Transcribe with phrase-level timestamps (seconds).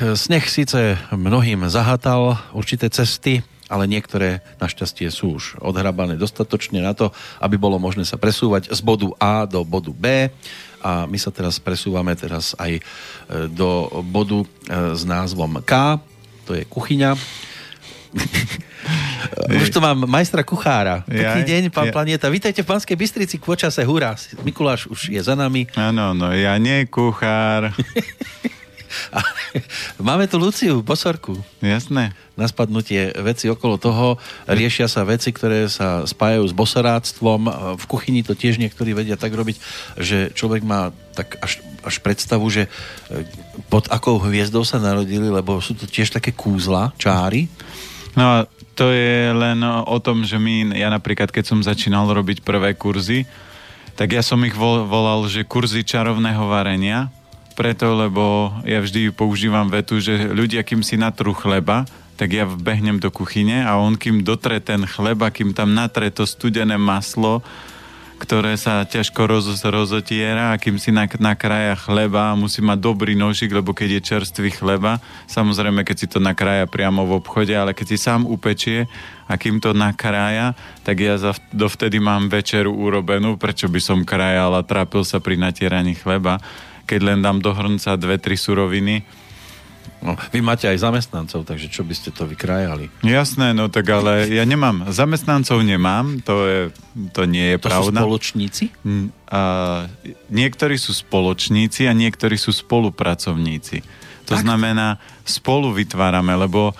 [0.00, 7.12] Sneh síce mnohým zahátal určité cesty, ale niektoré našťastie sú už odhrabané dostatočne na to,
[7.36, 10.32] aby bolo možné sa presúvať z bodu A do bodu B
[10.80, 12.82] a my sa teraz presúvame teraz aj e,
[13.52, 14.46] do bodu e,
[14.96, 16.00] s názvom K,
[16.48, 17.12] to je kuchyňa.
[19.52, 21.04] Už tu mám majstra kuchára.
[21.04, 21.94] Pekný deň, pán ja.
[21.94, 22.32] Planeta.
[22.32, 23.84] Vítajte v Panskej Bystrici k počase.
[23.84, 25.68] Hurá, Mikuláš už je za nami.
[25.76, 27.70] Áno, no ja nie kuchár.
[30.06, 31.38] Máme tu Luciu, bosorku.
[31.62, 32.12] Jasné.
[32.34, 34.16] Na spadnutie veci okolo toho.
[34.48, 37.40] Riešia sa veci, ktoré sa spájajú s bosoráctvom.
[37.76, 39.56] V kuchyni to tiež niektorí vedia tak robiť,
[40.00, 42.70] že človek má tak až, až predstavu, že e,
[43.68, 47.50] pod akou hviezdou sa narodili, lebo sú to tiež také kúzla, čáry.
[48.14, 48.46] No
[48.78, 53.28] to je len o tom, že my, ja napríklad, keď som začínal robiť prvé kurzy,
[53.92, 57.12] tak ja som ich volal, že kurzy čarovného varenia,
[57.60, 61.84] preto, lebo ja vždy používam vetu, že ľudia, kým si natrú chleba,
[62.16, 66.24] tak ja vbehnem do kuchyne a on, kým dotre ten chleba, kým tam natre to
[66.24, 67.44] studené maslo,
[68.16, 73.12] ktoré sa ťažko roz, rozotiera a kým si na, na kraja chleba musí mať dobrý
[73.12, 74.96] nožik, lebo keď je čerstvý chleba,
[75.28, 78.88] samozrejme, keď si to nakrája priamo v obchode, ale keď si sám upečie
[79.28, 84.56] a kým to nakrája, tak ja za, dovtedy mám večeru urobenú, prečo by som krajal
[84.56, 86.40] a trápil sa pri natieraní chleba
[86.90, 89.06] keď len dám do hrnca dve, tri suroviny.
[90.00, 92.88] No, vy máte aj zamestnancov, takže čo by ste to vykrájali?
[93.04, 96.60] Jasné, no tak ale ja nemám, zamestnancov nemám, to, je,
[97.12, 98.00] to nie je to pravda.
[98.00, 98.64] To sú spoločníci?
[99.28, 99.40] A,
[100.32, 103.84] niektorí sú spoločníci a niektorí sú spolupracovníci.
[104.24, 104.42] To tak?
[104.42, 106.72] znamená, spolu vytvárame, lebo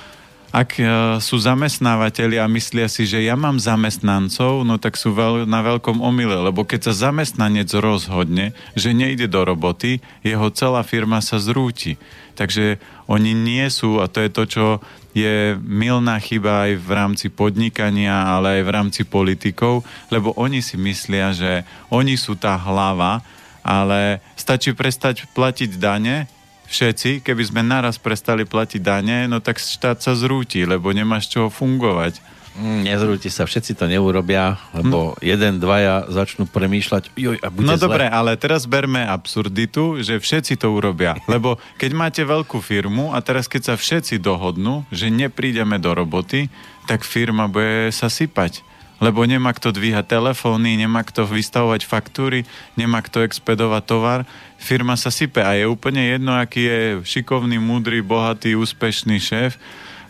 [0.51, 0.85] ak e,
[1.23, 6.03] sú zamestnávateľi a myslia si, že ja mám zamestnancov, no tak sú veľ, na veľkom
[6.03, 11.95] omyle, lebo keď sa zamestnanec rozhodne, že nejde do roboty, jeho celá firma sa zrúti.
[12.35, 14.67] Takže oni nie sú, a to je to, čo
[15.15, 20.75] je milná chyba aj v rámci podnikania, ale aj v rámci politikov, lebo oni si
[20.75, 21.63] myslia, že
[21.95, 23.23] oni sú tá hlava,
[23.63, 26.40] ale stačí prestať platiť dane
[26.71, 31.51] všetci, keby sme naraz prestali platiť dane, no tak štát sa zrúti, lebo nemáš čoho
[31.51, 32.23] fungovať.
[32.51, 35.23] Mm, nezrúti sa, všetci to neurobia, lebo hm.
[35.23, 37.87] jeden, dvaja začnú premýšľať, joj, a bude No zle.
[37.87, 41.15] dobre, ale teraz berme absurditu, že všetci to urobia.
[41.31, 46.51] Lebo keď máte veľkú firmu a teraz keď sa všetci dohodnú, že neprídeme do roboty,
[46.91, 48.67] tak firma bude sa sypať
[49.01, 52.45] lebo nemá kto dvíhať telefóny, nemá kto vystavovať faktúry,
[52.77, 54.21] nemá kto expedovať tovar.
[54.61, 59.57] Firma sa sype a je úplne jedno, aký je šikovný, múdry, bohatý, úspešný šéf.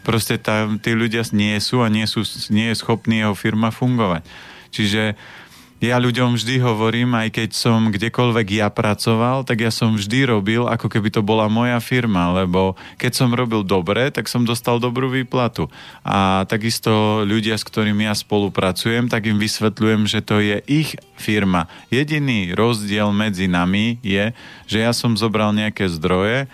[0.02, 4.26] Proste tam tí ľudia nie sú a nie, sú, nie je schopný jeho firma fungovať.
[4.74, 5.14] Čiže
[5.80, 10.68] ja ľuďom vždy hovorím, aj keď som kdekoľvek ja pracoval, tak ja som vždy robil,
[10.68, 15.08] ako keby to bola moja firma, lebo keď som robil dobre, tak som dostal dobrú
[15.08, 15.72] výplatu.
[16.04, 21.64] A takisto ľudia, s ktorými ja spolupracujem, tak im vysvetľujem, že to je ich firma.
[21.88, 24.36] Jediný rozdiel medzi nami je,
[24.68, 26.44] že ja som zobral nejaké zdroje,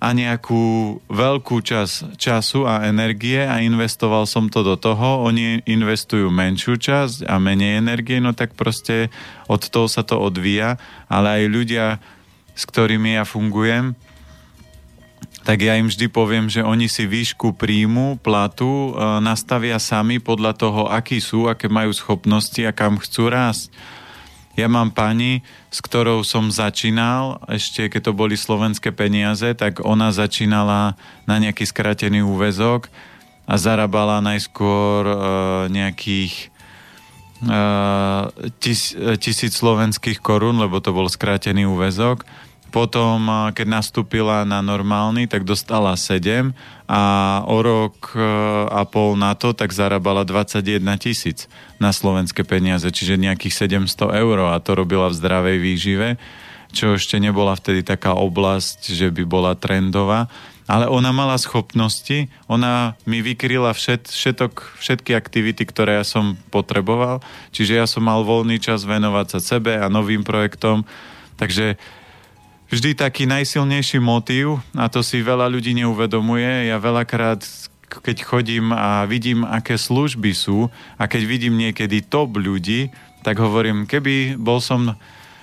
[0.00, 6.32] a nejakú veľkú čas času a energie a investoval som to do toho, oni investujú
[6.32, 9.12] menšiu časť a menej energie, no tak proste
[9.44, 11.86] od toho sa to odvíja, ale aj ľudia,
[12.56, 13.92] s ktorými ja fungujem,
[15.44, 20.52] tak ja im vždy poviem, že oni si výšku príjmu, platu e, nastavia sami podľa
[20.56, 23.72] toho, akí sú, aké majú schopnosti a kam chcú rásť.
[24.58, 30.10] Ja mám pani, s ktorou som začínal, ešte keď to boli slovenské peniaze, tak ona
[30.10, 32.90] začínala na nejaký skratený úvezok
[33.46, 35.16] a zarábala najskôr uh,
[35.70, 36.50] nejakých
[37.46, 38.26] uh,
[38.58, 42.26] tis, tisíc slovenských korún, lebo to bol skrátený úvezok
[42.70, 46.54] potom, keď nastúpila na normálny, tak dostala 7
[46.86, 47.02] a
[47.46, 48.22] o rok e,
[48.70, 51.50] a pol na to tak zarábala 21 tisíc
[51.82, 56.08] na slovenské peniaze, čiže nejakých 700 eur a to robila v zdravej výžive,
[56.70, 60.30] čo ešte nebola vtedy taká oblasť, že by bola trendová.
[60.70, 67.18] Ale ona mala schopnosti, ona mi vykryla všet, všetok, všetky aktivity, ktoré ja som potreboval,
[67.50, 70.86] čiže ja som mal voľný čas venovať sa sebe a novým projektom,
[71.34, 71.74] takže
[72.70, 76.70] vždy taký najsilnejší motív a to si veľa ľudí neuvedomuje.
[76.70, 77.42] Ja veľakrát
[77.90, 82.94] keď chodím a vidím, aké služby sú a keď vidím niekedy top ľudí,
[83.26, 84.94] tak hovorím, keby bol som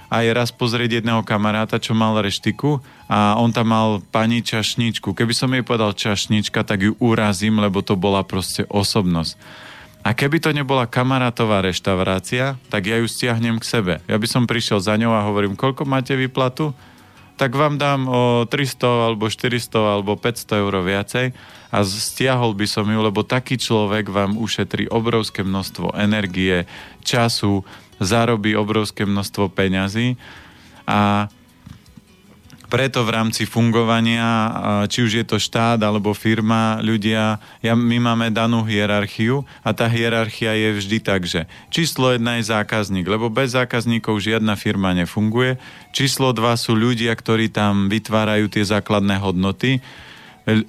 [0.07, 2.79] aj raz pozrieť jedného kamaráta, čo mal reštiku
[3.12, 5.12] a on tam mal pani čašničku.
[5.12, 9.35] Keby som jej povedal čašnička, tak ju urazím, lebo to bola proste osobnosť.
[10.07, 13.94] A keby to nebola kamarátová reštaurácia, tak ja ju stiahnem k sebe.
[14.07, 16.71] Ja by som prišiel za ňou a hovorím, koľko máte výplatu?
[17.38, 21.28] Tak vám dám o 300 alebo 400 alebo 500 eur viacej
[21.69, 26.66] a stiahol by som ju, lebo taký človek vám ušetrí obrovské množstvo energie,
[27.06, 27.62] času,
[28.01, 30.18] zarobí obrovské množstvo peňazí
[30.89, 31.30] a
[32.68, 34.28] preto v rámci fungovania,
[34.92, 39.88] či už je to štát alebo firma, ľudia, ja, my máme danú hierarchiu a tá
[39.88, 45.56] hierarchia je vždy tak, že číslo jedna je zákazník, lebo bez zákazníkov žiadna firma nefunguje.
[45.96, 49.80] Číslo dva sú ľudia, ktorí tam vytvárajú tie základné hodnoty.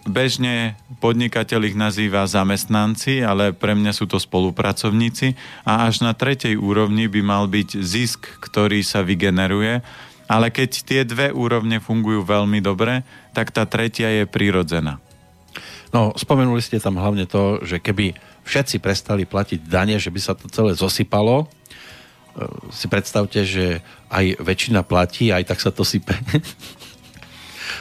[0.03, 6.59] Bežne podnikateľ ich nazýva zamestnanci, ale pre mňa sú to spolupracovníci a až na tretej
[6.59, 9.87] úrovni by mal byť zisk, ktorý sa vygeneruje
[10.29, 13.01] ale keď tie dve úrovne fungujú veľmi dobre,
[13.33, 15.01] tak tá tretia je prirodzená.
[15.89, 18.13] No, spomenuli ste tam hlavne to, že keby
[18.45, 21.45] všetci prestali platiť dane, že by sa to celé zosypalo.
[21.45, 21.47] E,
[22.69, 23.81] si predstavte, že
[24.13, 26.13] aj väčšina platí, aj tak sa to sype.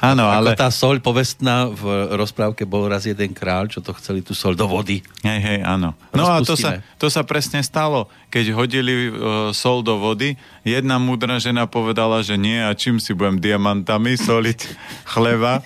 [0.03, 0.53] Áno, ale...
[0.53, 4.65] tá soľ povestná v rozprávke bol raz jeden kráľ, čo to chceli tú soľ do
[4.69, 5.01] vody.
[5.23, 5.95] Hej, hej, áno.
[6.13, 8.11] No a to sa, to sa presne stalo.
[8.27, 13.15] Keď hodili uh, sol do vody, jedna múdra žena povedala, že nie a čím si
[13.15, 14.59] budem diamantami soliť
[15.13, 15.63] chleba.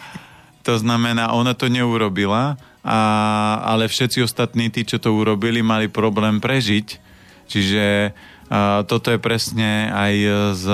[0.65, 3.00] To znamená, ona to neurobila, a,
[3.62, 7.13] ale všetci ostatní, tí, čo to urobili, mali problém prežiť.
[7.45, 8.13] Čiže
[8.92, 10.15] toto je presne aj
[10.59, 10.65] s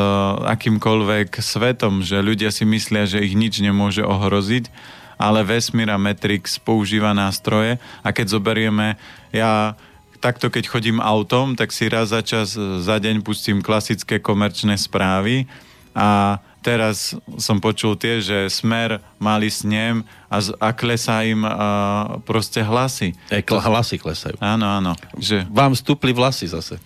[0.50, 4.74] akýmkoľvek svetom, že ľudia si myslia, že ich nič nemôže ohroziť,
[5.21, 7.77] ale vesmír a Matrix používa nástroje.
[8.01, 8.97] A keď zoberieme,
[9.29, 9.77] ja
[10.18, 15.45] takto keď chodím autom, tak si raz za čas za deň pustím klasické komerčné správy
[15.94, 22.59] a teraz som počul tie, že Smer mali snem a, a klesá im a, proste
[22.59, 23.15] hlasy.
[23.31, 24.36] E, kl- hlasy klesajú.
[24.44, 24.92] Áno, áno.
[25.15, 25.48] Že...
[25.50, 26.77] Vám stúpli vlasy zase.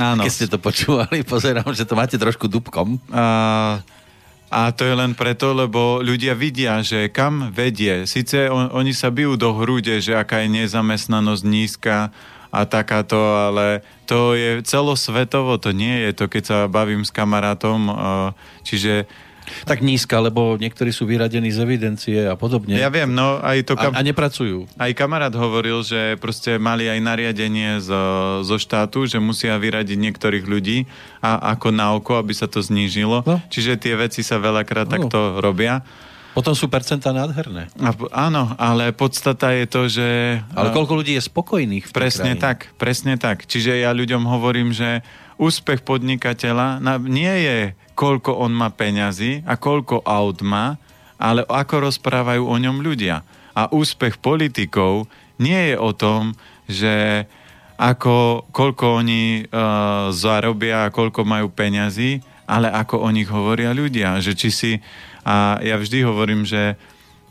[0.00, 0.24] Áno.
[0.24, 2.96] Keď ste to počúvali, pozerám, že to máte trošku dubkom.
[3.12, 3.78] A,
[4.52, 8.04] a to je len preto, lebo ľudia vidia, že kam vedie.
[8.08, 12.12] Sice on, oni sa bijú do hrude, že aká je nezamestnanosť nízka,
[12.52, 17.88] a takáto, ale to je celosvetovo, to nie je to, keď sa bavím s kamarátom,
[18.60, 19.08] čiže
[19.66, 22.78] tak nízka, lebo niektorí sú vyradení z evidencie a podobne.
[22.78, 23.74] Ja viem, no aj to...
[23.74, 23.90] Kam...
[23.94, 24.70] A, a nepracujú.
[24.78, 30.46] Aj kamarát hovoril, že proste mali aj nariadenie zo, zo štátu, že musia vyradiť niektorých
[30.46, 30.86] ľudí
[31.18, 33.26] a ako na oko, aby sa to znížilo.
[33.26, 33.42] No.
[33.50, 34.92] Čiže tie veci sa veľakrát no.
[34.94, 35.82] takto robia.
[36.32, 37.68] Potom sú percentá nádherné.
[37.76, 37.92] A,
[38.28, 40.08] áno, ale podstata je to, že...
[40.56, 42.40] Ale koľko ľudí je spokojných v Presne krajine?
[42.40, 43.44] tak, presne tak.
[43.44, 45.04] Čiže ja ľuďom hovorím, že
[45.36, 47.58] úspech podnikateľa nie je,
[47.92, 50.80] koľko on má peňazí a koľko aut má,
[51.20, 53.20] ale ako rozprávajú o ňom ľudia.
[53.52, 55.06] A úspech politikov
[55.36, 56.32] nie je o tom,
[56.64, 57.28] že
[57.76, 64.22] ako, koľko oni uh, zarobia a koľko majú peňazí, ale ako o nich hovoria ľudia.
[64.22, 64.72] Že či si
[65.22, 66.74] a ja vždy hovorím, že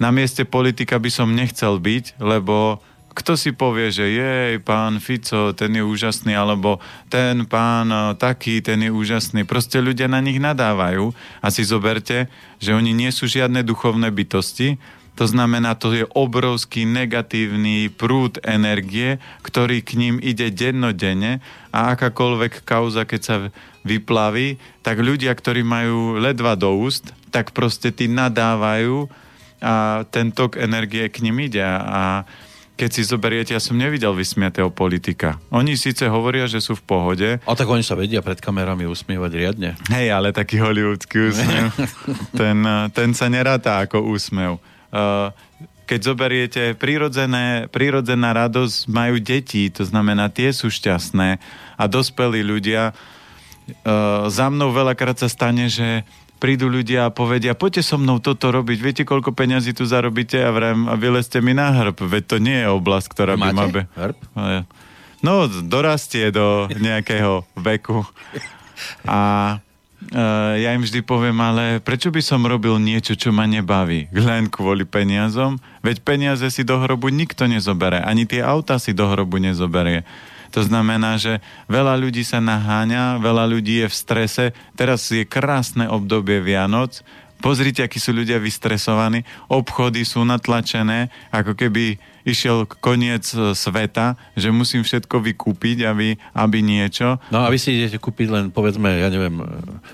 [0.02, 2.82] na mieste politika by som nechcel byť, lebo
[3.12, 6.80] kto si povie, že jej, pán Fico, ten je úžasný, alebo
[7.12, 9.44] ten pán e, taký, ten je úžasný.
[9.44, 11.12] Proste ľudia na nich nadávajú.
[11.44, 12.32] A si zoberte,
[12.64, 14.80] že oni nie sú žiadne duchovné bytosti,
[15.20, 21.44] to znamená, to je obrovský negatívny prúd energie, ktorý k ním ide dennodenne.
[21.76, 23.36] A akákoľvek kauza, keď sa
[23.84, 29.08] vyplaví, tak ľudia, ktorí majú ledva do úst, tak proste tí nadávajú
[29.62, 31.64] a ten tok energie k ním ide.
[31.64, 32.26] A
[32.82, 35.38] keď si zoberiete, ja som nevidel vysmiatého politika.
[35.54, 37.30] Oni síce hovoria, že sú v pohode.
[37.46, 39.78] A tak oni sa vedia pred kamerami usmievať riadne.
[39.94, 41.70] Hej, ale taký hollywoodsky úsmev,
[42.42, 42.58] ten,
[42.90, 44.58] ten sa neráta ako úsmev.
[44.90, 45.30] Uh,
[45.86, 51.38] keď zoberiete prírodzené, prírodzená radosť, majú deti, to znamená, tie sú šťastné
[51.78, 52.98] a dospelí ľudia.
[53.86, 56.02] Uh, za mnou veľakrát sa stane, že
[56.42, 60.50] prídu ľudia a povedia, poďte so mnou toto robiť, viete, koľko peňazí tu zarobíte a
[60.50, 63.66] vrem, a vylezte mi na hrb, veď to nie je oblasť, ktorá Máte by ma...
[63.70, 63.82] Be...
[63.94, 64.18] hrb?
[65.22, 68.02] No, dorastie do nejakého veku.
[69.06, 69.20] A
[69.62, 74.10] uh, ja im vždy poviem, ale prečo by som robil niečo, čo ma nebaví?
[74.10, 75.62] Len kvôli peniazom?
[75.86, 80.02] Veď peniaze si do hrobu nikto nezobere, ani tie auta si do hrobu nezoberie.
[80.52, 81.40] To znamená, že
[81.72, 84.46] veľa ľudí sa naháňa, veľa ľudí je v strese.
[84.76, 87.00] Teraz je krásne obdobie Vianoc.
[87.42, 89.26] Pozrite, akí sú ľudia vystresovaní.
[89.50, 96.58] Obchody sú natlačené, ako keby išiel koniec e, sveta, že musím všetko vykúpiť, aby, aby
[96.62, 97.18] niečo.
[97.34, 99.42] No a vy si idete kúpiť len, povedzme, ja neviem,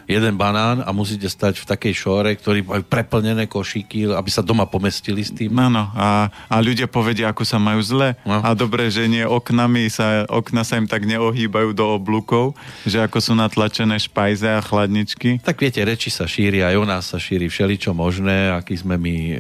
[0.06, 4.68] jeden banán a musíte stať v takej šore, ktorý majú preplnené košíky, aby sa doma
[4.68, 5.52] pomestili s tým.
[5.58, 8.16] Áno, a, a ľudia povedia, ako sa majú zle.
[8.24, 8.40] No.
[8.44, 12.54] A dobre, že nie oknami sa, okna sa im tak neohýbajú do oblúkov,
[12.84, 15.40] že ako sú natlačené špajze a chladničky.
[15.42, 19.16] Tak viete, reči sa šíri, aj u nás sa šíri všeličo možné, aký sme my
[19.16, 19.38] e,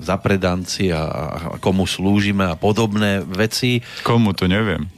[0.00, 1.88] zapredanci a, a komu
[2.26, 3.78] slúžime a podobné veci.
[4.02, 4.90] Komu to neviem.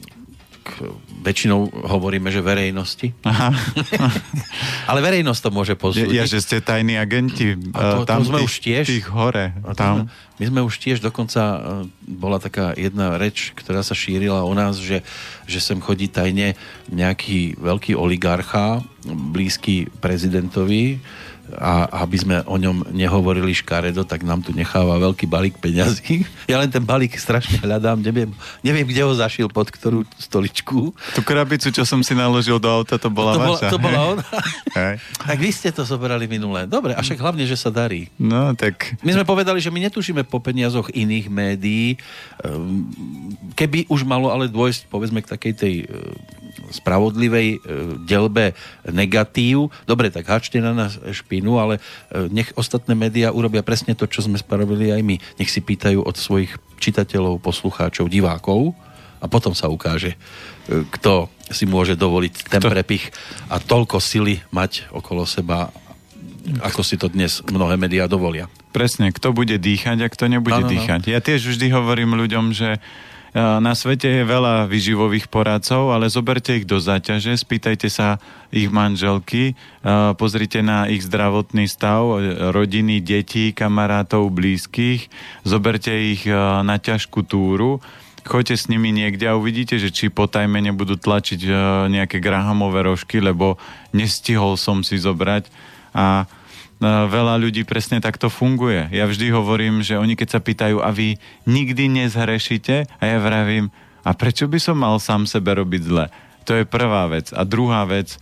[1.19, 3.13] Väčšinou hovoríme, že verejnosti.
[3.21, 3.53] Aha.
[4.89, 6.09] Ale verejnosť to môže posúdiť.
[6.09, 7.53] Ja, že ste tajní agenti.
[7.77, 8.85] A to, tam to sme tých, už tiež.
[8.89, 9.53] Tých hore.
[9.77, 10.09] Tam.
[10.41, 11.59] My sme už tiež dokonca, e,
[12.07, 15.05] bola taká jedna reč, ktorá sa šírila u nás, že,
[15.45, 16.57] že sem chodí tajne
[16.89, 20.97] nejaký veľký oligarcha, blízky prezidentovi,
[21.57, 26.25] a aby sme o ňom nehovorili škaredo, tak nám tu necháva veľký balík peňazí.
[26.49, 28.33] Ja len ten balík strašne hľadám, neviem,
[28.65, 30.97] neviem kde ho zašil, pod ktorú stoličku.
[31.13, 33.69] Tú krabicu, čo som si naložil do auta, to bola to vaša.
[33.69, 34.25] Bola, to bola ona.
[35.29, 36.65] tak vy ste to zobrali minulé.
[36.65, 38.09] Dobre, a však hlavne, že sa darí.
[38.17, 38.97] No, tak...
[39.05, 42.01] My sme povedali, že my netušíme po peniazoch iných médií.
[42.41, 42.89] Ehm,
[43.53, 45.75] keby už malo ale dôjsť, povedzme, k takej tej
[46.69, 47.57] spravodlivej e,
[48.05, 48.53] delbe
[48.87, 49.73] negatív.
[49.89, 54.23] Dobre, tak hačte na nás špinu, ale e, nech ostatné médiá urobia presne to, čo
[54.25, 55.15] sme spravili aj my.
[55.41, 58.73] Nech si pýtajú od svojich čitateľov, poslucháčov, divákov
[59.19, 60.15] a potom sa ukáže,
[60.69, 62.71] e, kto si môže dovoliť ten kto?
[62.71, 63.11] prepich
[63.49, 65.73] a toľko sily mať okolo seba,
[66.63, 68.47] ako si to dnes mnohé médiá dovolia.
[68.69, 71.09] Presne, kto bude dýchať a kto nebude no, no, dýchať.
[71.09, 72.77] Ja tiež vždy hovorím ľuďom, že
[73.35, 78.17] na svete je veľa vyživových poradcov, ale zoberte ich do záťaže, spýtajte sa
[78.49, 79.53] ich manželky,
[80.17, 82.17] pozrite na ich zdravotný stav,
[82.49, 85.13] rodiny, detí, kamarátov, blízkych,
[85.45, 86.25] zoberte ich
[86.65, 87.77] na ťažkú túru,
[88.25, 91.39] choďte s nimi niekde a uvidíte, že či po tajme nebudú tlačiť
[91.89, 93.61] nejaké grahamové rožky, lebo
[93.93, 95.49] nestihol som si zobrať
[95.93, 96.25] a
[96.83, 98.87] veľa ľudí presne takto funguje.
[98.95, 102.87] Ja vždy hovorím, že oni keď sa pýtajú, a vy nikdy nezhrešite?
[102.99, 103.67] A ja vravím,
[104.07, 106.05] a prečo by som mal sám sebe robiť zle?
[106.47, 107.35] To je prvá vec.
[107.35, 108.15] A druhá vec,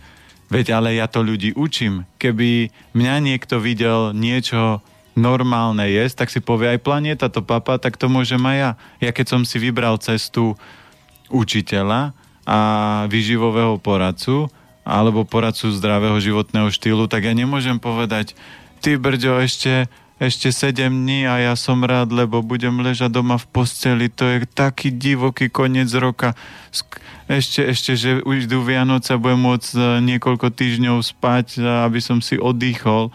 [0.50, 2.04] veď ale ja to ľudí učím.
[2.18, 4.82] Keby mňa niekto videl niečo
[5.14, 8.70] normálne jesť, tak si povie aj planéta to papa, tak to môžem aj ja.
[9.02, 10.54] Ja keď som si vybral cestu
[11.30, 12.14] učiteľa
[12.48, 12.58] a
[13.10, 14.48] vyživového poradcu,
[14.88, 18.32] alebo poradcu zdravého životného štýlu, tak ja nemôžem povedať,
[18.80, 23.46] ty Brďo, ešte, ešte 7 dní a ja som rád, lebo budem ležať doma v
[23.52, 26.32] posteli, to je taký divoký koniec roka.
[27.28, 32.40] Ešte, ešte, že už idú Vianoce, budem môcť e, niekoľko týždňov spať, aby som si
[32.40, 33.12] oddychol.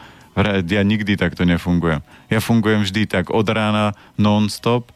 [0.69, 2.05] Ja nikdy takto nefungujem.
[2.29, 4.93] Ja fungujem vždy tak od rána non-stop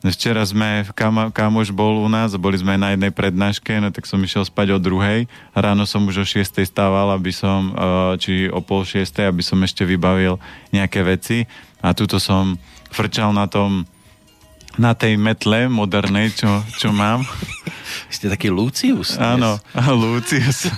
[0.00, 4.16] Včera sme, kam, kamoš bol u nás, boli sme na jednej prednáške, no tak som
[4.24, 5.28] išiel spať o druhej.
[5.52, 7.72] Ráno som už o šiestej stával, aby som, e,
[8.16, 10.40] či o pol šiestej, aby som ešte vybavil
[10.72, 11.44] nejaké veci.
[11.84, 12.56] A tuto som
[12.88, 13.84] frčal na tom,
[14.78, 17.26] na tej metle modernej, čo, čo mám.
[18.10, 19.14] Ste taký Lucius.
[19.14, 19.22] Dnes.
[19.22, 19.58] Áno,
[20.02, 20.70] Lucius.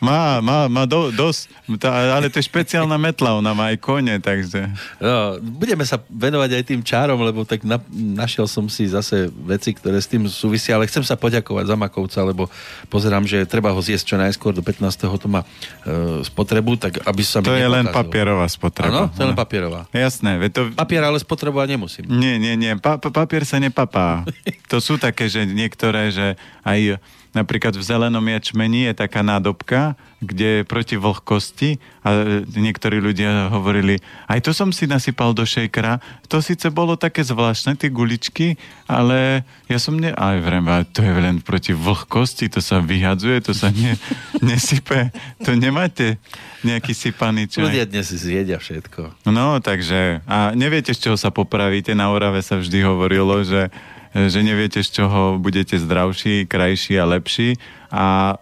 [0.00, 1.48] Má, má, má do, dosť,
[1.80, 4.68] tá, ale to je špeciálna metla, ona má aj kone, takže...
[5.00, 9.72] No, budeme sa venovať aj tým čárom, lebo tak na, našiel som si zase veci,
[9.72, 12.46] ktoré s tým súvisia, ale chcem sa poďakovať za Makovca, lebo
[12.92, 14.84] pozerám, že treba ho zjesť čo najskôr, do 15.
[14.94, 18.92] to má e, spotrebu, tak aby sa To je len papierová spotreba.
[18.92, 19.88] Áno, to je len papierová.
[19.90, 20.38] Jasné.
[20.54, 20.70] To...
[20.76, 22.04] Papier ale spotrebovať nemusím.
[22.06, 22.78] Nie, nie, nie.
[22.78, 24.22] Pa, papier sa nepapá.
[24.70, 27.02] to sú také, že niektoré, že aj
[27.36, 29.92] napríklad v zelenom jačmeni je taká nádobka,
[30.24, 34.00] kde je proti vlhkosti a niektorí ľudia hovorili,
[34.32, 36.00] aj to som si nasypal do šejkra,
[36.32, 38.56] to síce bolo také zvláštne, tie guličky,
[38.88, 40.16] ale ja som ne...
[40.16, 40.64] Aj vrem,
[40.96, 44.00] to je len proti vlhkosti, to sa vyhadzuje, to sa ne,
[44.48, 45.12] nesype,
[45.44, 46.16] to nemáte
[46.64, 47.68] nejaký sypaný čaj.
[47.68, 49.28] Ľudia dnes zjedia všetko.
[49.28, 53.68] No, takže, a neviete, z čoho sa popravíte, na Orave sa vždy hovorilo, že
[54.16, 57.60] že neviete, z čoho budete zdravší, krajší a lepší.
[57.92, 58.34] A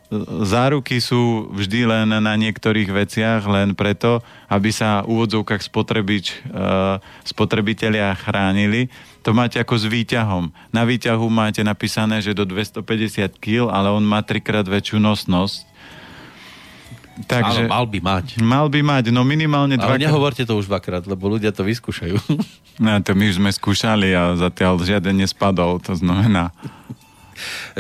[0.46, 7.02] záruky sú vždy len na niektorých veciach, len preto, aby sa v úvodzovkách spotrebič, uh,
[7.26, 8.88] spotrebitelia chránili.
[9.26, 10.54] To máte ako s výťahom.
[10.70, 15.73] Na výťahu máte napísané, že do 250 kg, ale on má trikrát väčšiu nosnosť
[17.14, 18.26] Takže, Áno, mal by mať.
[18.42, 19.94] Mal by mať, no minimálne dva.
[19.94, 22.18] Ale nehovorte to už dvakrát, lebo ľudia to vyskúšajú.
[22.82, 26.50] No to my už sme skúšali a zatiaľ žiaden nespadol, to znamená...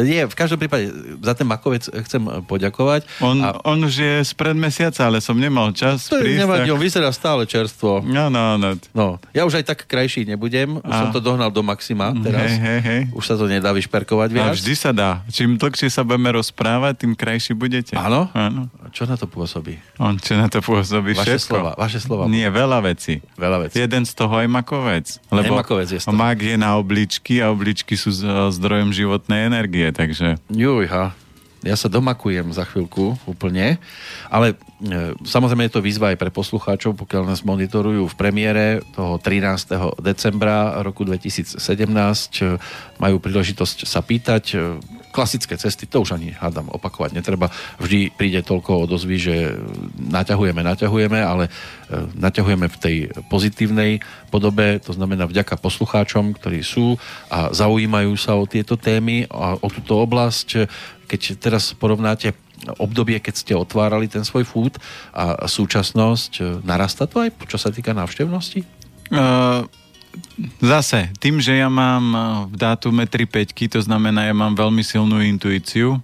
[0.00, 3.06] Nie, v každom prípade za ten makovec chcem poďakovať.
[3.20, 3.60] On, a...
[3.62, 6.40] on už je spred mesiaca, ale som nemal čas to prísť.
[6.42, 6.74] Nevadí, tak...
[6.74, 8.02] on vyzerá stále čerstvo.
[8.02, 8.74] No, no, no.
[8.96, 9.06] no.
[9.36, 10.80] Ja už aj tak krajší nebudem.
[10.80, 11.06] Už a...
[11.06, 12.56] som to dohnal do maxima teraz.
[12.56, 13.00] Hej, hej, hej.
[13.12, 14.50] Už sa to nedá vyšperkovať viac.
[14.50, 15.20] A vždy sa dá.
[15.28, 17.94] Čím dlhšie sa budeme rozprávať, tým krajší budete.
[17.94, 18.32] Áno?
[18.32, 18.72] Áno.
[18.90, 19.76] Čo na to pôsobí?
[20.00, 21.12] On čo na to pôsobí?
[21.12, 21.52] Vaše všetko.
[21.52, 21.72] slova.
[21.76, 22.24] Vaše slova.
[22.30, 23.20] Nie, veľa vecí.
[23.36, 23.76] Veľa vecí.
[23.76, 25.06] Jeden z toho aj makovec.
[25.28, 28.14] Lebo makovec je mak je na obličky a obličky sú
[28.54, 30.40] zdrojom životnej energie, takže...
[30.48, 31.12] Jujha,
[31.64, 33.80] ja sa domakujem za chvíľku úplne,
[34.28, 39.16] ale e, samozrejme je to výzva aj pre poslucháčov, pokiaľ nás monitorujú v premiére toho
[39.16, 39.72] 13.
[40.04, 42.60] decembra roku 2017, e,
[43.00, 44.56] majú príležitosť sa pýtať, e,
[45.14, 47.46] klasické cesty, to už ani hádam opakovať netreba.
[47.78, 49.36] Vždy príde toľko odozvy, že
[49.94, 51.50] naťahujeme, naťahujeme, ale e,
[52.18, 52.96] naťahujeme v tej
[53.30, 54.02] pozitívnej
[54.34, 56.98] podobe, to znamená vďaka poslucháčom, ktorí sú
[57.30, 60.66] a zaujímajú sa o tieto témy a o túto oblasť.
[61.06, 62.34] Keď teraz porovnáte
[62.82, 64.82] obdobie, keď ste otvárali ten svoj fút
[65.14, 68.66] a súčasnosť, e, narasta to aj, čo sa týka návštevnosti?
[69.14, 69.83] Uh
[70.58, 74.82] zase, tým, že ja mám eh, v dátume 3 5 to znamená, ja mám veľmi
[74.82, 76.00] silnú intuíciu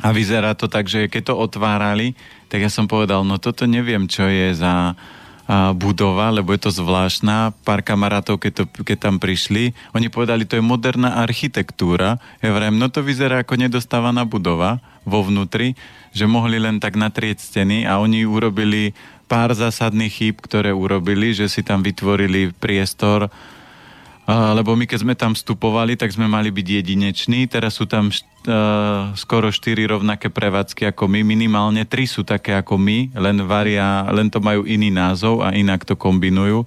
[0.00, 2.16] a vyzerá to tak, že keď to otvárali,
[2.48, 4.96] tak ja som povedal, no toto neviem, čo je za
[5.50, 7.52] a, budova, lebo je to zvláštna.
[7.66, 12.16] Pár kamarátov, keď, to, keď tam prišli, oni povedali, to je moderná architektúra.
[12.40, 15.76] Ja vrem, no to vyzerá ako nedostávaná budova vo vnútri,
[16.16, 18.96] že mohli len tak natrieť steny a oni urobili
[19.30, 23.30] pár zásadných chýb, ktoré urobili, že si tam vytvorili priestor,
[24.30, 29.10] lebo my keď sme tam vstupovali, tak sme mali byť jedineční, teraz sú tam uh,
[29.18, 34.30] skoro štyri rovnaké prevádzky ako my, minimálne tri sú také ako my, len varia, len
[34.30, 36.62] to majú iný názov a inak to kombinujú.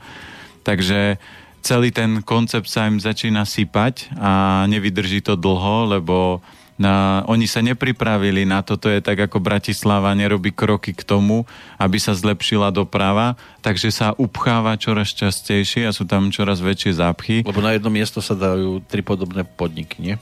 [0.64, 1.20] Takže
[1.64, 6.44] celý ten koncept sa im začína sypať a nevydrží to dlho, lebo
[6.76, 11.46] na, oni sa nepripravili na to, to je tak ako Bratislava nerobí kroky k tomu,
[11.78, 17.36] aby sa zlepšila doprava, takže sa upcháva čoraz častejšie a sú tam čoraz väčšie zápchy.
[17.46, 20.16] Lebo na jedno miesto sa dajú tri podobné podniky, nie?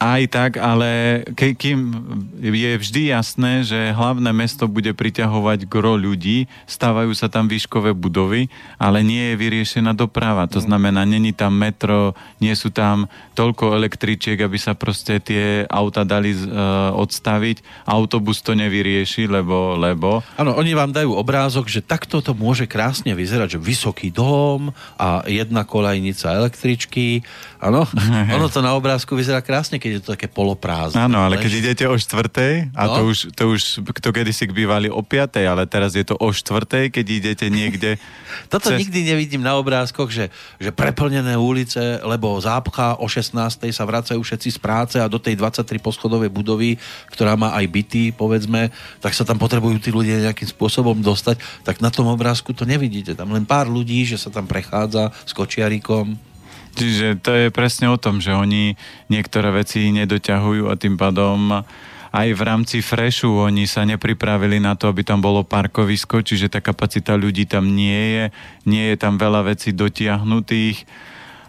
[0.00, 1.92] Aj tak, ale ke, kým
[2.40, 8.48] je vždy jasné, že hlavné mesto bude priťahovať gro ľudí, stávajú sa tam výškové budovy,
[8.80, 10.48] ale nie je vyriešená doprava.
[10.48, 10.64] To mhm.
[10.72, 16.32] znamená, není tam metro, nie sú tam toľko električiek, aby sa proste tie auta dali
[16.32, 17.84] uh, odstaviť.
[17.84, 19.76] Autobus to nevyrieši, lebo...
[19.76, 20.24] lebo...
[20.40, 25.28] Áno, oni vám dajú obrázok, že takto to môže krásne vyzerať, že vysoký dom a
[25.28, 27.20] jedna kolajnica električky.
[27.68, 27.84] Áno,
[28.32, 30.96] ono to na obrázku vyzerá krásne, keď je to také poloprázdne.
[30.96, 32.94] Áno, ale keď idete o štvrtej, a no?
[32.96, 33.60] to už, to už
[34.00, 38.00] to kedysi bývali o piatej, ale teraz je to o štvrtej, keď idete niekde...
[38.52, 38.80] Toto cez...
[38.80, 43.36] nikdy nevidím na obrázkoch, že, že preplnené ulice, lebo zápcha o 16.
[43.68, 46.80] sa vracajú všetci z práce a do tej 23 poschodovej budovy,
[47.12, 48.72] ktorá má aj byty, povedzme,
[49.04, 53.12] tak sa tam potrebujú tí ľudia nejakým spôsobom dostať, tak na tom obrázku to nevidíte.
[53.12, 56.29] Tam len pár ľudí, že sa tam prechádza s kočiarikom.
[56.74, 58.78] Čiže to je presne o tom, že oni
[59.10, 61.66] niektoré veci nedoťahujú a tým pádom
[62.10, 66.58] aj v rámci Freshu oni sa nepripravili na to, aby tam bolo parkovisko, čiže tá
[66.58, 68.24] kapacita ľudí tam nie je,
[68.66, 70.82] nie je tam veľa vecí dotiahnutých.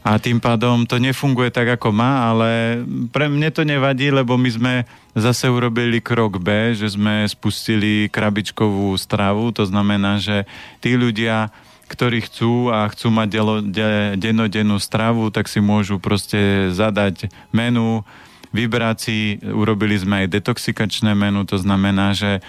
[0.02, 2.82] A tým pádom to nefunguje tak, ako má, ale
[3.14, 4.74] pre mne to nevadí, lebo my sme
[5.14, 10.50] zase urobili krok B, že sme spustili krabičkovú stravu, to znamená, že
[10.82, 11.54] tí ľudia
[11.92, 18.08] ktorí chcú a chcú mať delo, de, dennodennú stravu, tak si môžu proste zadať menu,
[18.56, 22.40] vybrať si, urobili sme aj detoxikačné menu, to znamená, že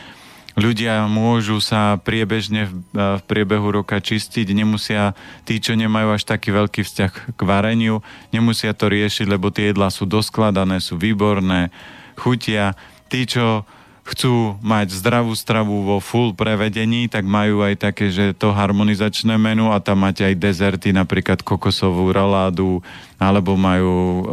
[0.54, 5.16] ľudia môžu sa priebežne v, v priebehu roka čistiť, nemusia,
[5.48, 9.88] tí, čo nemajú až taký veľký vzťah k vareniu, nemusia to riešiť, lebo tie jedlá
[9.88, 11.72] sú doskladané, sú výborné,
[12.20, 12.76] chutia.
[13.08, 13.64] Tí, čo
[14.12, 19.72] chcú mať zdravú stravu vo full prevedení, tak majú aj také, že to harmonizačné menu
[19.72, 22.84] a tam máte aj dezerty, napríklad kokosovú roládu,
[23.16, 24.24] alebo majú uh,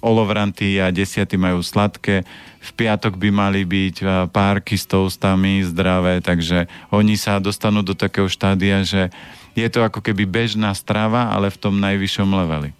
[0.00, 2.24] olovranty a desiaty majú sladké.
[2.62, 7.92] V piatok by mali byť uh, párky s toastami zdravé, takže oni sa dostanú do
[7.92, 9.12] takého štádia, že
[9.52, 12.72] je to ako keby bežná strava, ale v tom najvyššom leveli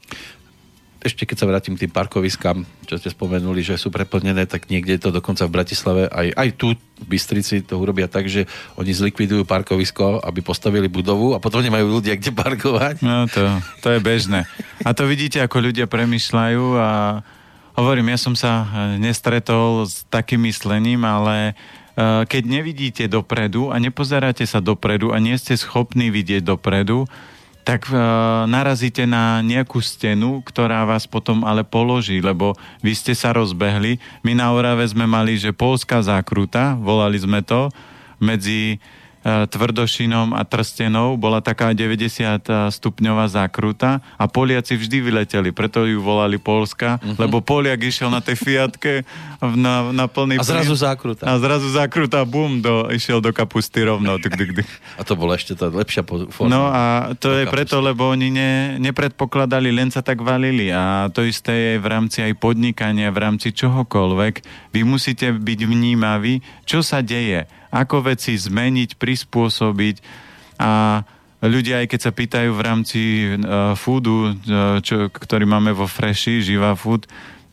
[1.03, 5.03] ešte keď sa vrátim k tým parkoviskám, čo ste spomenuli, že sú preplnené, tak niekde
[5.03, 8.47] to dokonca v Bratislave, aj, aj tu v Bystrici to urobia tak, že
[8.79, 13.03] oni zlikvidujú parkovisko, aby postavili budovu a potom nemajú ľudia kde parkovať.
[13.03, 13.43] No to,
[13.83, 14.47] to je bežné.
[14.87, 16.91] A to vidíte, ako ľudia premyšľajú a
[17.75, 24.47] hovorím, ja som sa nestretol s takým myslením, ale eh, keď nevidíte dopredu a nepozeráte
[24.47, 27.11] sa dopredu a nie ste schopní vidieť dopredu,
[27.62, 27.94] tak e,
[28.51, 34.03] narazíte na nejakú stenu, ktorá vás potom ale položí, lebo vy ste sa rozbehli.
[34.27, 37.70] My na Orave sme mali, že polská zákruta, volali sme to,
[38.22, 38.83] medzi
[39.22, 46.42] tvrdošinom a Trstenou bola taká 90 stupňová zákruta a Poliaci vždy vyleteli, preto ju volali
[46.42, 47.14] Polska, uh-huh.
[47.22, 49.06] lebo Poliak išiel na tej Fiatke
[49.38, 51.22] na, na plný A zrazu plyn, zákruta.
[51.22, 54.18] A zrazu zákruta, bum, do, išiel do kapusty rovno.
[54.18, 54.68] Tuk, tuk, tuk.
[55.00, 56.50] A to bola ešte tá lepšia forma.
[56.50, 57.54] No a to je kapusty.
[57.54, 62.18] preto, lebo oni ne, nepredpokladali, len sa tak valili a to isté je v rámci
[62.26, 64.35] aj podnikania, v rámci čohokoľvek.
[64.74, 69.96] Vy musíte byť vnímaví, čo sa deje ako veci zmeniť, prispôsobiť
[70.61, 71.02] a
[71.42, 73.00] ľudia, aj keď sa pýtajú v rámci
[73.35, 74.30] uh, foodu, uh,
[74.85, 77.08] čo, ktorý máme vo Freshi, Živa Food,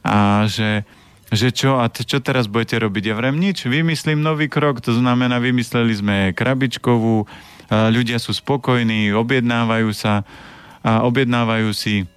[0.05, 0.85] a že,
[1.33, 3.03] že čo, a čo teraz budete robiť?
[3.09, 7.27] Ja vrem nič, vymyslím nový krok, to znamená, vymysleli sme krabičkovú, uh,
[7.89, 10.27] ľudia sú spokojní, objednávajú sa
[10.79, 12.07] a objednávajú si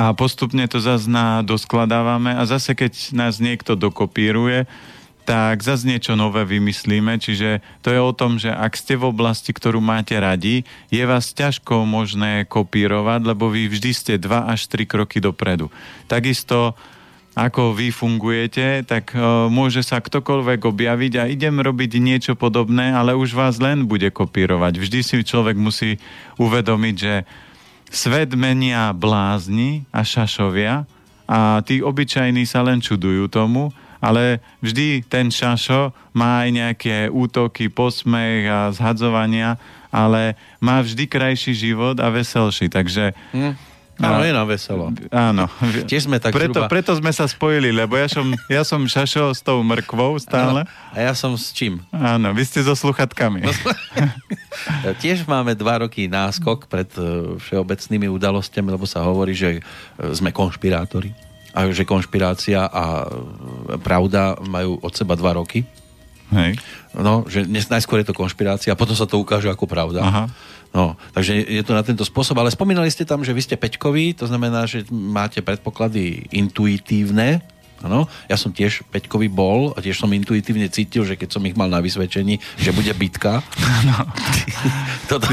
[0.00, 1.04] a postupne to zase
[1.44, 4.64] doskladávame a zase keď nás niekto dokopíruje,
[5.30, 7.14] tak zase niečo nové vymyslíme.
[7.22, 11.30] Čiže to je o tom, že ak ste v oblasti, ktorú máte radi, je vás
[11.30, 15.70] ťažko možné kopírovať, lebo vy vždy ste 2 až 3 kroky dopredu.
[16.10, 16.74] Takisto
[17.38, 23.14] ako vy fungujete, tak uh, môže sa ktokoľvek objaviť a idem robiť niečo podobné, ale
[23.14, 24.82] už vás len bude kopírovať.
[24.82, 26.02] Vždy si človek musí
[26.42, 27.22] uvedomiť, že
[27.86, 30.90] svet menia blázni a šašovia
[31.30, 37.68] a tí obyčajní sa len čudujú tomu ale vždy ten šašo má aj nejaké útoky,
[37.68, 39.60] posmech a zhadzovania,
[39.92, 43.12] ale má vždy krajší život a veselší, takže...
[43.36, 43.70] Hm.
[44.00, 44.88] Áno, je na veselo.
[45.12, 45.44] Áno.
[45.84, 46.72] Tiež sme tak preto, zhruba...
[46.72, 50.64] preto sme sa spojili, lebo ja som, ja som šašo s tou mrkvou stále.
[50.64, 51.84] Áno, a ja som s čím?
[51.92, 53.44] Áno, vy ste so sluchatkami.
[53.44, 53.52] No,
[55.04, 59.62] tiež máme dva roky náskok pred e, všeobecnými udalosťami, lebo sa hovorí, že e,
[60.16, 61.12] sme konšpirátori
[61.50, 65.66] a že konšpirácia a e, pravda majú od seba dva roky.
[66.30, 66.62] Hej.
[66.94, 70.00] No, že najskôr je to konšpirácia a potom sa to ukáže ako pravda.
[70.02, 70.24] Aha.
[70.70, 74.14] No, takže je to na tento spôsob, ale spomínali ste tam, že vy ste peťkoví,
[74.14, 77.42] to znamená, že máte predpoklady intuitívne,
[77.80, 81.56] Ano, ja som tiež Peťkovi bol a tiež som intuitívne cítil, že keď som ich
[81.56, 83.40] mal na vysvedčení, že bude bitka.
[83.88, 84.04] No.
[85.08, 85.32] Toto...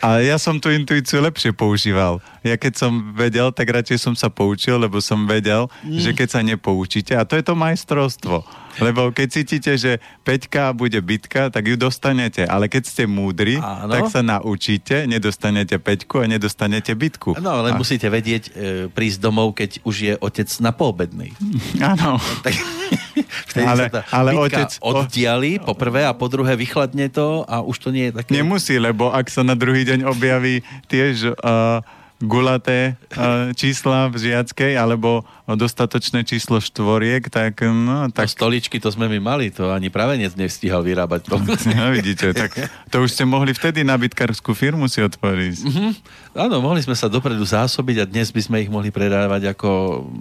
[0.00, 2.24] A ja som tú intuíciu lepšie používal.
[2.40, 6.00] Ja keď som vedel, tak radšej som sa poučil, lebo som vedel, mm.
[6.00, 10.98] že keď sa nepoučíte, a to je to majstrovstvo lebo keď cítite, že Peťka bude
[10.98, 12.42] bitka, tak ju dostanete.
[12.42, 13.92] Ale keď ste múdri, Áno.
[13.92, 17.38] tak sa naučíte, nedostanete Peťku a nedostanete bitku.
[17.38, 17.78] No, ale a...
[17.78, 18.52] musíte vedieť e,
[18.90, 21.30] prísť domov, keď už je otec na poobednej.
[21.78, 22.18] Áno.
[22.42, 22.56] tak,
[23.70, 27.76] ale, sa tá ale otec oddiali po prvé a po druhé vychladne to a už
[27.80, 28.30] to nie je také...
[28.34, 31.36] Nemusí, lebo ak sa na druhý deň objaví tiež...
[31.40, 31.80] Uh,
[32.24, 38.08] gulaté uh, čísla v žiackej, alebo dostatočné číslo štvoriek, tak no...
[38.08, 38.32] Tak...
[38.32, 41.28] To stoličky to sme my mali, to ani práve nevstíhal vyrábať.
[41.28, 41.36] To.
[41.74, 42.54] No, vidíte, tak
[42.88, 45.56] to už ste mohli vtedy na bytkárskú firmu si otvoriť.
[45.64, 45.90] Mm-hmm.
[46.38, 49.70] Áno, mohli sme sa dopredu zásobiť a dnes by sme ich mohli predávať ako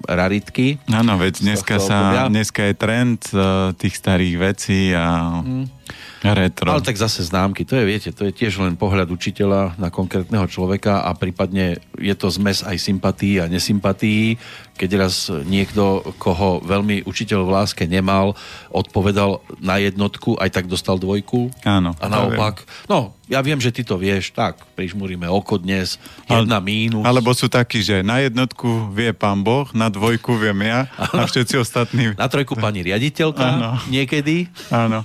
[0.04, 0.82] raritky.
[0.92, 5.39] Áno, veď dneska, sa, dneska je trend uh, tých starých vecí a...
[5.39, 5.84] Mm
[6.23, 6.71] Retro.
[6.71, 10.47] Ale tak zase známky, to je, viete, to je tiež len pohľad učiteľa na konkrétneho
[10.47, 14.39] človeka a prípadne je to zmes aj sympatí a nesympatí.
[14.73, 18.33] Keď raz niekto, koho veľmi učiteľ v láske nemal,
[18.73, 21.53] odpovedal na jednotku, aj tak dostal dvojku.
[21.62, 21.93] Áno.
[22.01, 25.95] A naopak, no, ja viem, že ty to vieš, tak, prižmúrime oko dnes,
[26.27, 27.05] jedna Ale, mínus.
[27.05, 31.55] Alebo sú takí, že na jednotku vie pán Boh, na dvojku viem ja a všetci
[31.62, 32.13] ostatní.
[32.19, 33.71] Na trojku pani riaditeľka Áno.
[33.88, 34.51] niekedy.
[34.73, 35.01] Áno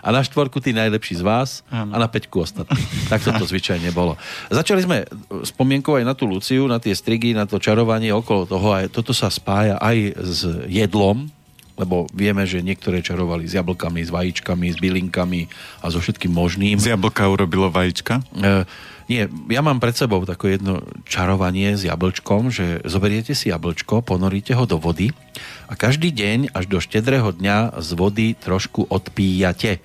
[0.00, 1.92] a na štvorku tí najlepší z vás ano.
[1.94, 2.80] a na peťku ostatní.
[3.12, 4.16] Tak to zvyčajne bolo.
[4.48, 5.04] Začali sme
[5.44, 8.68] spomienkou aj na tú Luciu, na tie strigy, na to čarovanie okolo toho.
[8.72, 11.30] A toto sa spája aj s jedlom,
[11.78, 15.46] lebo vieme, že niektoré čarovali s jablkami, s vajíčkami, s bylinkami
[15.78, 16.74] a so všetkým možným.
[16.82, 18.18] Z jablka urobilo vajíčka?
[18.34, 18.66] E,
[19.06, 24.58] nie, ja mám pred sebou také jedno čarovanie s jablčkom, že zoberiete si jablčko, ponoríte
[24.58, 25.14] ho do vody
[25.70, 29.78] a každý deň až do štedrého dňa z vody trošku odpíjate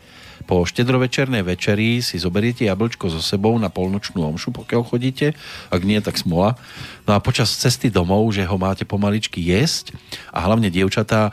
[0.43, 5.33] po štedrovečernej večeri si zoberiete jablčko so sebou na polnočnú omšu, pokiaľ chodíte,
[5.69, 6.59] ak nie, tak smola.
[7.05, 9.97] No a počas cesty domov, že ho máte pomaličky jesť
[10.29, 11.31] a hlavne dievčatá e,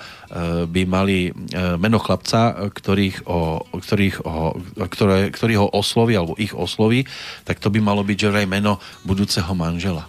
[0.65, 1.31] by mali e,
[1.77, 4.57] meno chlapca, ktorých o, ktorých o,
[4.89, 7.05] ktoré, ktorý ho osloví alebo ich osloví,
[7.45, 10.09] tak to by malo byť že vraj meno budúceho manžela.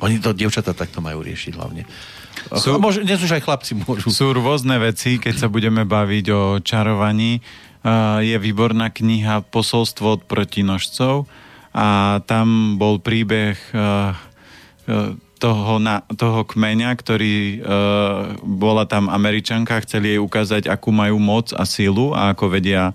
[0.00, 1.84] Oni to dievčatá takto majú riešiť hlavne.
[2.56, 4.08] Sú, môže, dnes už aj chlapci môžu.
[4.08, 7.44] Sú rôzne veci, keď sa budeme baviť o čarovaní
[8.20, 11.24] je výborná kniha Posolstvo od protinožcov
[11.72, 14.12] a tam bol príbeh uh,
[15.40, 17.64] toho, na, toho kmeňa, ktorý
[18.44, 22.92] bola tam američanka, chceli jej ukázať, akú majú moc a sílu a ako vedia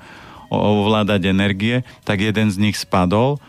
[0.53, 3.41] ovládať energie, tak jeden z nich spadol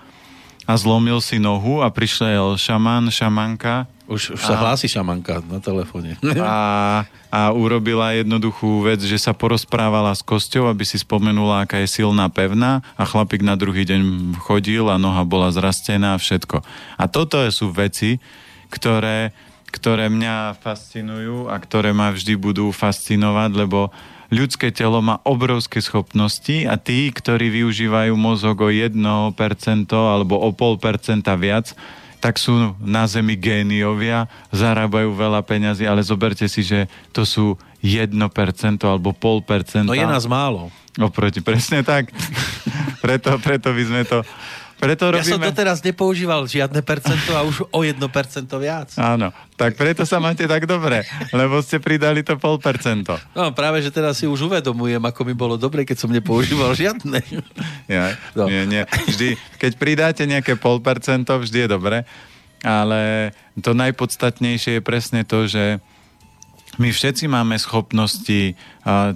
[0.66, 3.86] a zlomil si nohu a prišiel šaman, šamanka.
[4.06, 6.14] Už, už sa a, hlási šamanka na telefóne.
[6.38, 11.90] A, a urobila jednoduchú vec, že sa porozprávala s kosťou, aby si spomenula, aká je
[11.90, 16.62] silná, pevná a chlapík na druhý deň chodil a noha bola zrastená a všetko.
[16.96, 18.22] A toto sú veci,
[18.70, 19.34] ktoré,
[19.74, 23.90] ktoré mňa fascinujú a ktoré ma vždy budú fascinovať, lebo
[24.30, 28.94] ľudské telo má obrovské schopnosti a tí, ktorí využívajú mozog o 1%
[29.90, 31.74] alebo o 0,5% viac,
[32.18, 38.12] tak sú na zemi géniovia, zarábajú veľa peňazí, ale zoberte si, že to sú 1%
[38.82, 39.86] alebo 0,5%.
[39.86, 40.72] No je nás málo.
[40.96, 42.08] Oproti, presne tak.
[43.04, 44.24] preto, preto by sme to
[44.76, 45.24] preto robíme...
[45.24, 48.92] Ja som doteraz nepoužíval žiadne percento a už o jedno percento viac.
[49.00, 53.16] Áno, tak preto sa máte tak dobre, lebo ste pridali to pol percento.
[53.32, 57.24] No práve, že teraz si už uvedomujem, ako mi bolo dobre, keď som nepoužíval žiadne.
[57.88, 58.46] Ja, no.
[58.46, 58.82] Nie, nie.
[58.84, 61.98] Vždy, keď pridáte nejaké pol percento, vždy je dobre,
[62.60, 65.80] ale to najpodstatnejšie je presne to, že
[66.76, 68.52] my všetci máme schopnosti,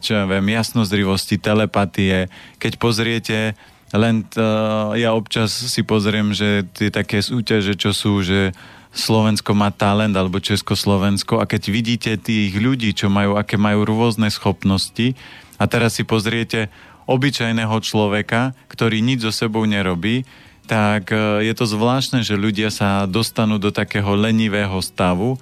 [0.01, 2.33] čo ja viem, jasnozrivosti, telepatie.
[2.57, 3.53] Keď pozriete
[3.97, 4.39] len t,
[4.99, 8.55] ja občas si pozriem, že tie také súťaže, čo sú, že
[8.91, 14.27] Slovensko má talent alebo Československo a keď vidíte tých ľudí, čo majú, aké majú rôzne
[14.31, 15.15] schopnosti
[15.59, 16.71] a teraz si pozriete
[17.07, 20.27] obyčajného človeka, ktorý nič so sebou nerobí,
[20.71, 25.39] tak e, je to zvláštne, že ľudia sa dostanú do takého lenivého stavu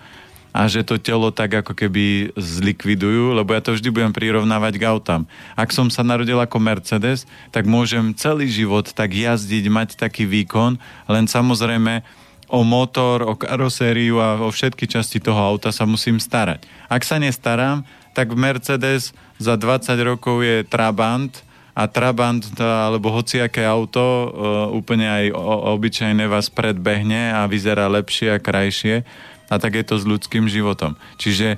[0.58, 4.90] a že to telo tak ako keby zlikvidujú, lebo ja to vždy budem prirovnávať k
[4.90, 5.22] autám.
[5.54, 10.74] Ak som sa narodil ako Mercedes, tak môžem celý život tak jazdiť, mať taký výkon,
[11.06, 12.02] len samozrejme
[12.50, 16.66] o motor, o karosériu a o všetky časti toho auta sa musím starať.
[16.90, 21.30] Ak sa nestarám, tak Mercedes za 20 rokov je Trabant
[21.70, 24.26] a Trabant alebo hociaké auto e,
[24.74, 25.24] úplne aj
[25.78, 29.06] obyčajné vás predbehne a vyzerá lepšie a krajšie
[29.48, 30.94] a tak je to s ľudským životom.
[31.16, 31.56] Čiže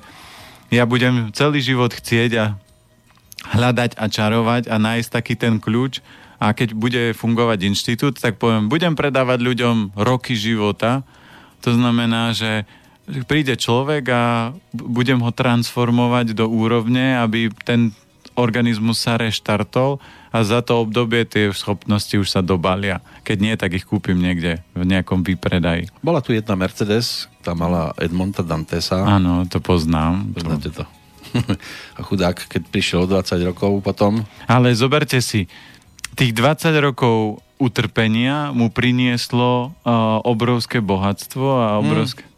[0.71, 2.45] ja budem celý život chcieť a
[3.51, 5.99] hľadať a čarovať a nájsť taký ten kľúč
[6.41, 11.05] a keď bude fungovať inštitút, tak poviem, budem predávať ľuďom roky života.
[11.61, 12.65] To znamená, že
[13.29, 14.23] príde človek a
[14.73, 17.93] budem ho transformovať do úrovne, aby ten
[18.35, 19.99] organizmus sa reštartol
[20.31, 23.03] a za to obdobie tie schopnosti už sa dobalia.
[23.27, 25.91] Keď nie, tak ich kúpim niekde v nejakom výpredaji.
[25.99, 29.03] Bola tu jedna Mercedes, tá mala Edmonta Dantesa.
[29.03, 30.31] Áno, to poznám.
[30.31, 30.83] Poznáte to.
[31.97, 34.23] a chudák, keď prišiel o 20 rokov potom.
[34.47, 35.47] Ale zoberte si,
[36.15, 41.81] tých 20 rokov utrpenia mu prinieslo uh, obrovské bohatstvo a hmm.
[41.85, 42.21] obrovské...
[42.25, 42.30] Hmm.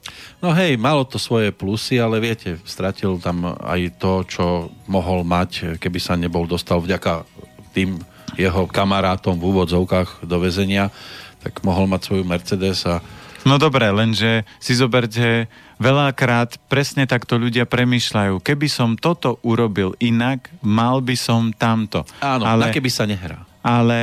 [0.44, 4.46] No hej, malo to svoje plusy, ale viete, stratil tam aj to, čo
[4.92, 7.24] mohol mať, keby sa nebol dostal vďaka
[7.72, 8.04] tým
[8.36, 10.92] jeho kamarátom v úvodzovkách do väzenia,
[11.40, 13.00] tak mohol mať svoju Mercedes a
[13.44, 18.40] No dobre, lenže si zoberte, veľakrát presne takto ľudia premyšľajú.
[18.40, 22.08] Keby som toto urobil inak, mal by som tamto.
[22.24, 23.44] Áno, ale, keby sa nehrá.
[23.60, 24.00] Ale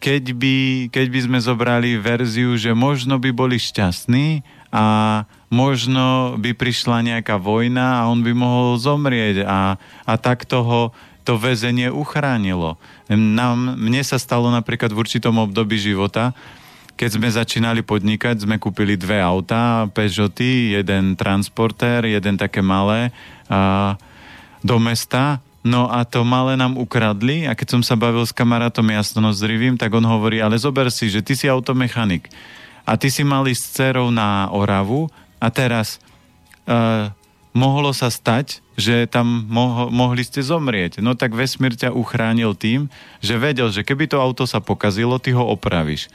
[0.00, 0.56] keď by,
[0.88, 4.40] keď by sme zobrali verziu, že možno by boli šťastní
[4.72, 4.84] a
[5.48, 10.92] možno by prišla nejaká vojna a on by mohol zomrieť a, a tak toho
[11.24, 12.80] to väzenie uchránilo.
[13.12, 16.32] Nám, mne sa stalo napríklad v určitom období života,
[16.98, 23.14] keď sme začínali podnikať, sme kúpili dve autá, Peugeoty, jeden transportér, jeden také malé
[23.46, 23.94] a,
[24.64, 25.38] do mesta.
[25.62, 29.94] No a to malé nám ukradli a keď som sa bavil s kamarátom jasnozrivým, tak
[29.94, 32.32] on hovorí, ale zober si, že ty si automechanik
[32.88, 36.02] a ty si mali s dcerou na Oravu a teraz
[36.66, 37.10] uh,
[37.58, 41.02] mohlo sa stať, že tam mo- mohli ste zomrieť.
[41.02, 42.86] No tak vesmír ťa uchránil tým,
[43.18, 46.06] že vedel, že keby to auto sa pokazilo, ty ho opravíš.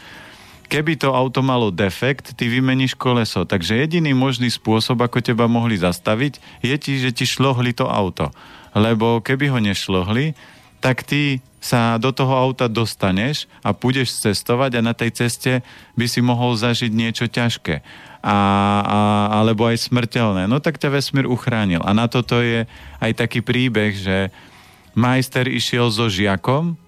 [0.71, 3.43] Keby to auto malo defekt, ty vymeníš koleso.
[3.43, 8.31] Takže jediný možný spôsob, ako teba mohli zastaviť, je ti, že ti šlohli to auto.
[8.73, 10.33] Lebo keby ho nešlohli,
[10.79, 15.63] tak ty sa do toho auta dostaneš a pôjdeš cestovať a na tej ceste
[15.95, 17.79] by si mohol zažiť niečo ťažké
[18.23, 18.37] a,
[18.79, 18.99] a,
[19.43, 21.83] alebo aj smrteľné, no tak ťa vesmír uchránil.
[21.83, 22.63] A na toto je
[23.03, 24.31] aj taký príbeh, že
[24.95, 26.79] majster išiel so žiakom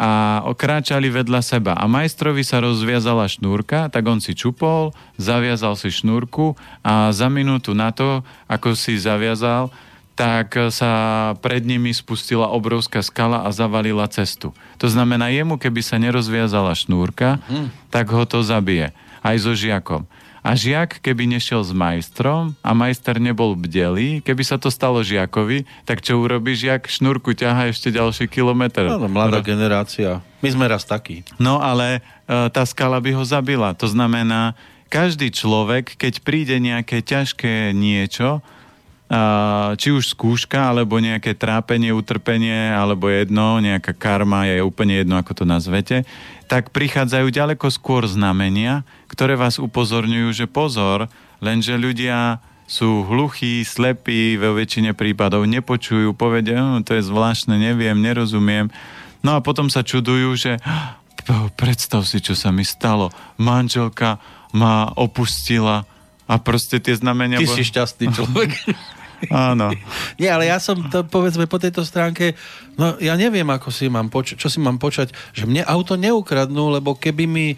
[0.00, 1.72] a okráčali vedľa seba.
[1.76, 7.72] A majstrovi sa rozviazala šnúrka, tak on si čupol, zaviazal si šnúrku a za minútu
[7.72, 9.72] na to, ako si zaviazal,
[10.12, 10.92] tak sa
[11.40, 14.52] pred nimi spustila obrovská skala a zavalila cestu.
[14.76, 17.88] To znamená, jemu keby sa nerozviazala šnúrka, mm.
[17.88, 18.92] tak ho to zabije.
[19.24, 20.04] Aj so žiakom.
[20.40, 25.68] A žiak, keby nešiel s majstrom a majster nebol bdelý, keby sa to stalo žiakovi,
[25.84, 26.88] tak čo urobí žiak?
[26.88, 28.88] Šnúrku ťaha ešte ďalší kilometr.
[28.88, 30.24] No, mladá generácia.
[30.40, 31.20] My sme raz takí.
[31.36, 33.76] No ale e, tá skala by ho zabila.
[33.76, 34.56] To znamená,
[34.88, 38.40] každý človek, keď príde nejaké ťažké niečo,
[39.74, 45.42] či už skúška, alebo nejaké trápenie, utrpenie, alebo jedno, nejaká karma, je úplne jedno, ako
[45.42, 46.06] to nazvete,
[46.46, 51.10] tak prichádzajú ďaleko skôr znamenia, ktoré vás upozorňujú, že pozor,
[51.42, 52.38] lenže ľudia
[52.70, 58.70] sú hluchí, slepí, vo väčšine prípadov nepočujú, povedia, no, to je zvláštne, neviem, nerozumiem.
[59.26, 60.52] No a potom sa čudujú, že
[61.58, 63.10] predstav si, čo sa mi stalo.
[63.42, 64.22] Manželka
[64.54, 65.82] ma opustila
[66.30, 67.42] a proste tie znamenia...
[67.42, 67.54] Ty bo...
[67.58, 68.50] si šťastný človek.
[69.28, 69.68] Áno.
[70.16, 72.32] Nie, ale ja som, to, povedzme, po tejto stránke,
[72.80, 76.72] no ja neviem, ako si mám poč- čo si mám počať, že mne auto neukradnú,
[76.72, 77.56] lebo keby mi e,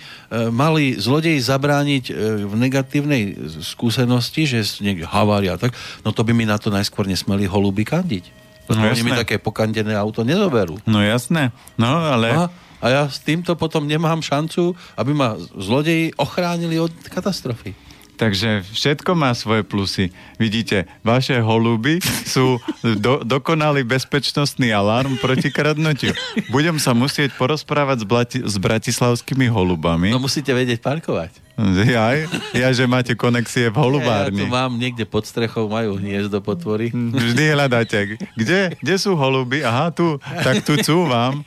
[0.50, 2.12] mali zlodeji zabrániť e,
[2.50, 3.22] v negatívnej
[3.62, 5.70] skúsenosti, že niekde havária tak,
[6.02, 8.42] no to by mi na to najskôr nesmeli holuby kandiť.
[8.66, 10.78] Lebo no, oni mi také pokandené auto nezoberú.
[10.88, 12.34] No jasné, no ale...
[12.34, 12.42] A,
[12.82, 17.78] a ja s týmto potom nemám šancu, aby ma zlodeji ochránili od katastrofy.
[18.16, 20.12] Takže všetko má svoje plusy.
[20.36, 21.98] Vidíte, vaše holuby
[22.28, 26.12] sú do, dokonalý bezpečnostný alarm proti kradnutiu.
[26.52, 30.12] Budem sa musieť porozprávať s, blati, s bratislavskými holubami.
[30.12, 31.51] No musíte vedieť parkovať.
[31.86, 32.18] Ja,
[32.50, 34.42] ja, že máte konexie v holubárni.
[34.42, 36.90] Ja, ja tu mám niekde pod strechou, majú hniezdo potvory.
[36.92, 38.18] Vždy hľadáte.
[38.34, 39.62] Kde, kde sú holuby?
[39.62, 40.18] Aha, tu.
[40.22, 41.46] Tak tu cúvam.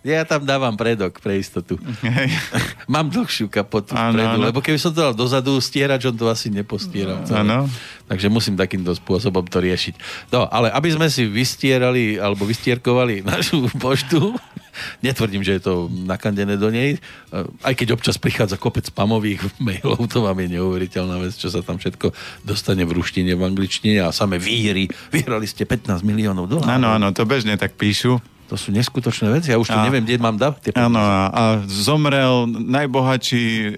[0.00, 1.76] Ja tam dávam predok pre istotu.
[2.00, 2.32] Hej.
[2.88, 4.46] Mám dlhšiu kapotu ano, vpredu, ano.
[4.48, 7.20] lebo keby som to dal dozadu, stierač, on to asi nepostieram.
[7.28, 7.68] Áno.
[8.06, 9.94] Takže musím takýmto spôsobom to riešiť.
[10.32, 14.32] No, ale aby sme si vystierali alebo vystierkovali našu poštu,
[15.00, 17.00] netvrdím, že je to nakandené do nej,
[17.62, 21.76] aj keď občas prichádza kopec spamových mailov, to vám je neuveriteľná vec, čo sa tam
[21.76, 22.12] všetko
[22.42, 24.88] dostane v ruštine, v angličtine a samé výhry.
[25.12, 26.70] Vyhrali ste 15 miliónov dolárov.
[26.70, 28.18] Áno, áno, to bežne tak píšu.
[28.46, 29.50] To sú neskutočné veci.
[29.50, 30.70] Ja už to a, neviem, kde mám dať.
[30.78, 33.70] Áno, a, a zomrel najbohatší e,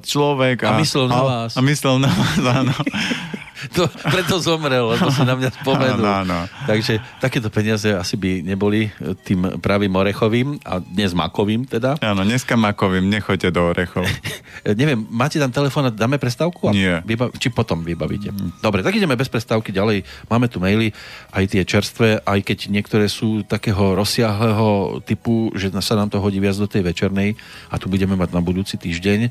[0.00, 0.64] človek.
[0.64, 1.52] A, a myslel na vás.
[1.52, 2.72] A myslel na vás, áno.
[3.72, 6.04] to, preto zomrel, lebo si na mňa spomenul.
[6.04, 6.38] Áno, áno.
[6.68, 8.92] Takže takéto peniaze asi by neboli
[9.24, 11.96] tým pravým orechovým a dnes makovým teda.
[12.04, 14.04] Áno, dneska makovým, nechoďte do orechov.
[14.80, 16.74] Neviem, máte tam telefón a dáme prestávku?
[16.74, 17.00] Nie.
[17.06, 18.34] Vyba- či potom vybavíte?
[18.34, 18.60] Mm.
[18.60, 20.04] Dobre, tak ideme bez prestávky ďalej.
[20.28, 20.92] Máme tu maily,
[21.32, 26.40] aj tie čerstvé, aj keď niektoré sú takého rozsiahleho typu, že sa nám to hodí
[26.40, 27.36] viac do tej večernej
[27.68, 29.28] a tu budeme mať na budúci týždeň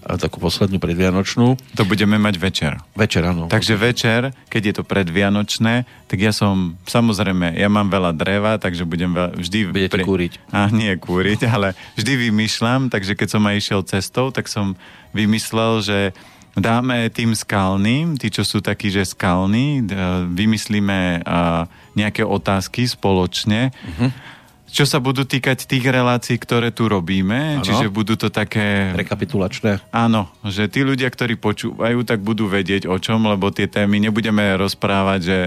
[0.00, 1.60] takú poslednú predvianočnú.
[1.76, 2.72] To budeme mať večer.
[2.96, 3.46] Večer, áno.
[3.46, 8.88] Takže večer, keď je to predvianočné, tak ja som, samozrejme, ja mám veľa dreva, takže
[8.88, 9.58] budem veľa, vždy...
[9.70, 10.04] Budete pre...
[10.04, 10.32] kúriť.
[10.50, 14.74] A nie kúriť, ale vždy vymýšľam, takže keď som aj išiel cestou, tak som
[15.12, 15.98] vymyslel, že
[16.58, 19.86] dáme tým skalným, tí, čo sú takí, že skalní,
[20.34, 21.22] vymyslíme
[21.94, 23.70] nejaké otázky spoločne.
[23.70, 24.38] Uh-huh
[24.70, 27.66] čo sa budú týkať tých relácií, ktoré tu robíme, ano.
[27.66, 28.94] čiže budú to také...
[28.94, 29.82] Rekapitulačné.
[29.90, 34.54] Áno, že tí ľudia, ktorí počúvajú, tak budú vedieť o čom, lebo tie témy nebudeme
[34.54, 35.38] rozprávať, že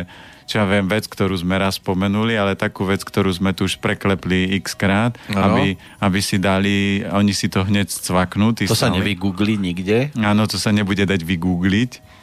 [0.44, 3.80] čo ja viem, vec, ktorú sme raz spomenuli, ale takú vec, ktorú sme tu už
[3.80, 8.52] preklepli x krát, aby, aby si dali, oni si to hneď cvaknú.
[8.52, 10.12] To sa nevygooglí nikde?
[10.20, 12.14] Áno, to sa nebude dať vygoogliť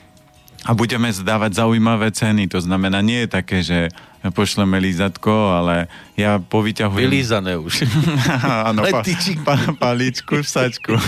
[0.69, 2.45] a budeme zdávať zaujímavé ceny.
[2.53, 3.89] To znamená, nie je také, že
[4.29, 7.09] pošleme lízatko, ale ja povyťahujem...
[7.09, 7.89] Vylízané už.
[8.69, 9.01] Áno, pa,
[9.45, 11.01] pa, paličku, sačku.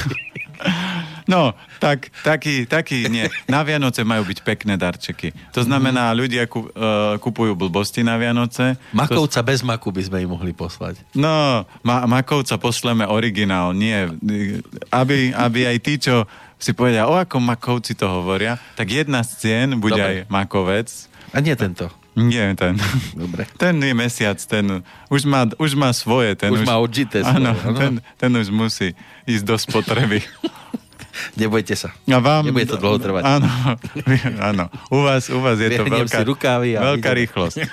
[1.29, 3.31] No, tak, taký, taký, nie.
[3.47, 5.31] Na Vianoce majú byť pekné darčeky.
[5.55, 6.17] To znamená, mhm.
[6.19, 8.75] ľudia ku, uh, kupujú blbosti na Vianoce.
[8.91, 9.47] Makovca to...
[9.47, 10.99] bez maku by sme im mohli poslať.
[11.15, 13.95] No, ma, makovca pošleme originál, nie.
[14.91, 16.27] Aby, aby aj tí, čo
[16.59, 20.07] si povedia, o akom makovci to hovoria, tak jedna z cien bude Dobre.
[20.07, 20.89] aj makovec.
[21.35, 22.02] A nie tento.
[22.13, 22.77] Nie, ten.
[23.17, 23.49] Dobre.
[23.63, 26.37] Ten je mesiac, ten už má, už má svoje.
[26.37, 27.41] Ten už, už má odžité svoje.
[27.41, 28.93] Áno, ten, ten už musí
[29.25, 30.21] ísť do spotreby.
[31.41, 31.93] Nebojte sa.
[32.09, 33.23] A vám, Nebude to dlho trvať.
[33.25, 33.49] Áno,
[34.53, 34.65] áno.
[34.93, 37.65] U vás, u vás je to veľká, rukávy a veľká rýchlosť.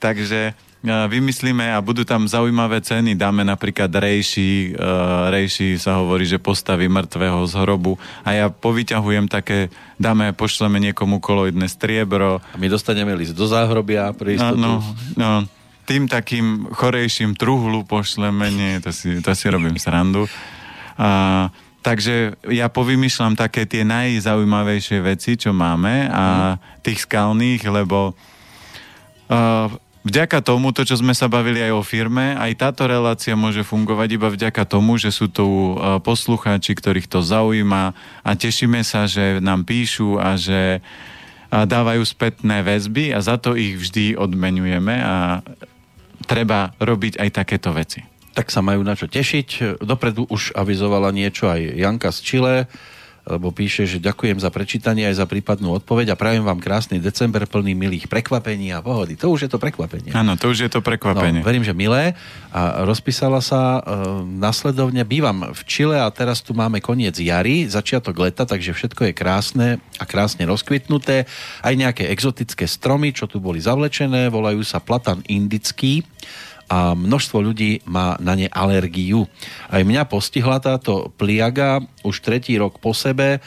[0.00, 3.14] Takže vymyslíme a budú tam zaujímavé ceny.
[3.14, 7.94] Dáme napríklad rejši, uh, rejši sa hovorí, že postaví mŕtvého z hrobu
[8.26, 12.42] a ja povyťahujem také, dáme, pošleme niekomu koloidné striebro.
[12.42, 14.58] A my dostaneme list do záhrobia pre istotu.
[14.58, 14.82] No,
[15.14, 15.46] no,
[15.86, 20.26] tým takým chorejším truhlu pošleme, nie, to si, to si robím srandu.
[20.98, 21.46] A,
[21.82, 26.78] Takže ja povymýšľam také tie najzaujímavejšie veci, čo máme a mhm.
[26.86, 29.66] tých skalných, lebo uh,
[30.02, 34.08] Vďaka tomu, to čo sme sa bavili aj o firme, aj táto relácia môže fungovať
[34.18, 37.94] iba vďaka tomu, že sú tu uh, poslucháči, ktorých to zaujíma
[38.26, 40.82] a tešíme sa, že nám píšu a že
[41.52, 45.44] dávajú spätné väzby a za to ich vždy odmenujeme a
[46.24, 48.00] treba robiť aj takéto veci.
[48.32, 49.76] Tak sa majú na čo tešiť.
[49.84, 52.56] Dopredu už avizovala niečo aj Janka z Chile
[53.22, 57.46] lebo píše, že ďakujem za prečítanie aj za prípadnú odpoveď a prajem vám krásny december
[57.46, 59.14] plný milých prekvapení a pohody.
[59.14, 60.10] To už je to prekvapenie.
[60.10, 61.38] Áno, to už je to prekvapenie.
[61.38, 62.18] No, verím, že milé.
[62.50, 63.80] A rozpísala sa e,
[64.26, 65.06] nasledovne.
[65.06, 69.68] Bývam v Čile a teraz tu máme koniec jary, začiatok leta, takže všetko je krásne
[70.02, 71.30] a krásne rozkvitnuté.
[71.62, 76.02] Aj nejaké exotické stromy, čo tu boli zavlečené, volajú sa platan indický
[76.68, 79.26] a množstvo ľudí má na ne alergiu.
[79.70, 83.42] Aj mňa postihla táto pliaga už tretí rok po sebe,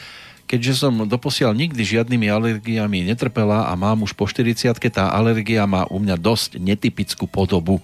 [0.46, 5.84] keďže som doposiaľ nikdy žiadnymi alergiami netrpela a mám už po 40 tá alergia má
[5.90, 7.82] u mňa dosť netypickú podobu.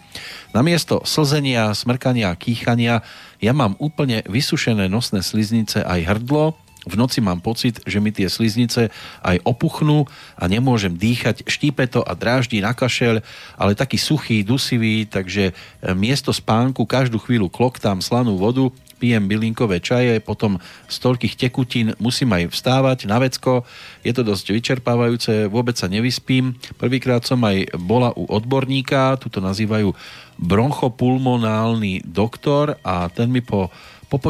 [0.54, 3.02] Namiesto slzenia, smrkania a kýchania
[3.42, 8.26] ja mám úplne vysušené nosné sliznice aj hrdlo, v noci mám pocit, že mi tie
[8.26, 8.90] sliznice
[9.22, 13.22] aj opuchnú a nemôžem dýchať, štípe to a dráždi na kašel,
[13.54, 18.66] ale taký suchý, dusivý, takže e, miesto spánku každú chvíľu kloktám slanú vodu,
[19.02, 23.66] pijem bylinkové čaje, potom z toľkých tekutín musím aj vstávať na vecko.
[24.06, 26.54] Je to dosť vyčerpávajúce, vôbec sa nevyspím.
[26.78, 29.90] Prvýkrát som aj bola u odborníka, tu to nazývajú
[30.38, 33.74] bronchopulmonálny doktor a ten mi po,
[34.06, 34.22] po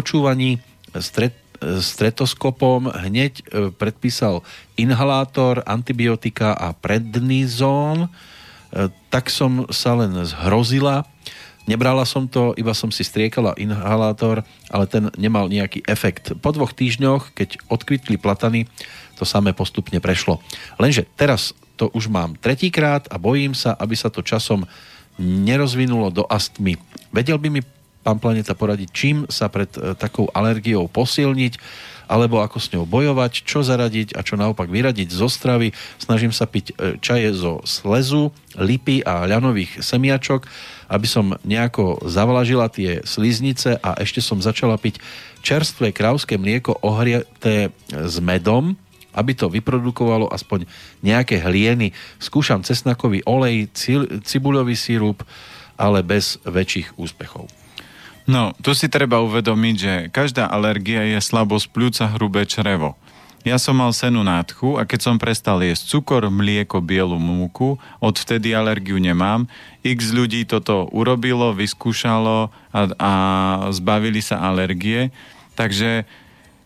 [1.00, 4.42] stret, stretoskopom hneď e, predpísal
[4.74, 8.06] inhalátor, antibiotika a prednizón.
[8.06, 11.06] E, tak som sa len zhrozila.
[11.62, 16.34] Nebrala som to, iba som si striekala inhalátor, ale ten nemal nejaký efekt.
[16.42, 18.66] Po dvoch týždňoch, keď odkvitli platany,
[19.14, 20.42] to samé postupne prešlo.
[20.82, 24.66] Lenže teraz to už mám tretíkrát a bojím sa, aby sa to časom
[25.22, 26.74] nerozvinulo do astmy.
[27.14, 27.62] Vedel by mi
[28.02, 31.56] pán Planeta poradiť, čím sa pred e, takou alergiou posilniť,
[32.10, 35.72] alebo ako s ňou bojovať, čo zaradiť a čo naopak vyradiť zo stravy.
[35.96, 40.44] Snažím sa piť e, čaje zo slezu, lipy a ľanových semiačok,
[40.92, 45.00] aby som nejako zavlažila tie sliznice a ešte som začala piť
[45.40, 48.76] čerstvé krauské mlieko ohriaté s medom,
[49.12, 50.68] aby to vyprodukovalo aspoň
[51.04, 51.92] nejaké hlieny.
[52.20, 53.68] Skúšam cesnakový olej,
[54.24, 55.24] cibuľový sírup,
[55.76, 57.61] ale bez väčších úspechov.
[58.22, 62.94] No, tu si treba uvedomiť, že každá alergia je slabosť pľúca hrubé črevo.
[63.42, 68.54] Ja som mal senú nádchu a keď som prestal jesť cukor, mlieko, bielu múku, odvtedy
[68.54, 69.50] alergiu nemám.
[69.82, 73.12] X ľudí toto urobilo, vyskúšalo a, a
[73.74, 75.10] zbavili sa alergie.
[75.58, 76.06] Takže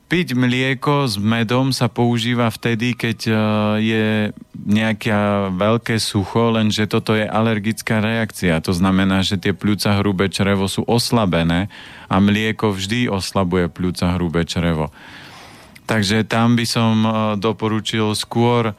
[0.06, 3.34] Piť mlieko s medom sa používa vtedy, keď e,
[3.82, 4.06] je
[4.54, 5.10] nejaké
[5.50, 8.62] veľké sucho, lenže toto je alergická reakcia.
[8.62, 11.66] To znamená, že tie pľúca hrubé črevo sú oslabené
[12.06, 14.94] a mlieko vždy oslabuje pľúca hrubé črevo.
[15.90, 17.10] Takže tam by som e,
[17.42, 18.78] doporučil skôr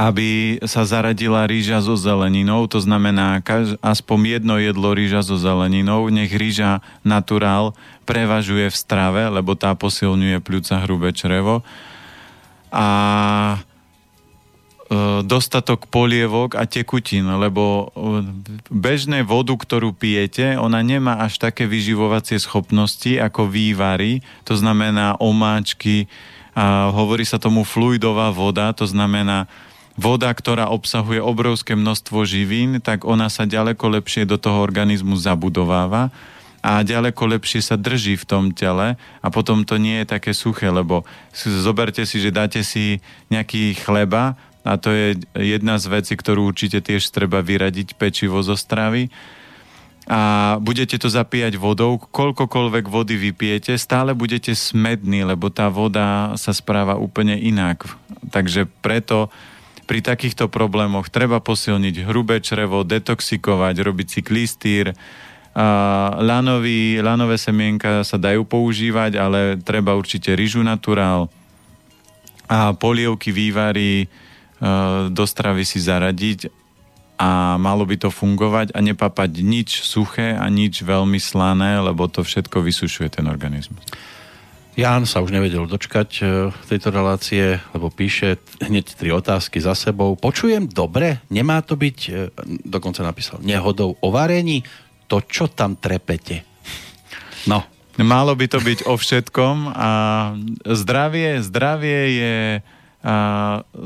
[0.00, 6.08] aby sa zaradila rýža so zeleninou, to znamená kaž, aspoň jedno jedlo rýža so zeleninou,
[6.08, 7.76] nech rýža naturál
[8.08, 11.60] prevažuje v strave, lebo tá posilňuje pľúca hrubé črevo.
[12.72, 12.88] A
[14.88, 18.24] e, dostatok polievok a tekutín, lebo e,
[18.72, 26.08] bežné vodu, ktorú pijete, ona nemá až také vyživovacie schopnosti ako vývary, to znamená omáčky,
[26.50, 29.46] a hovorí sa tomu fluidová voda, to znamená
[30.00, 36.08] voda, ktorá obsahuje obrovské množstvo živín, tak ona sa ďaleko lepšie do toho organizmu zabudováva
[36.64, 40.72] a ďaleko lepšie sa drží v tom tele a potom to nie je také suché,
[40.72, 41.04] lebo
[41.36, 46.80] zoberte si, že dáte si nejaký chleba a to je jedna z vecí, ktorú určite
[46.80, 49.12] tiež treba vyradiť pečivo zo stravy
[50.10, 56.50] a budete to zapíjať vodou, koľkokoľvek vody vypijete, stále budete smední, lebo tá voda sa
[56.50, 57.86] správa úplne inak.
[58.32, 59.30] Takže preto
[59.90, 64.94] pri takýchto problémoch treba posilniť hrubé črevo, detoxikovať, robiť si klistýr,
[66.14, 71.26] lanový, lanové semienka sa dajú používať, ale treba určite rýžu naturál
[72.46, 74.06] a polievky, vývary e,
[75.10, 76.50] do stravy si zaradiť
[77.18, 82.26] a malo by to fungovať a nepapať nič suché a nič veľmi slané, lebo to
[82.26, 83.82] všetko vysušuje ten organizmus.
[84.78, 86.22] Ján sa už nevedel dočkať e,
[86.70, 90.14] tejto relácie, lebo píše hneď tri otázky za sebou.
[90.14, 91.18] Počujem dobre?
[91.26, 92.30] Nemá to byť, e,
[92.62, 94.62] dokonca napísal, nehodou o varení?
[95.10, 96.46] To, čo tam trepete?
[97.50, 97.66] No.
[98.00, 99.90] Malo by to byť o všetkom a
[100.64, 102.36] zdravie, zdravie je
[103.00, 103.16] a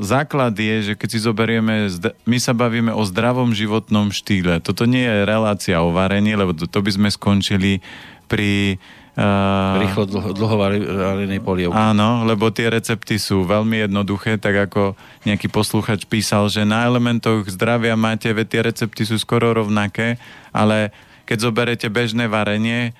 [0.03, 1.87] základ je, že keď si zoberieme,
[2.27, 4.59] my sa bavíme o zdravom životnom štýle.
[4.59, 7.79] Toto nie je relácia o varení, lebo to, to by sme skončili
[8.27, 8.75] pri
[9.15, 11.71] Uh, Rýchlo dlho, dlho varenej polievky.
[11.71, 14.91] Áno, lebo tie recepty sú veľmi jednoduché, tak ako
[15.23, 20.19] nejaký posluchač písal, že na elementoch zdravia máte, veď tie recepty sú skoro rovnaké,
[20.51, 20.91] ale
[21.23, 22.91] keď zoberete bežné varenie,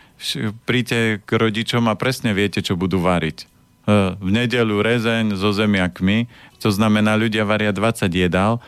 [0.64, 3.44] príďte k rodičom a presne viete, čo budú variť.
[3.84, 6.32] Uh, v nedelu rezeň so zemiakmi,
[6.64, 8.64] to znamená, ľudia varia 20 jedál,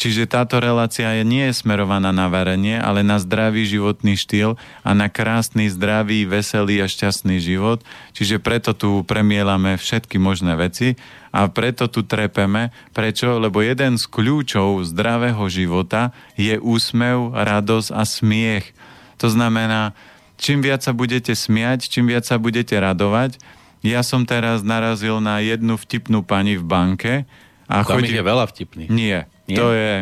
[0.00, 4.96] Čiže táto relácia je, nie je smerovaná na varenie, ale na zdravý životný štýl a
[4.96, 7.84] na krásny, zdravý, veselý a šťastný život.
[8.16, 10.96] Čiže preto tu premielame všetky možné veci
[11.28, 12.72] a preto tu trepeme.
[12.96, 13.36] Prečo?
[13.36, 18.72] Lebo jeden z kľúčov zdravého života je úsmev, radosť a smiech.
[19.20, 19.92] To znamená,
[20.40, 23.36] čím viac sa budete smiať, čím viac sa budete radovať.
[23.84, 27.12] Ja som teraz narazil na jednu vtipnú pani v banke.
[27.68, 28.16] A Tam chodí...
[28.16, 28.88] je veľa vtipných.
[28.88, 29.28] Nie.
[29.50, 29.58] Nie?
[29.58, 29.94] To je...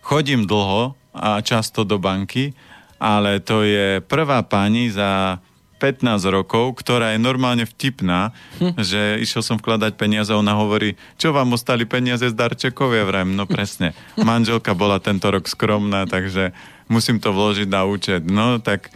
[0.00, 2.56] Chodím dlho a často do banky,
[2.96, 5.42] ale to je prvá pani za
[5.78, 8.74] 15 rokov, ktorá je normálne vtipná, hm.
[8.82, 12.98] že išiel som vkladať peniaze a ona hovorí, čo vám ostali peniaze z darčekov?
[12.98, 13.94] Ja vrajím, no presne.
[14.18, 16.50] Manželka bola tento rok skromná, takže
[16.90, 18.26] musím to vložiť na účet.
[18.26, 18.90] No tak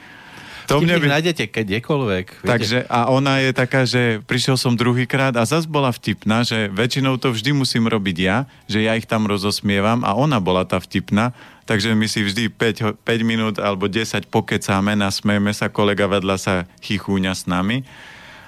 [0.73, 1.07] to mne by...
[1.21, 2.27] nájdete kedykoľvek.
[2.41, 2.49] Viete?
[2.49, 7.21] Takže a ona je taká, že prišiel som druhýkrát a zase bola vtipná, že väčšinou
[7.21, 11.37] to vždy musím robiť ja, že ja ich tam rozosmievam a ona bola tá vtipná,
[11.69, 16.55] takže my si vždy 5, 5 minút alebo 10 pokecáme, nasmejeme sa, kolega vedľa sa
[16.81, 17.85] chichúňa s nami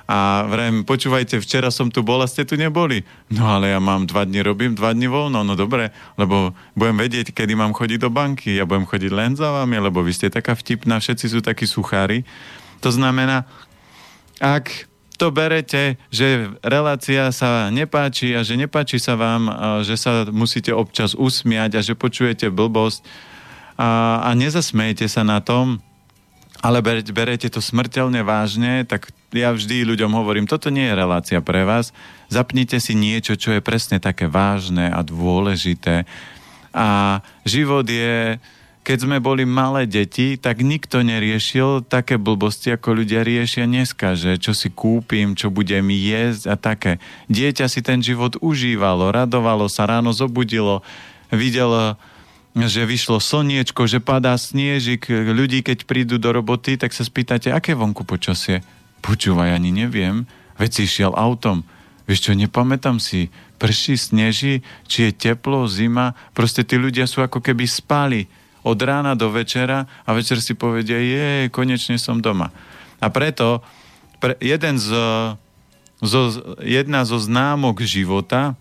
[0.05, 3.09] a vrajím, počúvajte, včera som tu bol a ste tu neboli.
[3.33, 7.33] No ale ja mám dva dni, robím dva dni voľno, no dobre, lebo budem vedieť,
[7.33, 8.53] kedy mám chodiť do banky.
[8.53, 12.29] Ja budem chodiť len za vami, lebo vy ste taká vtipná, všetci sú takí suchári.
[12.85, 13.49] To znamená,
[14.45, 19.49] ak to berete, že relácia sa nepáči a že nepáči sa vám,
[19.87, 23.01] že sa musíte občas usmiať a že počujete blbosť
[23.79, 25.81] a, a nezasmejete sa na tom,
[26.65, 31.69] ale berete to smrteľne vážne, tak ja vždy ľuďom hovorím, toto nie je relácia pre
[31.69, 31.93] vás,
[32.33, 36.09] zapnite si niečo, čo je presne také vážne a dôležité.
[36.73, 38.41] A život je,
[38.81, 44.41] keď sme boli malé deti, tak nikto neriešil také blbosti, ako ľudia riešia dneska, že
[44.41, 46.97] čo si kúpim, čo budem jesť a také.
[47.29, 50.81] Dieťa si ten život užívalo, radovalo sa, ráno zobudilo,
[51.29, 52.01] videlo
[52.55, 57.75] že vyšlo slniečko, že padá sniežik, ľudí keď prídu do roboty, tak sa spýtate, aké
[57.75, 58.63] vonku počasie?
[59.03, 60.23] Počúvaj, ani neviem,
[60.55, 61.67] veď si šiel autom.
[62.07, 67.43] Vieš čo, nepamätám si, prší, sneží, či je teplo, zima, proste tí ľudia sú ako
[67.43, 68.31] keby spali
[68.65, 72.55] od rána do večera a večer si povedia, je, konečne som doma.
[73.03, 73.61] A preto
[74.23, 74.89] pre, jeden z,
[76.01, 76.23] zo,
[76.65, 78.57] jedna zo známok života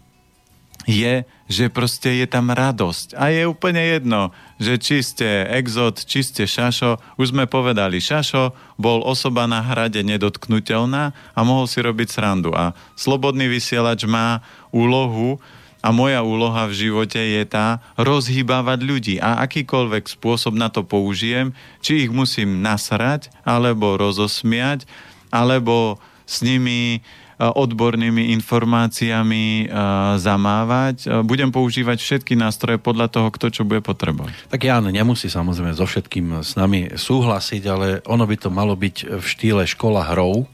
[0.83, 3.15] je, že proste je tam radosť.
[3.15, 6.99] A je úplne jedno, že či ste exot, či ste šašo.
[7.15, 12.51] Už sme povedali, šašo bol osoba na hrade nedotknutelná a mohol si robiť srandu.
[12.51, 14.43] A slobodný vysielač má
[14.75, 15.39] úlohu
[15.83, 19.15] a moja úloha v živote je tá rozhýbávať ľudí.
[19.19, 21.51] A akýkoľvek spôsob na to použijem,
[21.83, 24.87] či ich musím nasrať, alebo rozosmiať,
[25.27, 27.03] alebo s nimi
[27.51, 29.67] odbornými informáciami
[30.15, 31.25] zamávať.
[31.27, 34.31] Budem používať všetky nástroje podľa toho, kto čo bude potrebovať.
[34.47, 39.19] Tak Jan nemusí samozrejme so všetkým s nami súhlasiť, ale ono by to malo byť
[39.19, 40.47] v štýle škola hrou.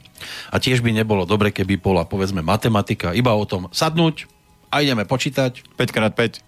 [0.51, 4.27] A tiež by nebolo dobre, keby bola povedzme matematika iba o tom sadnúť
[4.67, 5.63] a ideme počítať.
[5.79, 6.43] 5x5.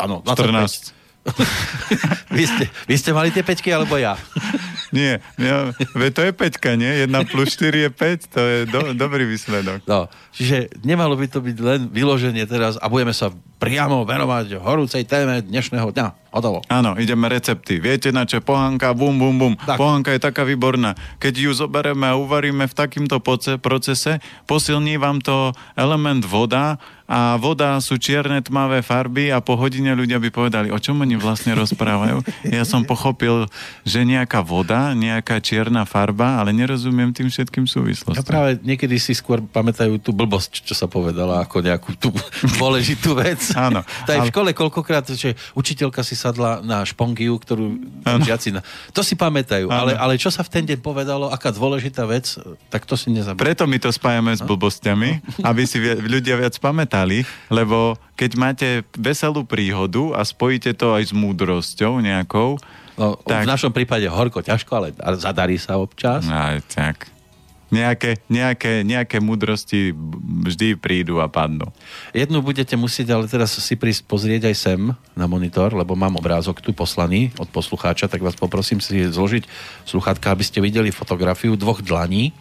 [0.00, 0.96] Áno, 14.
[2.36, 4.16] vy, ste, vy ste mali tie peťky, alebo ja?
[4.90, 5.70] Nie, ja,
[6.14, 7.06] to je peťka, nie?
[7.06, 9.86] 1 plus 4 je 5, to je do, dobrý výsledok.
[9.86, 13.30] No, čiže nemalo by to byť len vyloženie teraz a budeme sa
[13.60, 16.20] priamo venovať horúcej téme dnešného dňa.
[16.30, 16.62] Hotovo.
[16.70, 17.82] Áno, ideme recepty.
[17.82, 18.38] Viete na čo?
[18.38, 19.54] Pohanka, bum, bum, bum.
[19.58, 19.74] Tak.
[19.74, 20.94] Pohanka je taká výborná.
[21.18, 23.18] Keď ju zoberieme a uvaríme v takýmto
[23.58, 26.78] procese, posilní vám to element voda
[27.10, 31.18] a voda sú čierne tmavé farby a po hodine ľudia by povedali, o čom oni
[31.18, 32.22] vlastne rozprávajú.
[32.46, 33.50] Ja som pochopil,
[33.82, 38.22] že nejaká voda, nejaká čierna farba, ale nerozumiem tým všetkým súvislostiam.
[38.22, 42.14] Ja práve niekedy si skôr pamätajú tú blbosť, čo sa povedala, ako nejakú tú
[42.62, 43.42] dôležitú vec.
[43.68, 43.80] Áno.
[44.06, 48.24] To aj v škole koľkokrát, že učiteľka si sadla na špongiu, ktorú ano.
[48.24, 48.54] žiaci...
[48.54, 48.60] Na...
[48.94, 52.36] To si pamätajú, ale, ale čo sa v ten deň povedalo, aká dôležitá vec,
[52.68, 53.42] tak to si nezabudnú.
[53.42, 57.22] Preto my to spájame s blbostiami, aby si ľudia viac pamätali,
[57.52, 62.60] lebo keď máte veselú príhodu a spojíte to aj s múdrosťou nejakou,
[63.00, 63.48] No, tak...
[63.48, 66.28] V našom prípade horko, ťažko, ale zadarí sa občas.
[66.28, 67.08] Aj tak.
[67.70, 69.94] Nejaké, nejaké, nejaké múdrosti
[70.46, 71.70] vždy prídu a padnú.
[72.10, 74.80] Jednu budete musieť ale teraz si prísť pozrieť aj sem
[75.14, 79.46] na monitor, lebo mám obrázok tu poslaný od poslucháča, tak vás poprosím si zložiť
[79.86, 82.34] sluchátka, aby ste videli fotografiu dvoch dlaní.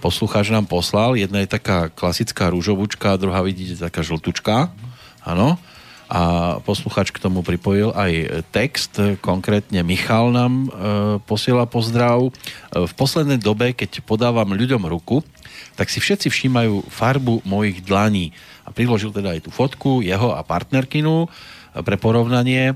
[0.00, 4.72] Poslucháč nám poslal, jedna je taká klasická rúžovúčka, druhá vidíte taká žltučka.
[5.24, 5.56] Áno
[6.04, 6.22] a
[6.60, 10.68] posluchač k tomu pripojil aj text, konkrétne Michal nám e,
[11.24, 12.28] posiela pozdrav.
[12.28, 12.30] E,
[12.84, 15.24] v poslednej dobe, keď podávam ľuďom ruku,
[15.74, 18.36] tak si všetci všímajú farbu mojich dlaní.
[18.64, 21.28] A priložil teda aj tú fotku jeho a partnerkinu e,
[21.80, 22.74] pre porovnanie, e,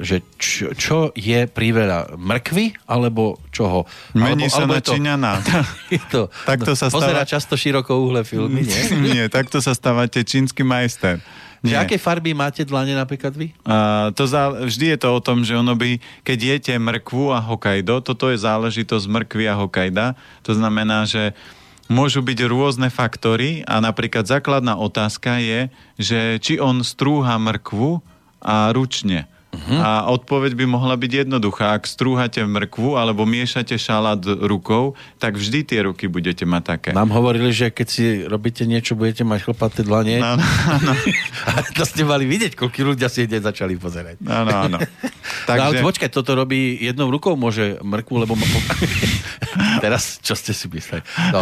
[0.00, 3.82] že čo, čo je priveľa mrkvy, alebo čoho?
[4.14, 5.32] Mení alebo, sa alebo na to, Číňana.
[6.14, 7.02] to, takto sa stáva...
[7.02, 8.82] Pozerá často široko uhle filmy, nie?
[9.10, 11.18] nie, takto sa stávate čínsky majster.
[11.64, 11.72] Nie.
[11.72, 13.56] Že aké farby máte dlane napríklad vy?
[13.64, 17.40] Uh, to zá, vždy je to o tom, že ono by, keď jete mrkvu a
[17.40, 20.12] Hokkaido, toto je záležitosť mrkvy a Hokkaido,
[20.44, 21.32] to znamená, že
[21.88, 28.04] môžu byť rôzne faktory a napríklad základná otázka je, že či on strúha mrkvu
[28.44, 29.24] a ručne.
[29.54, 29.80] Uh-huh.
[29.80, 31.78] A odpoveď by mohla byť jednoduchá.
[31.78, 36.90] Ak strúhate mrkvu alebo miešate šalát rukou, tak vždy tie ruky budete mať také.
[36.90, 40.18] Nám hovorili, že keď si robíte niečo, budete mať chlpaté dlanie.
[40.18, 40.92] Áno, áno.
[41.78, 44.18] to ste mali vidieť, koľko ľudia si hneď začali pozerať.
[44.26, 44.78] Áno, áno.
[45.46, 45.52] Takže...
[45.64, 48.34] No, ale počkaj, toto robí jednou rukou, môže mrkvu, lebo...
[49.84, 51.04] teraz, čo ste si mysleli?
[51.30, 51.40] No,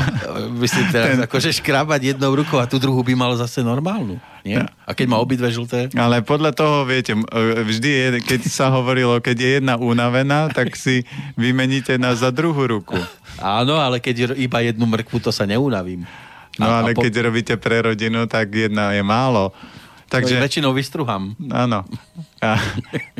[0.60, 1.24] myslím teraz, Ten...
[1.24, 4.18] akože škrábať jednou rukou a tú druhú by mal zase normálnu.
[4.42, 4.66] Nie?
[4.82, 5.86] A keď má obidve žlté?
[5.94, 7.14] Ale podľa toho, viete,
[7.62, 11.06] vždy je, keď sa hovorilo, keď je jedna unavená, tak si
[11.38, 12.98] vymeníte na za druhú ruku.
[13.38, 16.08] Áno, ale keď iba jednu mrkvu, to sa neunavím.
[16.58, 17.02] No a, ale a po...
[17.04, 19.54] keď robíte pre rodinu, tak jedna je málo.
[20.12, 20.36] Takže...
[20.36, 21.32] väčšinou vystruhám.
[21.48, 21.88] Áno.
[22.44, 22.60] A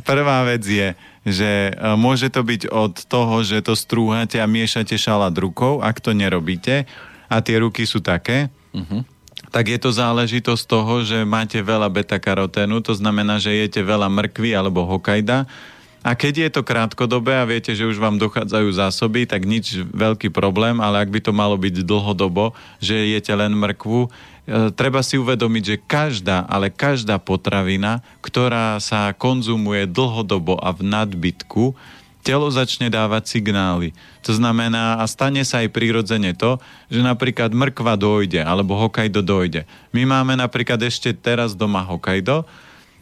[0.05, 0.93] prvá vec je,
[1.25, 6.05] že e, môže to byť od toho, že to strúhate a miešate šalát rukou, ak
[6.05, 6.85] to nerobíte
[7.33, 9.09] a tie ruky sú také, uh-huh
[9.53, 14.57] tak je to záležitosť toho, že máte veľa beta-karoténu, to znamená, že jete veľa mrkvy
[14.57, 15.45] alebo hokajda.
[16.03, 20.35] A keď je to krátkodobé a viete, že už vám dochádzajú zásoby, tak nič veľký
[20.35, 24.09] problém, ale ak by to malo byť dlhodobo, že jete len mrkvu, e,
[24.75, 31.79] treba si uvedomiť, že každá, ale každá potravina, ktorá sa konzumuje dlhodobo a v nadbytku,
[32.23, 33.91] telo začne dávať signály.
[34.23, 39.67] To znamená, a stane sa aj prirodzene to, že napríklad mrkva dojde, alebo Hokkaido dojde.
[39.91, 42.47] My máme napríklad ešte teraz doma Hokkaido,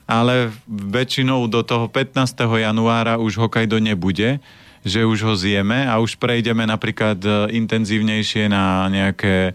[0.09, 2.17] ale väčšinou do toho 15.
[2.43, 4.43] januára už Hokkaido nebude,
[4.81, 9.53] že už ho zjeme a už prejdeme napríklad e, intenzívnejšie na nejaké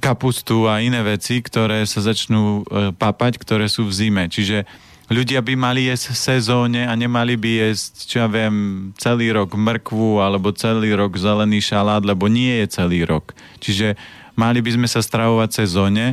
[0.00, 4.24] kapustu a iné veci, ktoré sa začnú e, papať, ktoré sú v zime.
[4.32, 4.64] Čiže
[5.08, 9.56] ľudia by mali jesť v sezóne a nemali by jesť, čo ja viem, celý rok
[9.56, 13.32] mrkvu alebo celý rok zelený šalát, lebo nie je celý rok.
[13.60, 13.96] Čiže
[14.36, 16.06] mali by sme sa stravovať v sezóne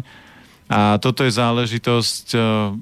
[0.66, 2.40] a toto je záležitosť e,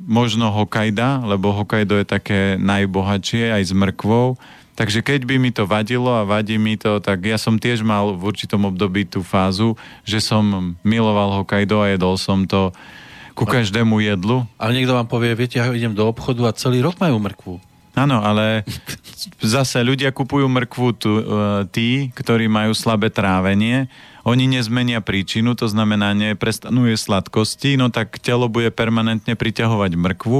[0.08, 4.40] možno Hokajda, lebo Hokajdo je také najbohatšie aj s mrkvou.
[4.74, 8.16] Takže keď by mi to vadilo a vadí mi to, tak ja som tiež mal
[8.16, 9.76] v určitom období tú fázu,
[10.08, 12.72] že som miloval Hokajdo a jedol som to
[13.34, 14.46] ku každému jedlu.
[14.62, 17.56] Ale niekto vám povie, viete, ja idem do obchodu a celý rok majú mrkvu.
[17.94, 18.66] Áno, ale
[19.38, 21.22] zase ľudia kupujú mrkvu tu, uh,
[21.70, 23.86] tí, ktorí majú slabé trávenie.
[24.26, 30.40] Oni nezmenia príčinu, to znamená, neprestanú sladkosti, no tak telo bude permanentne priťahovať mrkvu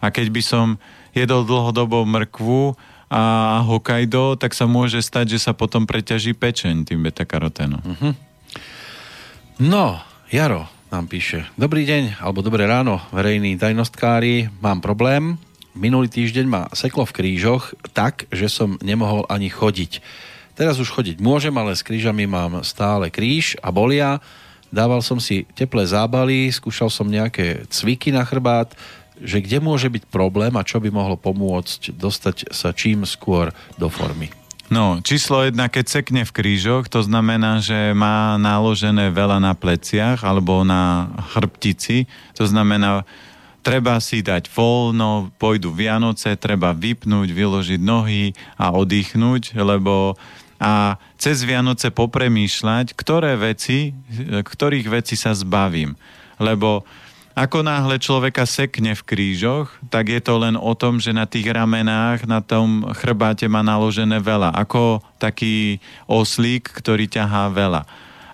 [0.00, 0.66] a keď by som
[1.12, 2.76] jedol dlhodobo mrkvu
[3.12, 3.22] a
[3.68, 7.84] Hokkaido, tak sa môže stať, že sa potom preťaží pečeň tým beta-karoténom.
[7.84, 8.12] Uh-huh.
[9.60, 11.42] No, Jaro, nám píše.
[11.58, 14.46] Dobrý deň, alebo dobré ráno, verejní tajnostkári.
[14.62, 15.42] Mám problém.
[15.74, 19.98] Minulý týždeň ma seklo v krížoch tak, že som nemohol ani chodiť.
[20.54, 24.22] Teraz už chodiť môžem, ale s krížami mám stále kríž a bolia.
[24.70, 28.70] Dával som si teplé zábaly, skúšal som nejaké cviky na chrbát,
[29.18, 33.50] že kde môže byť problém a čo by mohlo pomôcť dostať sa čím skôr
[33.82, 34.30] do formy.
[34.72, 40.24] No, číslo jedna, keď sekne v krížoch, to znamená, že má naložené veľa na pleciach
[40.24, 42.08] alebo na chrbtici.
[42.40, 43.04] To znamená,
[43.60, 50.16] treba si dať voľno, pôjdu Vianoce, treba vypnúť, vyložiť nohy a oddychnúť, lebo
[50.64, 53.92] a cez Vianoce popremýšľať, ktoré veci,
[54.24, 55.92] ktorých veci sa zbavím.
[56.40, 56.88] Lebo
[57.34, 61.50] ako náhle človeka sekne v krížoch, tak je to len o tom, že na tých
[61.50, 64.54] ramenách, na tom chrbáte má naložené veľa.
[64.54, 67.82] Ako taký oslík, ktorý ťahá veľa.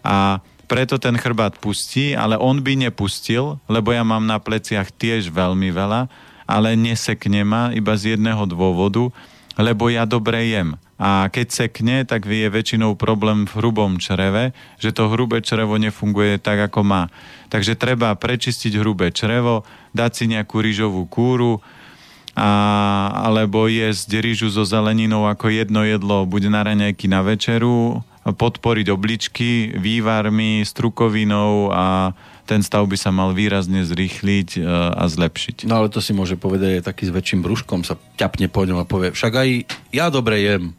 [0.05, 5.33] A preto ten chrbát pustí, ale on by nepustil, lebo ja mám na pleciach tiež
[5.33, 6.07] veľmi veľa,
[6.45, 9.09] ale nesekne ma iba z jedného dôvodu,
[9.57, 10.77] lebo ja dobre jem.
[11.01, 16.37] A keď sekne, tak je väčšinou problém v hrubom čreve, že to hrubé črevo nefunguje
[16.37, 17.03] tak, ako má.
[17.49, 19.65] Takže treba prečistiť hrubé črevo,
[19.97, 21.65] dať si nejakú rýžovú kúru,
[22.37, 22.53] a,
[23.27, 29.75] alebo jesť rýžu so zeleninou ako jedno jedlo, buď na raňajky na večeru, podporiť obličky
[29.81, 32.13] vývarmi, strukovinou a
[32.45, 35.71] ten stav by sa mal výrazne zrýchliť e, a zlepšiť.
[35.71, 38.83] No ale to si môže povedať aj taký s väčším brúškom sa ťapne po ňom
[38.83, 39.49] a povie, však aj
[39.95, 40.75] ja dobre jem.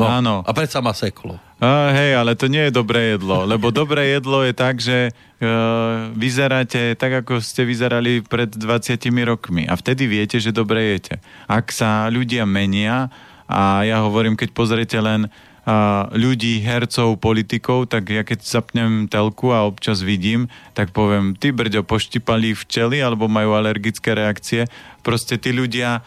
[0.00, 0.34] No, Áno.
[0.46, 1.36] A predsa ma seklo.
[1.62, 6.10] A, hej, ale to nie je dobré jedlo, lebo dobré jedlo je tak, že uh,
[6.16, 11.22] vyzeráte tak, ako ste vyzerali pred 20 rokmi a vtedy viete, že dobre jete.
[11.46, 13.12] Ak sa ľudia menia
[13.46, 15.30] a ja hovorím, keď pozriete len
[15.62, 21.54] a ľudí, hercov, politikov, tak ja keď zapnem telku a občas vidím, tak poviem, ty
[21.54, 24.66] brďo, poštipali včely alebo majú alergické reakcie.
[25.06, 26.02] Proste tí ľudia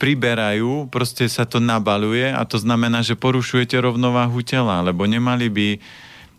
[0.00, 5.68] priberajú, proste sa to nabaluje a to znamená, že porušujete rovnováhu tela, lebo nemali by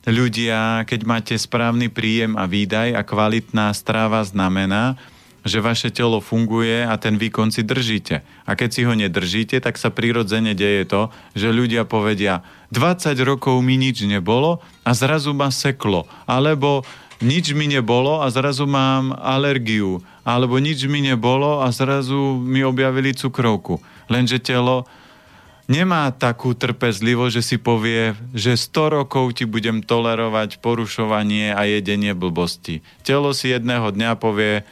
[0.09, 4.97] ľudia, keď máte správny príjem a výdaj a kvalitná stráva znamená,
[5.41, 8.21] že vaše telo funguje a ten výkon si držíte.
[8.45, 13.57] A keď si ho nedržíte, tak sa prirodzene deje to, že ľudia povedia 20 rokov
[13.65, 16.05] mi nič nebolo a zrazu ma seklo.
[16.29, 16.85] Alebo
[17.21, 20.01] nič mi nebolo a zrazu mám alergiu.
[20.21, 23.81] Alebo nič mi nebolo a zrazu mi objavili cukrovku.
[24.09, 24.85] Lenže telo
[25.71, 32.11] nemá takú trpezlivosť, že si povie, že 100 rokov ti budem tolerovať porušovanie a jedenie
[32.11, 32.83] blbosti.
[33.07, 34.67] Telo si jedného dňa povie,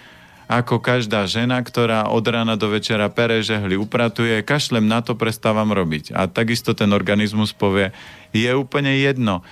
[0.49, 5.69] ako každá žena, ktorá od rána do večera pere, žehli, upratuje, kašlem na to, prestávam
[5.69, 6.17] robiť.
[6.17, 7.93] A takisto ten organizmus povie,
[8.33, 9.45] je úplne jedno.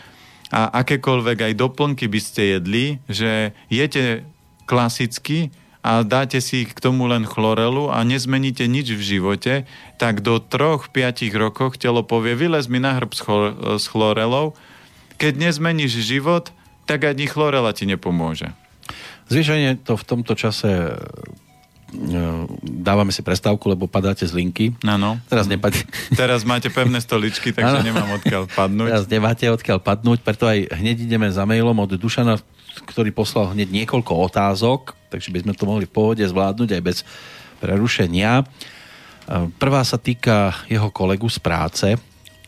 [0.48, 4.24] A akékoľvek aj doplnky by ste jedli, že jete
[4.64, 5.52] klasicky
[5.84, 9.54] a dáte si k tomu len chlorelu a nezmeníte nič v živote,
[10.00, 10.92] tak do 3-5
[11.36, 13.12] rokov telo povie, vylez mi na hrb
[13.76, 14.56] s chlorelou.
[15.16, 16.52] Keď nezmeníš život,
[16.88, 18.52] tak ani chlorela ti nepomôže.
[19.28, 20.96] Zvyšenie to v tomto čase
[22.64, 24.76] dávame si prestávku, lebo padáte z linky.
[24.84, 25.16] Áno.
[25.32, 25.88] Teraz nepadne.
[26.20, 27.88] Teraz máte pevné stoličky, takže ano.
[27.88, 28.90] nemám odkiaľ padnúť.
[28.92, 32.44] Teraz nemáte odkiaľ padnúť, preto aj hneď ideme za mailom od Dušana,
[32.84, 36.98] ktorý poslal hneď niekoľko otázok, takže by sme to mohli v pohode zvládnuť aj bez
[37.64, 38.44] prerušenia.
[38.44, 38.46] E,
[39.56, 41.88] prvá sa týka jeho kolegu z práce,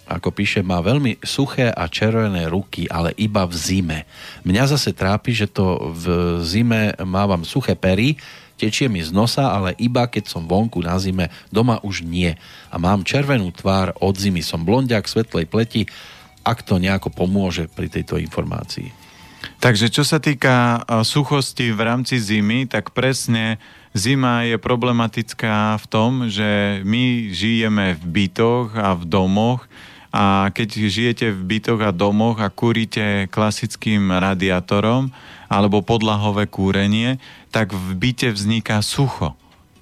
[0.10, 4.00] ako píše, má veľmi suché a červené ruky, ale iba v zime.
[4.42, 6.06] Mňa zase trápi, že to v
[6.42, 8.18] zime mávam suché pery,
[8.60, 12.36] tečie mi z nosa, ale iba keď som vonku na zime, doma už nie.
[12.68, 14.44] A mám červenú tvár od zimy.
[14.44, 15.88] Som blondiak svetlej pleti,
[16.44, 18.92] ak to nejako pomôže pri tejto informácii.
[19.64, 23.56] Takže čo sa týka suchosti v rámci zimy, tak presne
[23.96, 29.64] zima je problematická v tom, že my žijeme v bytoch a v domoch,
[30.10, 35.14] a keď žijete v bytoch a domoch a kúrite klasickým radiátorom
[35.50, 37.18] alebo podlahové kúrenie,
[37.50, 39.34] tak v byte vzniká sucho.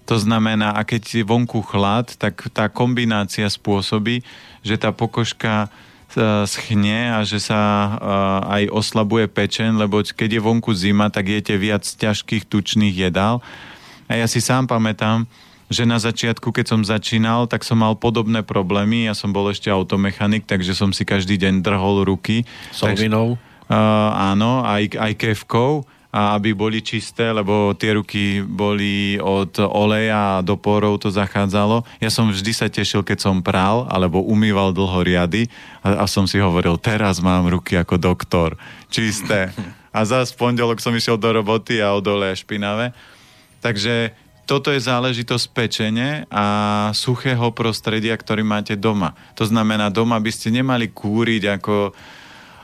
[0.08, 4.24] To znamená, a keď je vonku chlad, tak tá kombinácia spôsobí,
[4.64, 5.68] že tá pokožka
[6.16, 7.90] e, schne a že sa e,
[8.48, 13.44] aj oslabuje pečen, lebo keď je vonku zima, tak jete viac ťažkých tučných jedál.
[14.08, 15.28] A ja si sám pamätám,
[15.68, 19.12] že na začiatku, keď som začínal, tak som mal podobné problémy.
[19.12, 22.48] Ja som bol ešte automechanik, takže som si každý deň drhol ruky.
[22.72, 23.36] Solvinou?
[23.68, 23.76] Uh,
[24.32, 30.56] áno, aj, aj kevkou a aby boli čisté, lebo tie ruky boli od oleja do
[30.56, 31.84] porov to zachádzalo.
[32.00, 35.52] Ja som vždy sa tešil, keď som prál alebo umýval dlho riady
[35.84, 38.56] a, a som si hovoril, teraz mám ruky ako doktor,
[38.88, 39.52] čisté.
[39.92, 42.96] A za pondelok som išiel do roboty a od oleja špinavé.
[43.60, 44.16] Takže
[44.48, 46.46] toto je záležitosť pečene a
[46.96, 49.12] suchého prostredia, ktorý máte doma.
[49.36, 51.92] To znamená, doma by ste nemali kúriť ako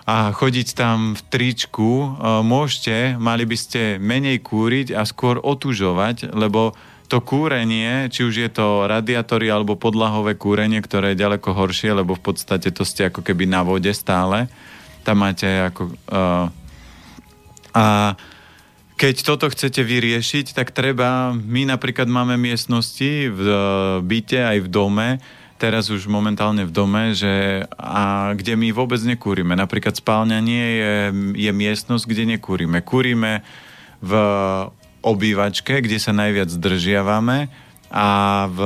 [0.04, 1.90] a chodiť tam v tričku.
[1.90, 2.08] E,
[2.44, 6.76] môžete, mali by ste menej kúriť a skôr otužovať, lebo
[7.08, 12.18] to kúrenie, či už je to radiátory alebo podlahové kúrenie, ktoré je ďaleko horšie, lebo
[12.18, 14.50] v podstate to ste ako keby na vode stále.
[15.06, 15.94] Tam máte ako...
[16.10, 16.48] Uh,
[17.74, 18.16] a
[18.98, 23.58] keď toto chcete vyriešiť, tak treba, my napríklad máme miestnosti v e,
[24.06, 25.10] byte aj v dome,
[25.64, 29.56] teraz už momentálne v dome, že a kde my vôbec nekúrime.
[29.56, 30.94] Napríklad spálňa nie je,
[31.40, 32.84] je miestnosť, kde nekúrime.
[32.84, 33.48] Kúrime
[34.04, 34.12] v
[35.00, 37.48] obývačke, kde sa najviac zdržiavame
[37.88, 38.10] a
[38.52, 38.60] v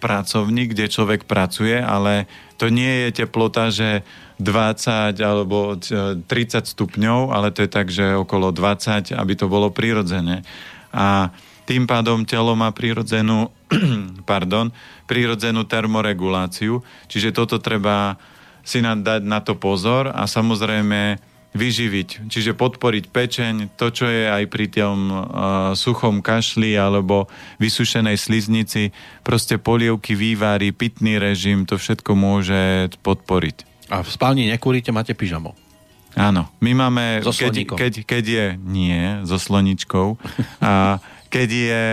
[0.00, 2.24] pracovni, kde človek pracuje, ale
[2.56, 4.00] to nie je teplota, že
[4.40, 6.24] 20 alebo 30
[6.64, 10.40] stupňov, ale to je tak, že okolo 20, aby to bolo prirodzené.
[10.96, 11.28] A
[11.66, 13.50] Tým pádom telo má prirodzenú,
[14.30, 14.70] pardon,
[15.06, 18.18] prirodzenú termoreguláciu, čiže toto treba
[18.66, 21.22] si dať na to pozor a samozrejme
[21.56, 25.18] vyživiť, čiže podporiť pečeň, to, čo je aj pri tom uh,
[25.72, 28.92] suchom kašli alebo vysušenej sliznici,
[29.24, 33.88] proste polievky, vývary, pitný režim, to všetko môže podporiť.
[33.88, 35.56] A v spálni nekúrite, máte pyžamo?
[36.16, 40.16] Áno, my máme, so keď, keď, keď je, nie, so sloničkou,
[40.64, 41.84] a keď je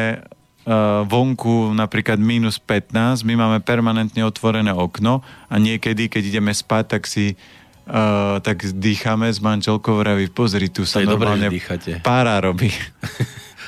[1.03, 5.19] vonku napríklad minus 15, my máme permanentne otvorené okno
[5.51, 10.87] a niekedy, keď ideme spať, tak si uh, tak dýchame s manželkou, vraví, pozri, tu
[10.87, 12.71] sa to normálne dobré, pára robí.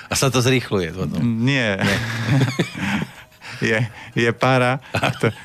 [0.06, 1.18] A sa to zrýchluje potom.
[1.18, 1.82] Nie.
[1.82, 1.98] Nie.
[3.74, 3.80] je,
[4.14, 4.78] je pára,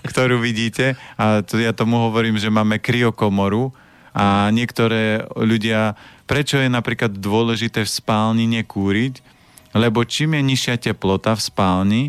[0.05, 3.73] ktorú vidíte a to, ja tomu hovorím, že máme kryokomoru
[4.11, 5.95] a niektoré ľudia,
[6.27, 9.23] prečo je napríklad dôležité v spálni nekúriť,
[9.75, 12.03] lebo čím je nižšia teplota v spálni,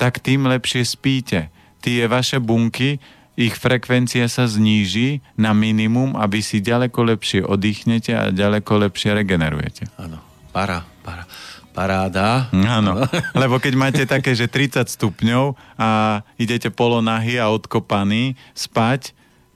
[0.00, 1.52] tak tým lepšie spíte.
[1.84, 2.98] Tie vaše bunky
[3.34, 9.90] ich frekvencia sa zníži na minimum, aby si ďaleko lepšie oddychnete a ďaleko lepšie regenerujete.
[9.98, 10.22] Áno,
[10.54, 11.26] para, para.
[11.74, 12.46] Paráda.
[12.54, 13.02] Áno,
[13.42, 19.10] lebo keď máte také, že 30 stupňov a idete polonahy a odkopaný spať,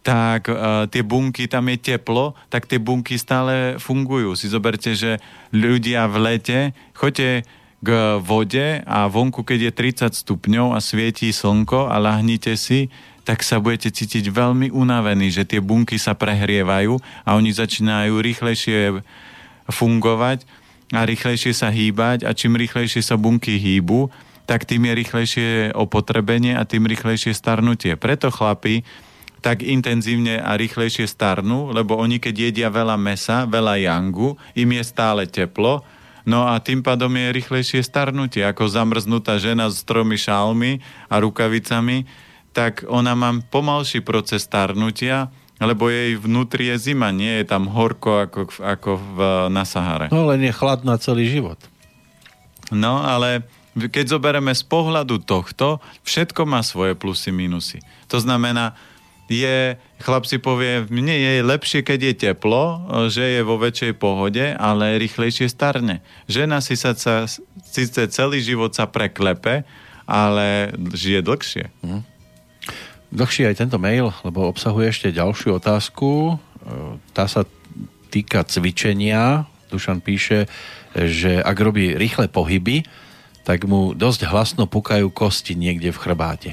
[0.09, 4.33] tak uh, tie bunky, tam je teplo, tak tie bunky stále fungujú.
[4.41, 5.21] Si zoberte, že
[5.53, 6.59] ľudia v lete,
[6.97, 7.45] choďte
[7.85, 12.89] k vode a vonku, keď je 30 stupňov a svietí slnko a lahnite si,
[13.29, 16.97] tak sa budete cítiť veľmi unavení, že tie bunky sa prehrievajú
[17.29, 19.05] a oni začínajú rýchlejšie
[19.69, 20.49] fungovať
[20.97, 24.09] a rýchlejšie sa hýbať a čím rýchlejšie sa bunky hýbu,
[24.49, 28.01] tak tým je rýchlejšie opotrebenie a tým rýchlejšie starnutie.
[28.01, 28.81] Preto chlapi
[29.41, 34.85] tak intenzívne a rýchlejšie starnú, lebo oni keď jedia veľa mesa, veľa jangu, im je
[34.85, 35.87] stále teplo,
[36.29, 42.05] no a tým pádom je rýchlejšie starnutie, ako zamrznutá žena s tromi šálmi a rukavicami,
[42.53, 48.31] tak ona má pomalší proces starnutia, lebo jej vnútri je zima, nie je tam horko
[48.31, 49.17] ako, ako v,
[49.51, 50.07] na Sahare.
[50.15, 51.59] No len je chladná celý život.
[52.71, 53.43] No ale
[53.75, 57.79] keď zoberieme z pohľadu tohto, všetko má svoje plusy, minusy.
[58.11, 58.75] To znamená,
[59.29, 64.43] je, chlap si povie, mne je lepšie, keď je teplo, že je vo väčšej pohode,
[64.57, 66.01] ale rýchlejšie starne.
[66.27, 66.97] Žena si sa,
[67.63, 69.69] síce celý život sa preklepe,
[70.09, 71.67] ale žije dlhšie.
[71.85, 72.19] Hm
[73.09, 76.37] dlhší aj tento mail, lebo obsahuje ešte ďalšiu otázku.
[76.37, 76.37] E,
[77.17, 77.45] tá sa
[78.13, 79.49] týka cvičenia.
[79.69, 80.49] Dušan píše,
[80.97, 82.85] že ak robí rýchle pohyby,
[83.45, 86.51] tak mu dosť hlasno pukajú kosti niekde v chrbáte.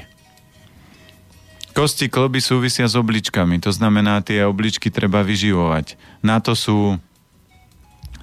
[1.76, 6.00] Kosti kloby súvisia s obličkami, to znamená, tie obličky treba vyživovať.
[6.24, 6.96] Na to sú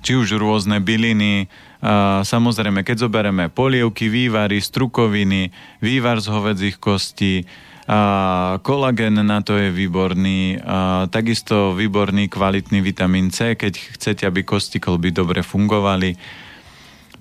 [0.01, 5.53] či už rôzne byliny, a samozrejme, keď zoberieme polievky, vývary, strukoviny,
[5.85, 7.45] vývar z hovedzích kostí,
[7.85, 14.41] a kolagen na to je výborný, a takisto výborný kvalitný vitamín C, keď chcete, aby
[14.41, 16.15] kosti kolby dobre fungovali.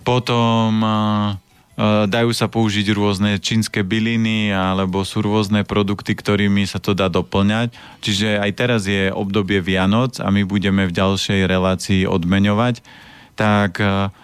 [0.01, 0.80] Potom
[1.83, 7.74] dajú sa použiť rôzne čínske byliny alebo sú rôzne produkty, ktorými sa to dá doplňať.
[7.99, 12.87] Čiže aj teraz je obdobie Vianoc a my budeme v ďalšej relácii odmeňovať.
[13.35, 14.14] Tak a,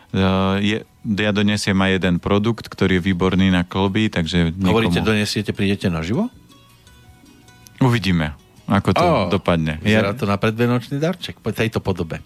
[0.63, 4.55] je, ja donesiem aj jeden produkt, ktorý je výborný na kolby, takže...
[4.55, 4.79] Niekomu...
[4.79, 6.31] Hovoríte, donesiete, prídete na živo?
[7.83, 8.38] Uvidíme,
[8.69, 9.81] ako to oh, dopadne.
[9.81, 10.19] Vyzerá ja...
[10.19, 12.21] to na predvianočný darček po tejto podobe.
[12.21, 12.23] E,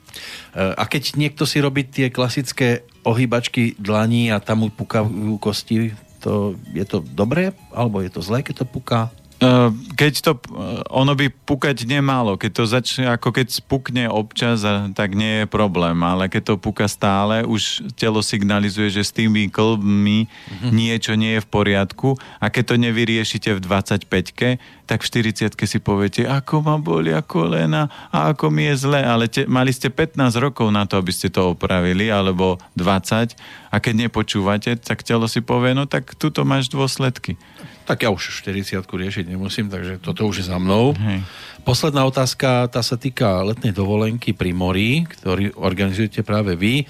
[0.59, 6.59] a keď niekto si robí tie klasické ohýbačky dlaní a tam mu pukajú kosti, to,
[6.75, 7.55] je to dobré?
[7.71, 9.15] Alebo je to zlé, keď to puká?
[9.43, 14.63] Ehm, keď to, eh, ono by pukať nemálo, keď to začne, ako keď spukne občas,
[14.95, 19.51] tak nie je problém, ale keď to puka stále, už telo signalizuje, že s tými
[19.51, 20.71] klbmi mm-hmm.
[20.71, 22.15] niečo nie je v poriadku.
[22.39, 27.91] A keď to nevyriešite v 25-ke, tak v 40 si poviete, ako ma bolia kolena
[28.15, 31.33] a ako mi je zle, ale te, mali ste 15 rokov na to, aby ste
[31.33, 33.35] to opravili, alebo 20
[33.73, 37.41] a keď nepočúvate, tak telo si povie, no tak tuto máš dôsledky.
[37.93, 40.97] Tak ja už 40 riešiť nemusím, takže toto už je za mnou.
[40.97, 41.21] Hej.
[41.61, 46.81] Posledná otázka, tá sa týka letnej dovolenky pri mori, ktorý organizujete práve vy.
[46.81, 46.85] E,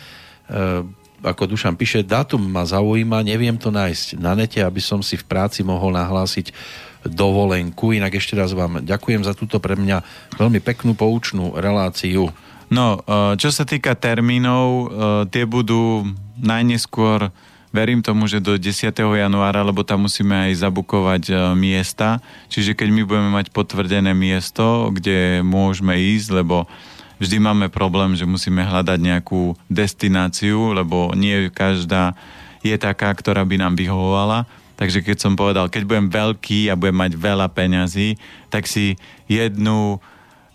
[1.26, 5.26] ako Dušan píše, dátum ma zaujíma, neviem to nájsť na nete, aby som si v
[5.26, 6.55] práci mohol nahlásiť
[7.03, 7.98] dovolenku.
[7.98, 10.07] Inak ešte raz vám ďakujem za túto pre mňa
[10.38, 12.30] veľmi peknú poučnú reláciu.
[12.70, 14.86] No, e, čo sa týka termínov, e,
[15.34, 16.07] tie budú
[16.38, 17.34] najneskôr
[17.73, 18.93] verím tomu, že do 10.
[18.95, 22.20] januára, lebo tam musíme aj zabukovať e, miesta.
[22.53, 26.68] Čiže keď my budeme mať potvrdené miesto, kde môžeme ísť, lebo
[27.16, 32.12] vždy máme problém, že musíme hľadať nejakú destináciu, lebo nie každá
[32.61, 34.45] je taká, ktorá by nám vyhovovala.
[34.77, 38.18] Takže keď som povedal, keď budem veľký a budem mať veľa peňazí,
[38.51, 38.99] tak si
[39.31, 40.03] jednu,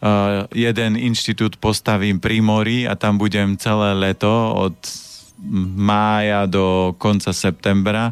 [0.03, 4.75] uh, jeden inštitút postavím pri mori a tam budem celé leto od
[5.77, 8.11] mája do konca septembra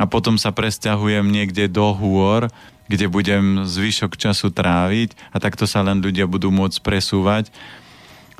[0.00, 2.48] a potom sa presťahujem niekde do hôr,
[2.88, 7.52] kde budem zvyšok času tráviť a takto sa len ľudia budú môcť presúvať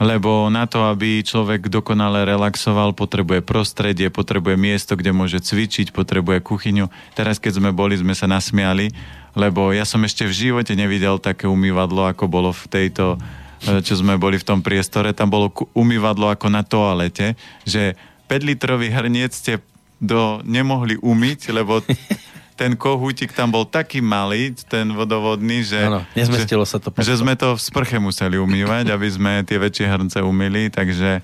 [0.02, 6.42] lebo na to, aby človek dokonale relaxoval, potrebuje prostredie, potrebuje miesto, kde môže cvičiť, potrebuje
[6.42, 6.90] kuchyňu.
[7.14, 8.90] Teraz, keď sme boli, sme sa nasmiali,
[9.38, 13.16] lebo ja som ešte v živote nevidel také umývadlo, ako bolo v tejto,
[13.62, 15.14] e, čo sme boli v tom priestore.
[15.14, 17.94] Tam bolo umývadlo ako na toalete, že
[18.26, 19.62] 5 litrový hrniec ste
[20.02, 21.80] do, nemohli umyť, lebo
[22.60, 25.82] ten kohútik tam bol taký malý, ten vodovodný, že,
[26.14, 26.94] nezmestilo že, sa to.
[26.94, 31.22] Že sme to v sprche museli umývať, aby sme tie väčšie hrnce umýli, takže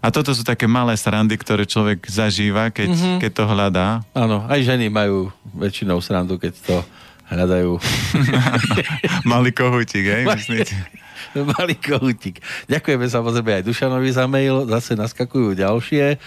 [0.00, 3.18] a toto sú také malé srandy, ktoré človek zažíva, keď, mm-hmm.
[3.20, 3.86] keď to hľadá.
[4.16, 6.76] Áno, aj ženy majú väčšinou srandu, keď to
[7.30, 7.78] hľadajú.
[9.30, 10.74] Malý kohútik, hej, myslíte?
[11.58, 12.42] Malý kohútik.
[12.66, 16.18] Ďakujeme samozrejme aj Dušanovi za mail, zase naskakujú ďalšie.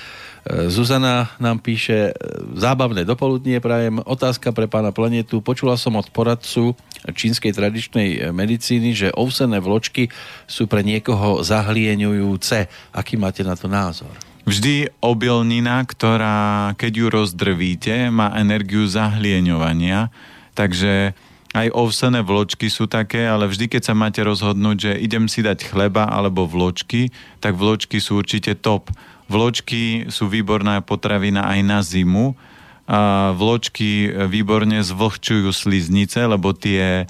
[0.43, 2.11] Zuzana nám píše,
[2.59, 5.39] zábavné dopoludnie prajem, otázka pre pána planetu.
[5.39, 6.75] Počula som od poradcu
[7.07, 10.11] čínskej tradičnej medicíny, že ovsené vločky
[10.43, 12.67] sú pre niekoho zahlieňujúce.
[12.91, 14.11] Aký máte na to názor?
[14.43, 20.11] Vždy obilnina, ktorá keď ju rozdrvíte, má energiu zahlieňovania,
[20.57, 21.13] takže
[21.53, 25.69] aj ovsené vločky sú také, ale vždy, keď sa máte rozhodnúť, že idem si dať
[25.69, 28.89] chleba alebo vločky, tak vločky sú určite top
[29.31, 32.35] Vločky sú výborná potravina aj na zimu.
[32.83, 37.07] A vločky výborne zvlhčujú sliznice, lebo tie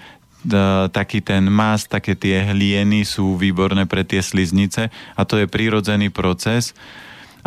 [0.92, 6.12] taký ten mas, také tie hlieny sú výborné pre tie sliznice a to je prírodzený
[6.12, 6.76] proces.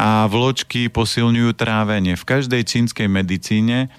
[0.00, 2.16] A vločky posilňujú trávenie.
[2.16, 3.92] V každej čínskej medicíne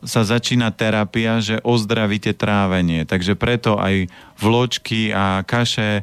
[0.00, 3.04] sa začína terapia, že ozdravíte trávenie.
[3.04, 4.08] Takže preto aj
[4.40, 6.00] vločky a kaše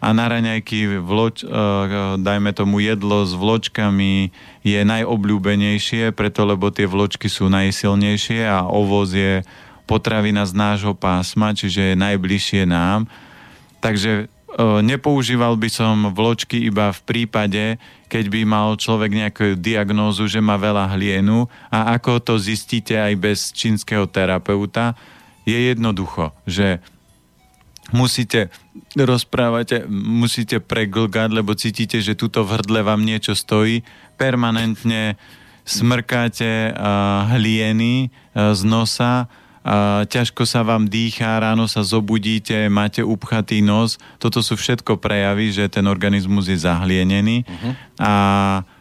[0.00, 4.32] a na raňajky vloč, uh, dajme tomu jedlo s vločkami
[4.64, 9.44] je najobľúbenejšie, preto lebo tie vločky sú najsilnejšie a ovoz je
[9.84, 13.12] potravina z nášho pásma, čiže je najbližšie nám.
[13.84, 17.64] Takže nepoužíval by som vločky iba v prípade,
[18.10, 23.14] keď by mal človek nejakú diagnózu, že má veľa hlienu a ako to zistíte aj
[23.14, 24.98] bez čínskeho terapeuta,
[25.46, 26.82] je jednoducho, že
[27.94, 28.50] musíte
[28.94, 33.82] rozprávať, musíte preglgať, lebo cítite, že tuto v hrdle vám niečo stojí.
[34.14, 35.18] Permanentne
[35.66, 39.30] smrkáte uh, hlieny uh, z nosa,
[40.08, 44.00] ťažko sa vám dýchá, ráno sa zobudíte, máte upchatý nos.
[44.16, 47.44] Toto sú všetko prejavy, že ten organizmus je zahlienený.
[47.44, 47.72] Uh-huh.
[48.00, 48.12] A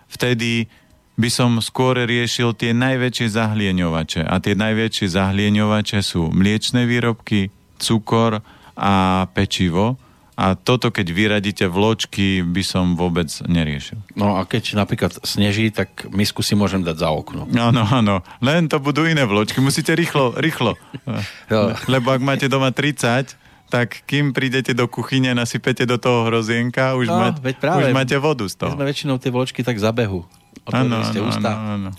[0.07, 0.71] vtedy
[1.19, 4.23] by som skôr riešil tie najväčšie zahlieňovače.
[4.23, 8.39] A tie najväčšie zahlieňovače sú mliečne výrobky, cukor,
[8.79, 9.99] a pečivo.
[10.39, 13.99] A toto, keď vyradíte vločky, by som vôbec neriešil.
[14.15, 17.43] No a keď napríklad sneží, tak misku si môžem dať za okno.
[17.51, 18.23] Áno, áno.
[18.39, 19.59] Len to budú iné vločky.
[19.59, 20.79] Musíte rýchlo, rýchlo.
[21.91, 23.35] Lebo ak máte doma 30,
[23.67, 28.15] tak kým prídete do kuchyne, nasypete do toho hrozienka, už, no, mať, práve, už máte
[28.15, 28.73] vodu z toho.
[28.73, 30.23] My sme väčšinou tie vločky tak zabehu
[30.65, 31.51] otvorili ste ústa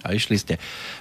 [0.02, 0.54] a išli ste.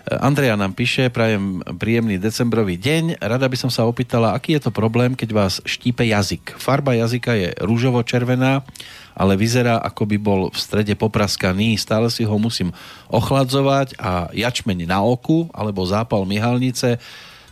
[0.08, 3.20] Andrea nám píše, prajem príjemný decembrový deň.
[3.20, 6.56] Rada by som sa opýtala, aký je to problém, keď vás štípe jazyk.
[6.56, 8.64] Farba jazyka je rúžovo-červená,
[9.18, 11.76] ale vyzerá, ako by bol v strede popraskaný.
[11.76, 12.72] Stále si ho musím
[13.12, 17.02] ochladzovať a jačmeň na oku alebo zápal myhalnice.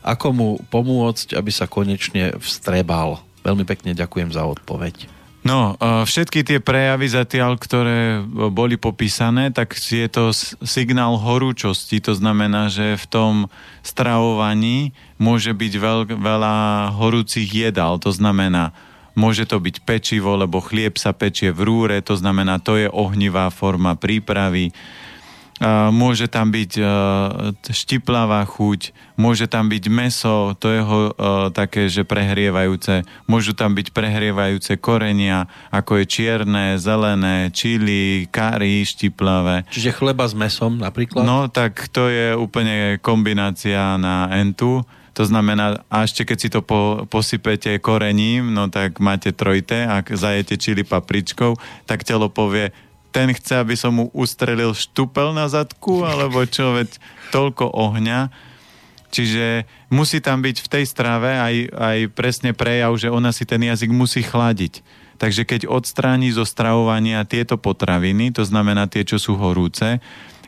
[0.05, 3.19] Ako mu pomôcť, aby sa konečne vstrebal?
[3.43, 5.16] Veľmi pekne ďakujem za odpoveď.
[5.47, 8.19] No, všetky tie prejavy zatiaľ, ktoré
[8.51, 10.35] boli popísané, tak je to
[10.67, 12.03] signál horúčosti.
[12.03, 13.33] To znamená, že v tom
[13.79, 16.55] stravovaní môže byť veľ, veľa
[16.99, 17.95] horúcich jedál.
[18.03, 18.75] To znamená,
[19.15, 23.47] môže to byť pečivo, lebo chlieb sa pečie v rúre, to znamená, to je ohnivá
[23.47, 24.75] forma prípravy
[25.89, 26.87] môže tam byť uh,
[27.65, 33.73] štiplavá chuť, môže tam byť meso, to je ho uh, také, že prehrievajúce, môžu tam
[33.73, 39.65] byť prehrievajúce korenia, ako je čierne, zelené, čili, kary, štiplavé.
[39.73, 41.25] Čiže chleba s mesom napríklad?
[41.25, 44.85] No, tak to je úplne kombinácia na entu.
[45.17, 50.13] To znamená, a ešte keď si to po, posypete korením, no tak máte trojte, ak
[50.13, 51.57] zajete čili papričkou,
[51.89, 52.69] tak telo povie,
[53.11, 56.99] ten chce, aby som mu ustrelil štupel na zadku, alebo čo, veď
[57.33, 58.29] toľko ohňa.
[59.07, 63.63] Čiže musí tam byť v tej strave aj, aj presne prejav, že ona si ten
[63.63, 64.83] jazyk musí chladiť.
[65.17, 69.97] Takže keď odstráni zo stravovania tieto potraviny, to znamená tie, čo sú horúce,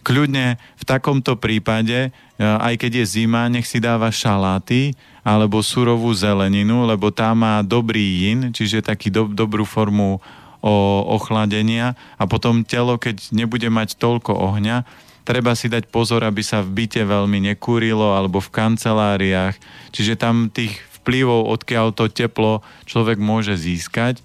[0.05, 4.95] kľudne v takomto prípade, aj keď je zima, nech si dáva šaláty
[5.25, 10.23] alebo surovú zeleninu, lebo tá má dobrý jin, čiže taký do, dobrú formu
[10.63, 14.83] ochladenia a potom telo, keď nebude mať toľko ohňa,
[15.23, 19.55] treba si dať pozor, aby sa v byte veľmi nekúrilo alebo v kanceláriách.
[19.95, 24.19] Čiže tam tých vplyvov, odkiaľ to teplo človek môže získať,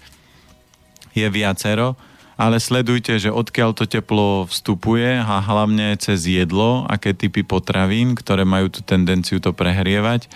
[1.15, 1.95] je viacero
[2.35, 8.43] ale sledujte, že odkiaľ to teplo vstupuje a hlavne cez jedlo, aké typy potravín, ktoré
[8.43, 10.27] majú tú tendenciu to prehrievať.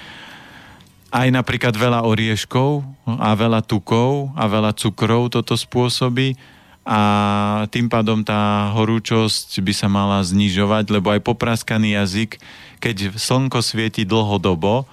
[1.10, 6.38] Aj napríklad veľa orieškov a veľa tukov a veľa cukrov toto spôsobí
[6.90, 7.02] a
[7.70, 12.42] tým pádom tá horúčosť by sa mala znižovať, lebo aj popraskaný jazyk,
[12.82, 14.90] keď slnko svieti dlhodobo,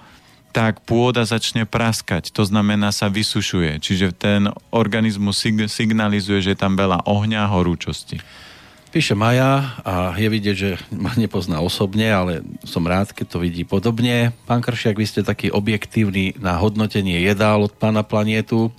[0.52, 3.76] tak pôda začne praskať, to znamená sa vysušuje.
[3.80, 8.20] Čiže ten organizmus sig- signalizuje, že je tam veľa ohňa a horúčosti.
[8.96, 13.60] Píše Maja a je vidieť, že ma nepozná osobne, ale som rád, keď to vidí
[13.60, 14.32] podobne.
[14.48, 18.72] Pán Kršiak, vy ste taký objektívny na hodnotenie jedál od pána planietu.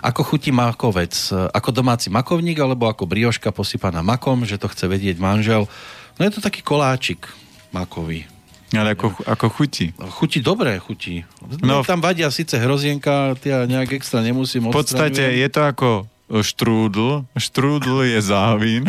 [0.00, 1.12] Ako chutí makovec?
[1.52, 5.68] Ako domáci makovník alebo ako brioška posypaná makom, že to chce vedieť manžel?
[6.16, 7.28] No je to taký koláčik
[7.68, 8.24] makový.
[8.72, 9.92] Ale ako, ako chutí?
[10.16, 11.20] Chutí dobre, chutí.
[11.60, 17.26] No, tam vadia síce hrozienka, ja nejak extra nemusím V podstate je to ako štrúdl.
[17.34, 18.86] Štrúdl je závín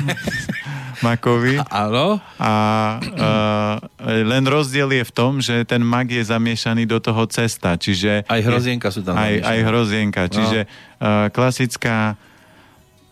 [1.06, 1.58] makový.
[1.74, 2.22] Áno.
[2.38, 2.54] A
[3.02, 3.76] uh,
[4.06, 7.74] len rozdiel je v tom, že ten mak je zamiešaný do toho cesta.
[7.74, 10.22] Čiže aj hrozienka sú tam aj, aj hrozienka.
[10.30, 10.34] No.
[10.38, 12.14] Čiže uh, klasická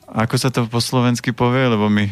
[0.10, 2.10] ako sa to po slovensky povie, lebo my...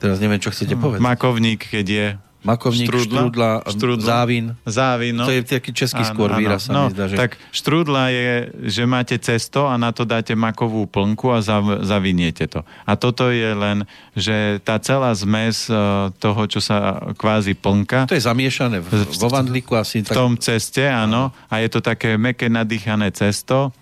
[0.00, 1.04] Teraz neviem, čo chcete povedať.
[1.04, 2.06] Makovník, keď je
[2.48, 4.44] Makovník, štrúdla, štrúdla, štrúdla závin.
[4.64, 5.28] Závin, no.
[5.28, 7.16] To je taký český áno, skôr áno, výraz, no, mi zdá, že...
[7.20, 8.28] Tak štrúdla je,
[8.72, 12.64] že máte cesto a na to dáte makovú plnku a zav, zaviniete to.
[12.88, 13.84] A toto je len,
[14.16, 15.76] že tá celá zmes e,
[16.16, 18.08] toho, čo sa kvázi plnka...
[18.08, 20.00] To je zamiešané v, vo vandlíku asi.
[20.00, 20.16] Tak...
[20.16, 21.36] V tom ceste, áno.
[21.52, 23.76] A je to také meké nadýchané cesto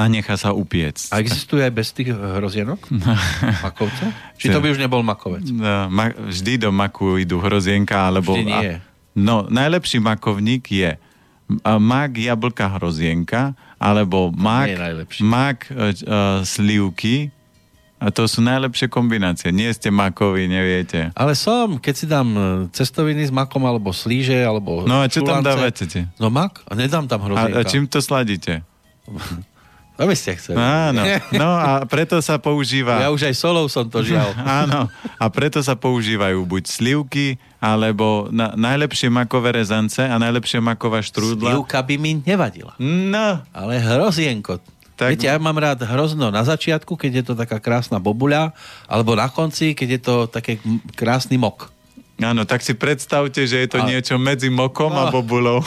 [0.00, 1.12] a nechá sa upiec.
[1.12, 2.80] A existuje aj bez tých hrozienok?
[3.68, 4.08] Makovca?
[4.40, 5.44] Či to by už nebol makovec?
[5.52, 8.32] No, ma, vždy do maku idú hrozienka, alebo...
[8.32, 8.80] Vždy nie.
[8.80, 8.80] A,
[9.12, 10.96] no, najlepší makovník je
[11.60, 14.72] mak, jablka, hrozienka, alebo mak,
[15.20, 15.92] mak uh,
[16.48, 17.28] slivky,
[18.00, 19.52] a to sú najlepšie kombinácie.
[19.52, 21.12] Nie ste makovi, neviete.
[21.12, 22.40] Ale som, keď si dám e,
[22.72, 25.84] cestoviny s makom, alebo slíže, alebo No a čo šulance, tam dávate?
[26.16, 26.64] No mak?
[26.64, 27.60] A nedám tam hrozienka.
[27.60, 28.64] A, a čím to sladíte?
[30.00, 30.56] To by ste chceli.
[30.56, 31.04] Áno,
[31.36, 33.04] no a preto sa používa...
[33.04, 34.32] Ja už aj solou som to žial.
[34.64, 34.88] Áno,
[35.20, 41.52] a preto sa používajú buď slivky, alebo na, najlepšie makové rezance a najlepšie maková štrúdla.
[41.52, 42.72] Slivka by mi nevadila.
[42.80, 43.44] No.
[43.52, 44.64] Ale hrozienko.
[44.96, 45.16] Tak...
[45.16, 48.56] Viete, ja mám rád hrozno na začiatku, keď je to taká krásna bobuľa,
[48.88, 50.60] alebo na konci, keď je to také
[50.96, 51.68] krásny mok.
[52.20, 53.88] Áno, tak si predstavte, že je to a...
[53.88, 55.64] niečo medzi mokom a bobulou.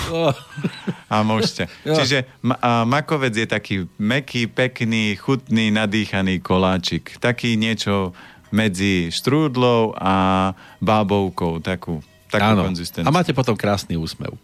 [1.13, 1.65] a môžete.
[1.81, 2.29] Čiže
[2.61, 7.17] a makovec je taký meký, pekný, chutný, nadýchaný koláčik.
[7.17, 8.13] Taký niečo
[8.53, 11.57] medzi štrúdlou a bábovkou.
[11.57, 12.69] Takú, takú Áno.
[12.69, 13.09] konzistenciu.
[13.09, 14.37] A máte potom krásny úsmev.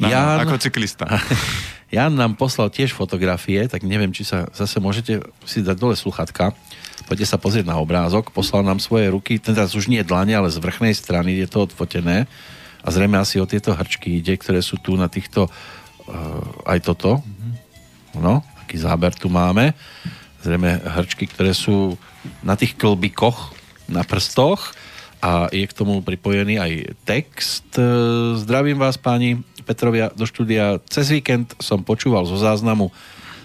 [0.00, 0.44] Áno, Jan...
[0.44, 1.08] Ako cyklista.
[1.90, 6.54] Jan nám poslal tiež fotografie, tak neviem, či sa zase môžete si dať dole sluchatka
[7.06, 8.32] Poďte sa pozrieť na obrázok.
[8.34, 12.28] Poslal nám svoje ruky, teraz už nie dlane, ale z vrchnej strany je to odfotené.
[12.80, 15.48] A zrejme asi o tieto hrčky ide, ktoré sú tu na týchto...
[16.10, 17.22] Uh, aj toto.
[18.16, 19.76] No, taký záber tu máme.
[20.42, 21.94] Zrejme hrčky, ktoré sú
[22.42, 23.52] na tých klbikoch,
[23.90, 24.72] na prstoch
[25.20, 26.72] a je k tomu pripojený aj
[27.04, 27.68] text.
[27.76, 27.84] E,
[28.40, 30.80] zdravím vás páni Petrovia do štúdia.
[30.88, 32.88] Cez víkend som počúval zo záznamu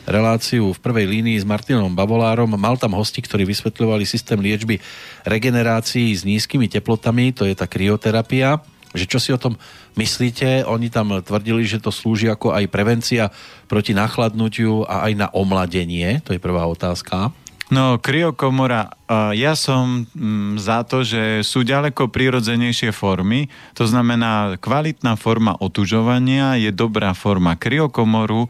[0.06, 2.54] reláciu v prvej línii s Martinom Bavolárom.
[2.54, 4.80] Mal tam hosti, ktorí vysvetľovali systém liečby
[5.26, 8.62] regenerácií s nízkymi teplotami, to je tá krioterapia.
[8.96, 9.60] Že čo si o tom
[10.00, 10.64] myslíte?
[10.64, 13.28] Oni tam tvrdili, že to slúži ako aj prevencia
[13.68, 16.24] proti nachladnutiu a aj na omladenie.
[16.24, 17.36] To je prvá otázka.
[17.74, 18.94] No, kryokomora,
[19.34, 26.62] ja som mm, za to, že sú ďaleko prirodzenejšie formy, to znamená kvalitná forma otužovania
[26.62, 28.46] je dobrá forma kryokomoru,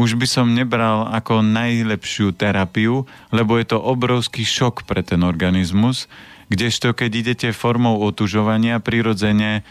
[0.00, 3.04] už by som nebral ako najlepšiu terapiu,
[3.34, 6.08] lebo je to obrovský šok pre ten organizmus,
[6.48, 9.64] kdežto keď idete formou otužovania prirodzene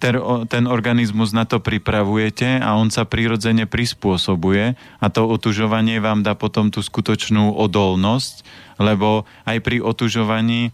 [0.00, 0.16] ten,
[0.48, 6.32] ten organizmus na to pripravujete a on sa prirodzene prispôsobuje a to otužovanie vám dá
[6.32, 8.42] potom tú skutočnú odolnosť,
[8.80, 10.72] lebo aj pri otužovaní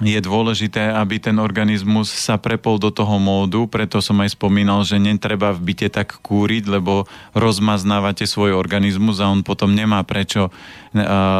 [0.00, 4.96] je dôležité, aby ten organizmus sa prepol do toho módu, preto som aj spomínal, že
[4.96, 7.04] netreba v byte tak kúriť, lebo
[7.36, 10.48] rozmaznávate svoj organizmus a on potom nemá prečo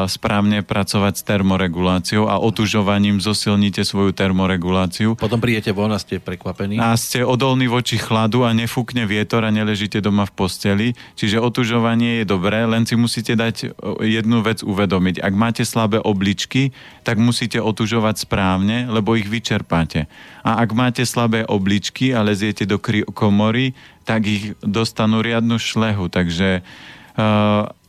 [0.06, 5.18] správne pracovať s termoreguláciou a otužovaním zosilníte svoju termoreguláciu.
[5.18, 6.78] Potom prídete von a ste prekvapení.
[6.78, 10.89] A ste odolní voči chladu a nefúkne vietor a neležíte doma v posteli.
[11.18, 13.66] Čiže otužovanie je dobré, len si musíte dať e,
[14.06, 15.18] jednu vec uvedomiť.
[15.18, 16.70] Ak máte slabé obličky,
[17.02, 20.10] tak musíte otužovať správne lebo ich vyčerpáte.
[20.43, 23.72] A ak máte slabé obličky a leziete do kryokomory,
[24.05, 26.10] tak ich dostanú riadnu šlehu.
[26.10, 26.66] Takže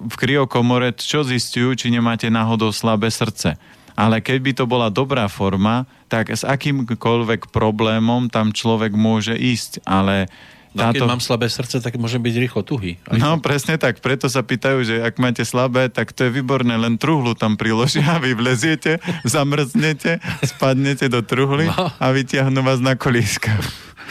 [0.02, 3.57] v kryokomore čo zistujú, či nemáte náhodou slabé srdce.
[3.93, 9.84] Ale keby to bola dobrá forma, tak s akýmkoľvek problémom tam človek môže ísť.
[9.84, 10.31] Ale
[10.72, 11.03] No, táto...
[11.03, 12.95] keď mám slabé srdce, tak môžem byť rýchlo tuhý.
[13.11, 13.43] Aj no, to...
[13.43, 13.99] presne tak.
[13.99, 16.80] Preto sa pýtajú, že ak máte slabé, tak to je výborné.
[16.80, 21.91] Len truhlu tam priložia, vy vleziete, zamrznete, spadnete do truhly no.
[21.91, 23.52] a vytiahnu vás na kolíska.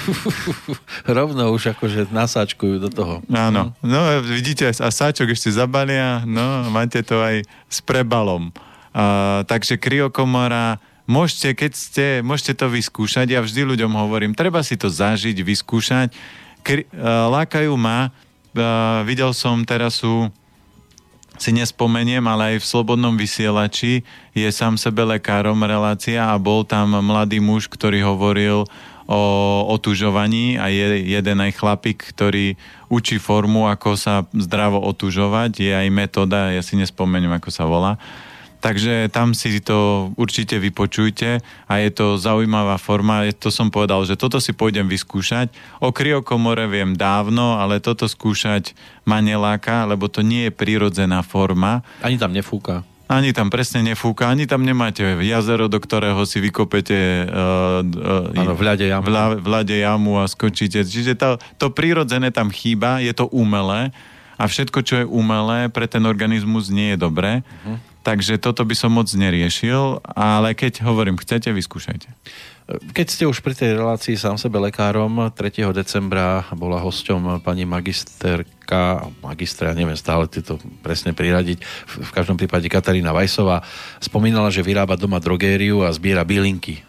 [1.09, 3.15] Rovno už akože nasáčkujú do toho.
[3.33, 3.73] Áno.
[3.81, 8.53] No, vidíte, a sáčok ešte zabalia, no, máte to aj s prebalom.
[8.91, 14.79] Uh, takže kryokomora môžete, keď ste, môžete to vyskúšať, ja vždy ľuďom hovorím, treba si
[14.79, 16.15] to zažiť, vyskúšať,
[16.63, 18.15] kri, uh, lákajú ma.
[18.51, 20.29] Uh, videl som teraz sú
[21.41, 24.05] si nespomeniem, ale aj v Slobodnom vysielači
[24.37, 28.69] je sám sebe lekárom relácia a bol tam mladý muž, ktorý hovoril
[29.11, 29.23] o
[29.73, 32.55] otužovaní a je jeden aj chlapík, ktorý
[32.87, 35.65] učí formu, ako sa zdravo otužovať.
[35.65, 37.99] Je aj metóda, ja si nespomeniem, ako sa volá.
[38.61, 43.25] Takže tam si to určite vypočujte a je to zaujímavá forma.
[43.41, 45.49] To som povedal, že toto si pôjdem vyskúšať.
[45.81, 48.77] O kryokomore viem dávno, ale toto skúšať
[49.09, 51.81] ma neláka, lebo to nie je prírodzená forma.
[52.05, 52.85] Ani tam nefúka.
[53.11, 58.55] Ani tam presne nefúka, ani tam nemáte jazero, do ktorého si vykopete uh, uh, ano,
[58.55, 59.05] v ľade jamu.
[59.43, 60.87] V ľade jamu a skočíte.
[60.87, 63.91] Čiže to, to prírodzené tam chýba, je to umelé
[64.41, 67.43] a všetko, čo je umelé, pre ten organizmus nie je dobré.
[67.43, 67.77] Uh-huh.
[68.01, 72.09] Takže toto by som moc neriešil, ale keď hovorím, chcete, vyskúšajte.
[72.71, 75.75] Keď ste už pri tej relácii sám sebe lekárom, 3.
[75.75, 81.59] decembra bola hosťom pani magisterka, magistra, neviem stále to presne priradiť,
[82.07, 83.67] v každom prípade Katarína Vajsová,
[83.99, 86.87] spomínala, že vyrába doma drogériu a zbiera bylinky.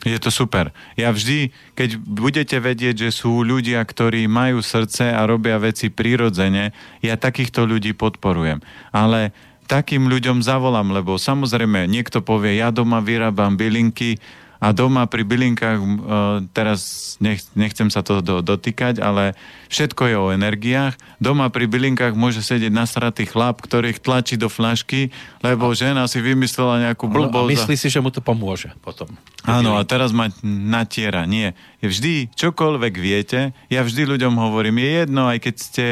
[0.00, 0.72] Je to super.
[0.96, 6.72] Ja vždy, keď budete vedieť, že sú ľudia, ktorí majú srdce a robia veci prirodzene,
[7.04, 8.64] ja takýchto ľudí podporujem.
[8.96, 9.36] Ale
[9.70, 14.18] takým ľuďom zavolám, lebo samozrejme niekto povie, ja doma vyrábam bylinky
[14.60, 15.88] a doma pri bylinkách, uh,
[16.52, 19.32] teraz nech, nechcem sa to do, dotýkať, ale
[19.72, 21.00] všetko je o energiách.
[21.16, 25.08] Doma pri bylinkách môže sedieť nasratý chlap, ktorý ich tlačí do flašky,
[25.40, 25.76] lebo a...
[25.78, 27.48] žena si vymyslela nejakú blbosť.
[27.48, 29.08] A myslí si, že mu to pomôže potom.
[29.48, 31.24] Áno, a teraz ma natiera.
[31.24, 31.56] Nie.
[31.80, 35.86] Vždy, čokoľvek viete, ja vždy ľuďom hovorím, je jedno, aj keď, ste,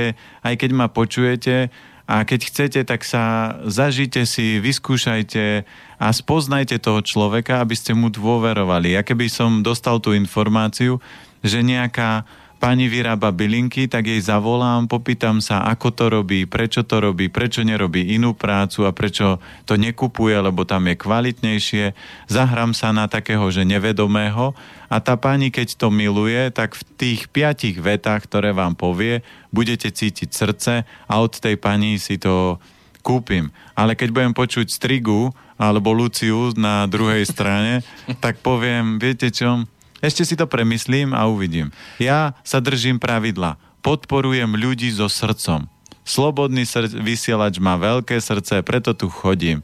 [0.45, 1.73] aj keď ma počujete,
[2.09, 5.69] a keď chcete, tak sa zažite si, vyskúšajte
[6.01, 8.97] a spoznajte toho človeka, aby ste mu dôverovali.
[8.97, 11.05] Ja keby som dostal tú informáciu,
[11.45, 12.25] že nejaká
[12.59, 17.63] pani vyrába bylinky, tak jej zavolám, popýtam sa, ako to robí, prečo to robí, prečo
[17.63, 21.85] nerobí inú prácu a prečo to nekupuje, lebo tam je kvalitnejšie.
[22.27, 24.59] Zahrám sa na takého, že nevedomého
[24.91, 29.23] a tá pani, keď to miluje, tak v tých piatich vetách, ktoré vám povie,
[29.55, 32.59] budete cítiť srdce a od tej pani si to
[33.07, 33.55] kúpim.
[33.79, 37.87] Ale keď budem počuť strigu alebo Luciu na druhej strane,
[38.23, 39.65] tak poviem, viete čo,
[39.99, 41.75] ešte si to premyslím a uvidím.
[41.99, 43.59] Ja sa držím pravidla.
[43.83, 45.67] Podporujem ľudí so srdcom.
[46.07, 49.61] Slobodný srd- vysielač má veľké srdce, preto tu chodím.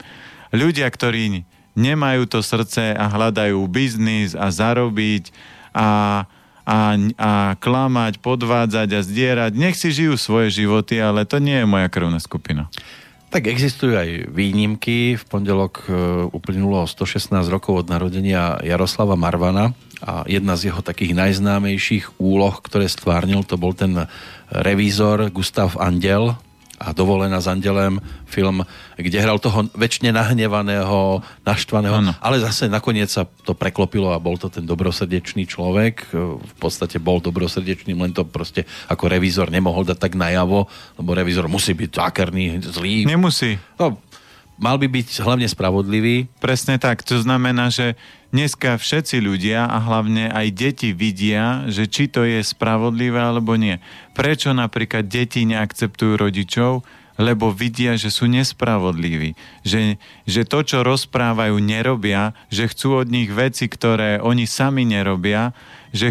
[0.52, 5.34] Ľudia, ktorí nemajú to srdce a hľadajú biznis a zarobiť
[5.74, 6.22] a,
[6.62, 6.78] a,
[7.18, 11.90] a klamať, podvádzať a zdierať, nech si žijú svoje životy, ale to nie je moja
[11.90, 12.70] krvná skupina.
[13.34, 15.18] Tak existujú aj výnimky.
[15.18, 15.92] V pondelok e,
[16.30, 22.90] uplynulo 116 rokov od narodenia Jaroslava Marvana a jedna z jeho takých najznámejších úloh, ktoré
[22.90, 24.10] stvárnil, to bol ten
[24.50, 26.34] revízor Gustav Andel,
[26.84, 28.66] a dovolená s Andelem film,
[28.98, 32.12] kde hral toho väčšine nahnevaného, naštvaného, ano.
[32.18, 36.10] ale zase nakoniec sa to preklopilo a bol to ten dobrosrdečný človek.
[36.36, 40.66] V podstate bol dobrosrdečný, len to proste ako revízor nemohol dať tak najavo,
[40.98, 43.06] lebo revízor musí byť zákerný, zlý.
[43.06, 43.54] Nemusí.
[43.78, 43.96] No,
[44.58, 46.26] mal by byť hlavne spravodlivý.
[46.42, 47.06] Presne tak.
[47.06, 47.94] To znamená, že
[48.34, 53.78] dneska všetci ľudia a hlavne aj deti vidia, že či to je spravodlivé alebo nie.
[54.18, 56.82] Prečo napríklad deti neakceptujú rodičov?
[57.14, 59.38] Lebo vidia, že sú nespravodliví.
[59.62, 65.54] Že, že to, čo rozprávajú, nerobia, že chcú od nich veci, ktoré oni sami nerobia,
[65.94, 66.10] že,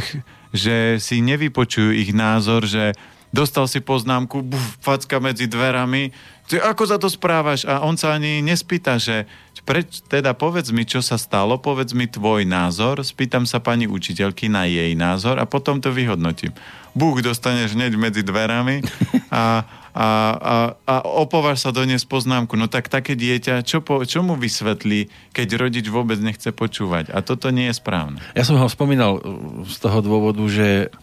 [0.55, 2.95] že si nevypočujú ich názor, že
[3.35, 6.15] dostal si poznámku, buf, facka medzi dverami,
[6.47, 7.65] ty ako za to správaš?
[7.65, 9.27] A on sa ani nespýta, že
[9.63, 14.51] preč, teda povedz mi, čo sa stalo, povedz mi tvoj názor, spýtam sa pani učiteľky
[14.51, 16.51] na jej názor a potom to vyhodnotím.
[16.93, 18.85] Búh dostaneš hneď medzi dverami
[19.33, 19.65] a,
[19.97, 20.07] a,
[20.37, 22.53] a, a opováš sa doniesť poznámku.
[22.53, 27.09] No tak také dieťa, čo, po, čo mu vysvetlí, keď rodič vôbec nechce počúvať?
[27.09, 28.21] A toto nie je správne.
[28.37, 29.17] Ja som ho spomínal
[29.65, 30.93] z toho dôvodu, že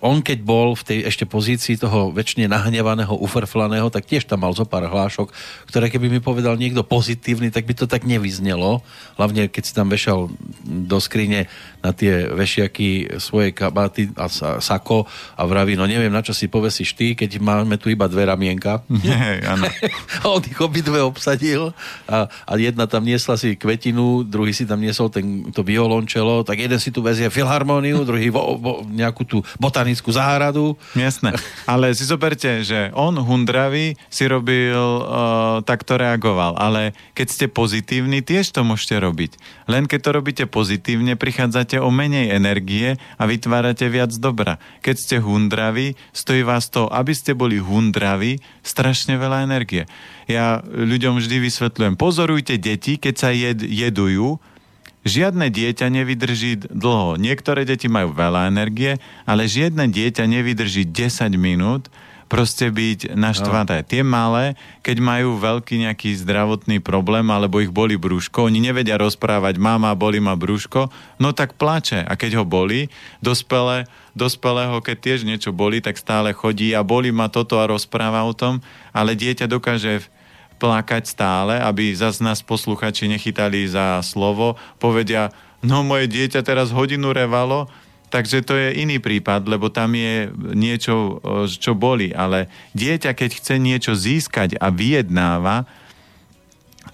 [0.00, 4.56] on keď bol v tej ešte pozícii toho väčšine nahnevaného, ufrflaného, tak tiež tam mal
[4.56, 5.28] zo pár hlášok,
[5.68, 8.80] ktoré keby mi povedal niekto pozitívny, tak by to tak nevyznelo.
[9.20, 10.32] Hlavne keď si tam vešal
[10.64, 11.52] do skrine
[11.84, 14.26] na tie vešiaky svoje kabáty a
[14.58, 15.04] sako
[15.36, 18.82] a vraví, no neviem, na čo si povesíš ty, keď máme tu iba dve ramienka.
[19.04, 19.68] Nie, áno.
[20.22, 21.76] a on ich obidve obsadil
[22.08, 26.56] a, a jedna tam niesla si kvetinu, druhý si tam niesol ten, to violončelo, tak
[26.56, 30.78] jeden si tu vezie filharmóniu, druhý vo, vo, nejakú tú botanickú záhradu.
[30.94, 31.34] Jasné,
[31.66, 38.22] ale si zoberte, že on hundravý si robil, uh, takto reagoval, ale keď ste pozitívni,
[38.22, 39.32] tiež to môžete robiť.
[39.66, 44.56] Len keď to robíte pozitívne, prichádzate o menej energie a vytvárate viac dobra.
[44.80, 49.84] Keď ste hundraví, stojí vás to, aby ste boli hundraví, strašne veľa energie.
[50.30, 54.38] Ja ľuďom vždy vysvetľujem, pozorujte deti, keď sa jed, jedujú,
[55.08, 57.16] Žiadne dieťa nevydrží dlho.
[57.16, 61.88] Niektoré deti majú veľa energie, ale žiadne dieťa nevydrží 10 minút,
[62.28, 63.82] proste byť naštvané.
[63.82, 63.88] No.
[63.88, 64.54] Tie malé,
[64.84, 70.20] keď majú veľký nejaký zdravotný problém alebo ich boli brúško, oni nevedia rozprávať, mama, boli
[70.20, 72.04] ma brúško, no tak plače.
[72.04, 72.92] A keď ho boli,
[73.24, 78.22] dospelé, dospelého, keď tiež niečo boli, tak stále chodí a boli ma toto a rozpráva
[78.28, 78.60] o tom,
[78.92, 80.04] ale dieťa dokáže
[80.58, 85.30] plakať stále, aby zase nás posluchači nechytali za slovo, povedia,
[85.62, 87.70] no moje dieťa teraz hodinu revalo,
[88.08, 91.20] Takže to je iný prípad, lebo tam je niečo,
[91.60, 92.08] čo boli.
[92.16, 95.68] Ale dieťa, keď chce niečo získať a vyjednáva,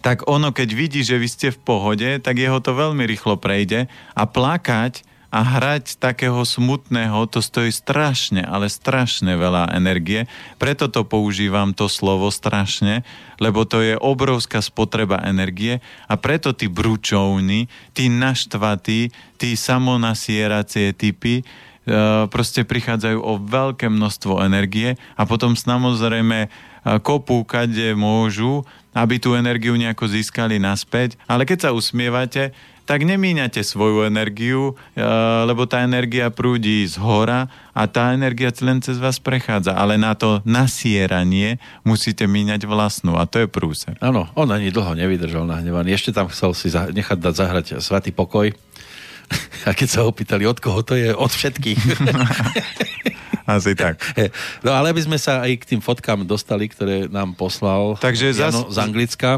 [0.03, 3.87] tak ono, keď vidí, že vy ste v pohode, tak jeho to veľmi rýchlo prejde
[4.13, 10.31] a plakať a hrať takého smutného, to stojí strašne, ale strašne veľa energie.
[10.63, 13.03] Preto to používam, to slovo strašne,
[13.43, 21.43] lebo to je obrovská spotreba energie a preto tí bručovní, tí naštvatí, tí samonasieracie typy,
[21.43, 21.45] e,
[22.31, 26.49] proste prichádzajú o veľké množstvo energie a potom samozrejme e,
[27.03, 28.63] kopú, kade môžu,
[28.95, 31.19] aby tú energiu nejako získali naspäť.
[31.27, 32.55] Ale keď sa usmievate,
[32.85, 35.01] tak nemíňate svoju energiu, e,
[35.49, 39.73] lebo tá energia prúdi z hora a tá energia len cez vás prechádza.
[39.73, 43.97] Ale na to nasieranie musíte míňať vlastnú a to je prúser.
[44.05, 45.97] Áno, on ani dlho nevydržal nahnevaný.
[45.97, 48.53] Ešte tam chcel si nechať dať zahrať Svatý pokoj.
[49.69, 51.81] A keď sa opýtali, od koho to je, od všetkých.
[53.45, 54.01] Asi tak.
[54.65, 58.65] No ale aby sme sa aj k tým fotkám dostali, ktoré nám poslal Takže Jano
[58.69, 59.31] zas, z Anglicka.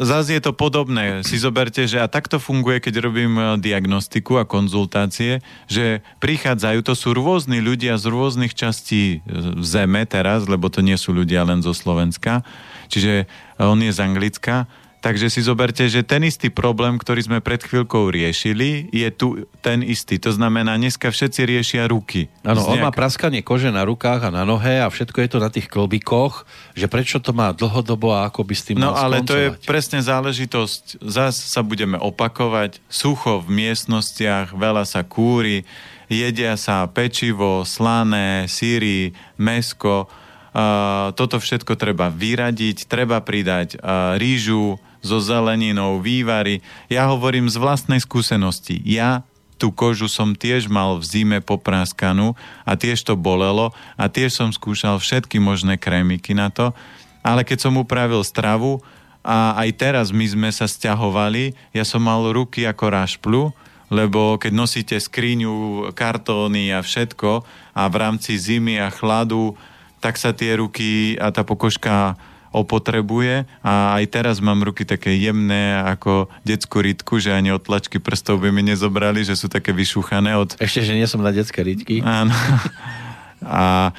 [0.00, 1.24] Zase je to podobné.
[1.24, 6.94] Si zoberte, že a takto funguje, keď robím e, diagnostiku a konzultácie, že prichádzajú, to
[6.96, 11.60] sú rôzni ľudia z rôznych častí e, zeme teraz, lebo to nie sú ľudia len
[11.60, 12.44] zo Slovenska.
[12.88, 13.28] Čiže
[13.60, 14.68] on je z Anglicka
[14.98, 19.78] Takže si zoberte, že ten istý problém, ktorý sme pred chvíľkou riešili, je tu ten
[19.86, 20.18] istý.
[20.18, 22.26] To znamená, dneska všetci riešia ruky.
[22.42, 25.54] Áno, on má praskanie kože na rukách a na nohe a všetko je to na
[25.54, 26.42] tých klobíkoch,
[26.74, 29.28] že prečo to má dlhodobo a ako by s tým No ale skoncovať.
[29.30, 30.82] to je presne záležitosť.
[31.06, 32.82] Zas sa budeme opakovať.
[32.90, 35.62] Sucho v miestnostiach, veľa sa kúri,
[36.10, 40.10] jedia sa pečivo, slané, síry, mesko.
[40.48, 46.60] Uh, toto všetko treba vyradiť, treba pridať uh, rýžu, so zeleninou, vývary.
[46.90, 48.80] Ja hovorím z vlastnej skúsenosti.
[48.82, 49.26] Ja
[49.58, 54.54] tú kožu som tiež mal v zime popráskanú a tiež to bolelo a tiež som
[54.54, 56.70] skúšal všetky možné krémiky na to,
[57.26, 58.78] ale keď som upravil stravu
[59.26, 63.42] a aj teraz my sme sa stiahovali, ja som mal ruky ako rašplu,
[63.90, 67.42] lebo keď nosíte skriňu, kartóny a všetko
[67.74, 69.58] a v rámci zimy a chladu,
[69.98, 72.14] tak sa tie ruky a tá pokožka
[72.54, 78.00] opotrebuje a aj teraz mám ruky také jemné ako detskú rytku, že ani od tlačky
[78.00, 80.56] prstov by mi nezobrali, že sú také vyšúchané od...
[80.56, 82.00] Ešte, že nie som na detské rytky.
[82.00, 82.32] Áno.
[83.38, 83.94] A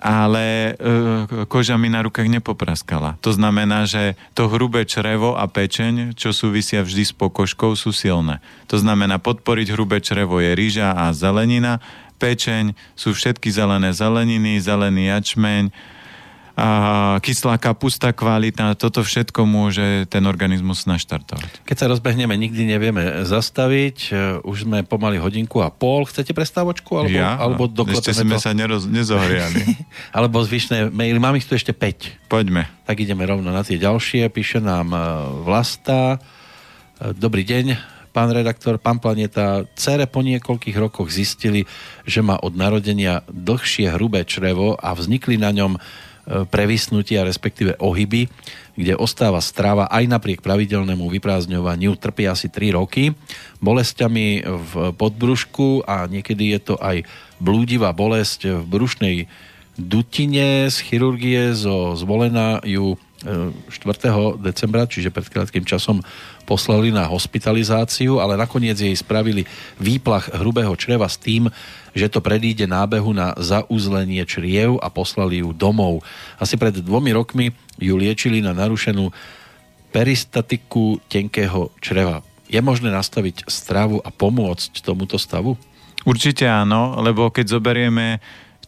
[0.00, 3.20] ale e, koža mi na rukách nepopraskala.
[3.20, 8.40] To znamená, že to hrubé črevo a pečeň, čo súvisia vždy s pokožkou, sú silné.
[8.72, 11.84] To znamená, podporiť hrubé črevo je rýža a zelenina,
[12.16, 15.68] pečeň sú všetky zelené zeleniny, zelený jačmeň,
[16.60, 16.70] a
[17.24, 21.64] kyslá kapusta kvalitná, toto všetko môže ten organizmus naštartovať.
[21.64, 24.12] Keď sa rozbehneme, nikdy nevieme zastaviť.
[24.44, 26.04] Už sme pomaly hodinku a pol.
[26.04, 27.00] Chcete prestávočku?
[27.00, 27.40] Alebo, ja?
[27.40, 28.44] alebo Ešte sme to?
[28.44, 29.72] sa neroz, nezohriali.
[30.16, 31.16] alebo zvyšné maily.
[31.16, 32.28] Mám ich tu ešte 5.
[32.28, 32.68] Poďme.
[32.84, 34.28] Tak ideme rovno na tie ďalšie.
[34.28, 35.00] Píše nám e,
[35.48, 36.20] Vlasta.
[37.00, 41.62] E, dobrý deň pán redaktor, pán Planeta, cere po niekoľkých rokoch zistili,
[42.02, 45.78] že má od narodenia dlhšie hrubé črevo a vznikli na ňom
[46.50, 48.30] previsnutia, respektíve ohyby,
[48.78, 53.12] kde ostáva strava aj napriek pravidelnému vyprázdňovaniu, trpí asi 3 roky,
[53.58, 57.02] bolestiami v podbrušku a niekedy je to aj
[57.42, 59.16] blúdivá bolesť v brušnej
[59.80, 64.40] dutine z chirurgie zo zvolená ju 4.
[64.40, 66.00] decembra, čiže pred krátkým časom
[66.48, 69.44] poslali na hospitalizáciu, ale nakoniec jej spravili
[69.76, 71.52] výplach hrubého čreva s tým,
[71.92, 76.00] že to predíde nábehu na zauzlenie čriev a poslali ju domov.
[76.40, 79.12] Asi pred dvomi rokmi ju liečili na narušenú
[79.90, 82.24] peristatiku tenkého čreva.
[82.50, 85.54] Je možné nastaviť stravu a pomôcť tomuto stavu?
[86.08, 88.18] Určite áno, lebo keď zoberieme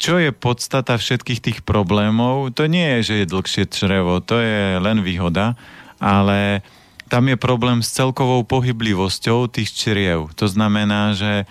[0.03, 4.83] čo je podstata všetkých tých problémov, to nie je, že je dlhšie črevo, to je
[4.83, 5.55] len výhoda,
[6.03, 6.67] ale
[7.07, 10.35] tam je problém s celkovou pohyblivosťou tých čriev.
[10.43, 11.47] To znamená, že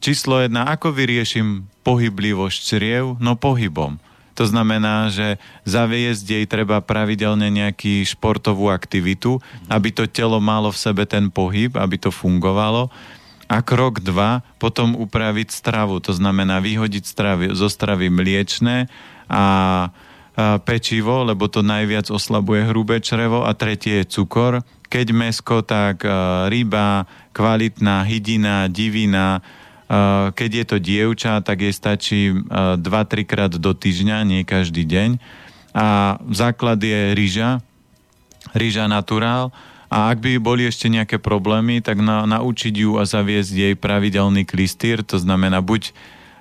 [0.00, 3.20] číslo jedna, ako vyrieším pohyblivosť čriev?
[3.20, 4.00] No pohybom.
[4.40, 5.36] To znamená, že
[5.68, 9.36] zaviesť jej treba pravidelne nejaký športovú aktivitu,
[9.68, 12.88] aby to telo malo v sebe ten pohyb, aby to fungovalo
[13.44, 16.00] a krok dva, potom upraviť stravu.
[16.00, 18.88] To znamená vyhodiť stravy, zo stravy mliečne
[19.28, 19.44] a, a
[20.64, 23.44] pečivo, lebo to najviac oslabuje hrubé črevo.
[23.44, 24.64] A tretie je cukor.
[24.88, 27.04] Keď mesko, tak a, ryba,
[27.36, 29.44] kvalitná hydina, divina.
[29.86, 32.80] A, keď je to dievča, tak jej stačí 2-3
[33.28, 35.20] krát do týždňa, nie každý deň.
[35.74, 37.58] A základ je rýža,
[38.54, 39.50] rýža naturál
[39.92, 44.44] a ak by boli ešte nejaké problémy, tak na, naučiť ju a zaviesť jej pravidelný
[44.48, 45.92] klistýr, to znamená buď e,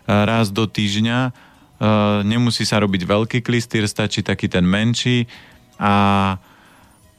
[0.07, 5.27] raz do týždňa, uh, nemusí sa robiť veľký klistýr, stačí taký ten menší
[5.77, 6.37] a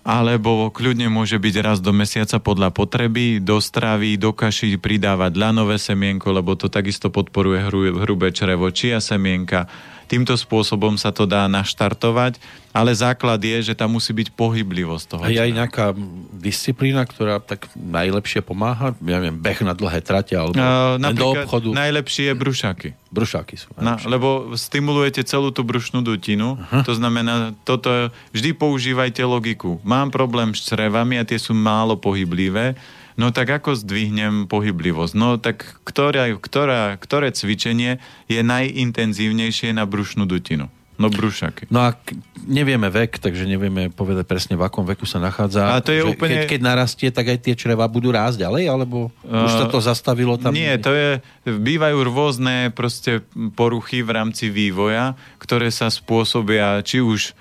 [0.04, 5.80] alebo kľudne môže byť raz do mesiaca podľa potreby, do stravy, do kaši pridávať ľanové
[5.80, 9.64] semienko, lebo to takisto podporuje hru, hrubé črevo, čia semienka,
[10.04, 12.36] Týmto spôsobom sa to dá naštartovať,
[12.74, 15.22] ale základ je, že tam musí byť pohyblivosť toho.
[15.22, 15.86] A je aj nejaká
[16.34, 18.92] disciplína, ktorá tak najlepšie pomáha?
[18.98, 21.70] Ja neviem, beh na dlhé trate alebo uh, do obchodu?
[21.70, 22.88] Najlepšie je brušaky.
[23.14, 23.70] Brušaky sú.
[23.78, 26.82] Na, lebo stimulujete celú tú brušnú dutinu, uh-huh.
[26.82, 29.78] to znamená, toto vždy používajte logiku.
[29.86, 32.74] Mám problém s črevami a tie sú málo pohyblivé,
[33.14, 35.14] No tak ako zdvihnem pohyblivosť?
[35.14, 40.66] No tak ktoré, ktorá, ktoré cvičenie je najintenzívnejšie na brušnú dutinu?
[40.94, 41.74] No brušaky.
[41.74, 41.98] No a
[42.46, 45.74] nevieme vek, takže nevieme povedať presne v akom veku sa nachádza.
[45.74, 46.46] A to je úplne...
[46.46, 49.82] keď, keď narastie, tak aj tie čreva budú rásť ďalej, alebo uh, už sa to
[49.82, 50.54] zastavilo tam?
[50.54, 51.18] Nie, to je,
[51.50, 53.26] bývajú rôzne proste
[53.58, 57.34] poruchy v rámci vývoja, ktoré sa spôsobia či už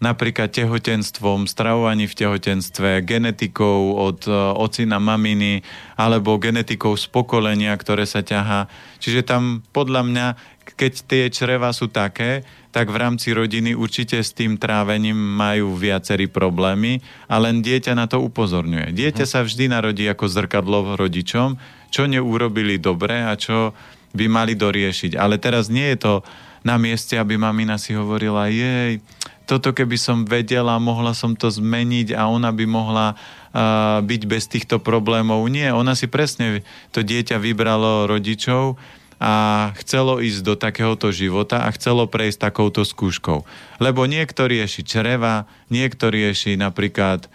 [0.00, 5.60] napríklad tehotenstvom, stravovaní v tehotenstve, genetikou od uh, ocina, maminy,
[5.94, 8.66] alebo genetikou z pokolenia, ktoré sa ťahá.
[8.96, 10.26] Čiže tam podľa mňa,
[10.74, 16.30] keď tie čreva sú také, tak v rámci rodiny určite s tým trávením majú viacerí
[16.30, 18.94] problémy a len dieťa na to upozorňuje.
[18.94, 21.58] Dieťa sa vždy narodí ako zrkadlo rodičom,
[21.90, 23.74] čo neurobili dobre a čo
[24.14, 25.18] by mali doriešiť.
[25.18, 26.14] Ale teraz nie je to
[26.62, 29.02] na mieste, aby mamina si hovorila, jej,
[29.50, 34.46] toto keby som vedela, mohla som to zmeniť a ona by mohla uh, byť bez
[34.46, 35.42] týchto problémov.
[35.50, 36.62] Nie, ona si presne
[36.94, 38.78] to dieťa vybralo rodičov
[39.18, 39.34] a
[39.82, 43.42] chcelo ísť do takéhoto života a chcelo prejsť takouto skúškou.
[43.82, 47.26] Lebo niekto rieši čreva, niekto rieši napríklad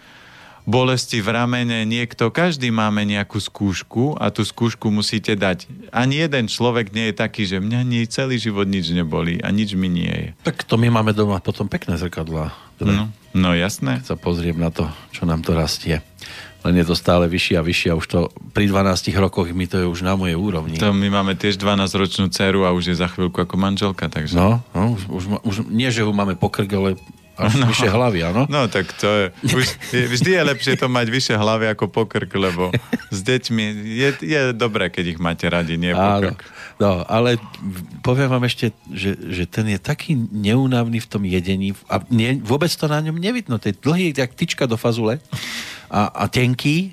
[0.66, 5.70] bolesti v ramene, niekto, každý máme nejakú skúšku a tú skúšku musíte dať.
[5.94, 9.78] Ani jeden človek nie je taký, že mňa nie celý život nič neboli a nič
[9.78, 10.28] mi nie je.
[10.42, 12.50] Tak to my máme doma potom pekné zrkadlá.
[12.76, 14.02] Teda, no, no jasné.
[14.02, 16.02] Keď sa pozriem na to, čo nám to rastie.
[16.66, 18.18] Len je to stále vyššie a vyššie a už to
[18.50, 20.74] pri 12 rokoch mi to je už na mojej úrovni.
[20.82, 24.34] To my máme tiež 12-ročnú dceru a už je za chvíľku ako manželka, takže...
[24.34, 26.98] No, no už, už, už nie, že ho máme pokrk, ale
[27.36, 27.68] Až no.
[27.68, 28.42] vyššie hlavy, áno?
[28.48, 32.72] No tak to je, už, vždy je lepšie to mať vyššie hlavy ako pokrk, lebo
[33.12, 36.40] s deťmi je, je dobré, keď ich máte radi, nie pokrk.
[36.40, 36.54] Áno.
[36.76, 37.40] No, ale
[38.04, 42.68] poviem vám ešte, že, že ten je taký neúnavný v tom jedení a nie, vôbec
[42.68, 43.56] to na ňom nevidno.
[43.56, 45.20] To je dlhý, jak tyčka do fazule
[45.88, 46.92] a, a tenký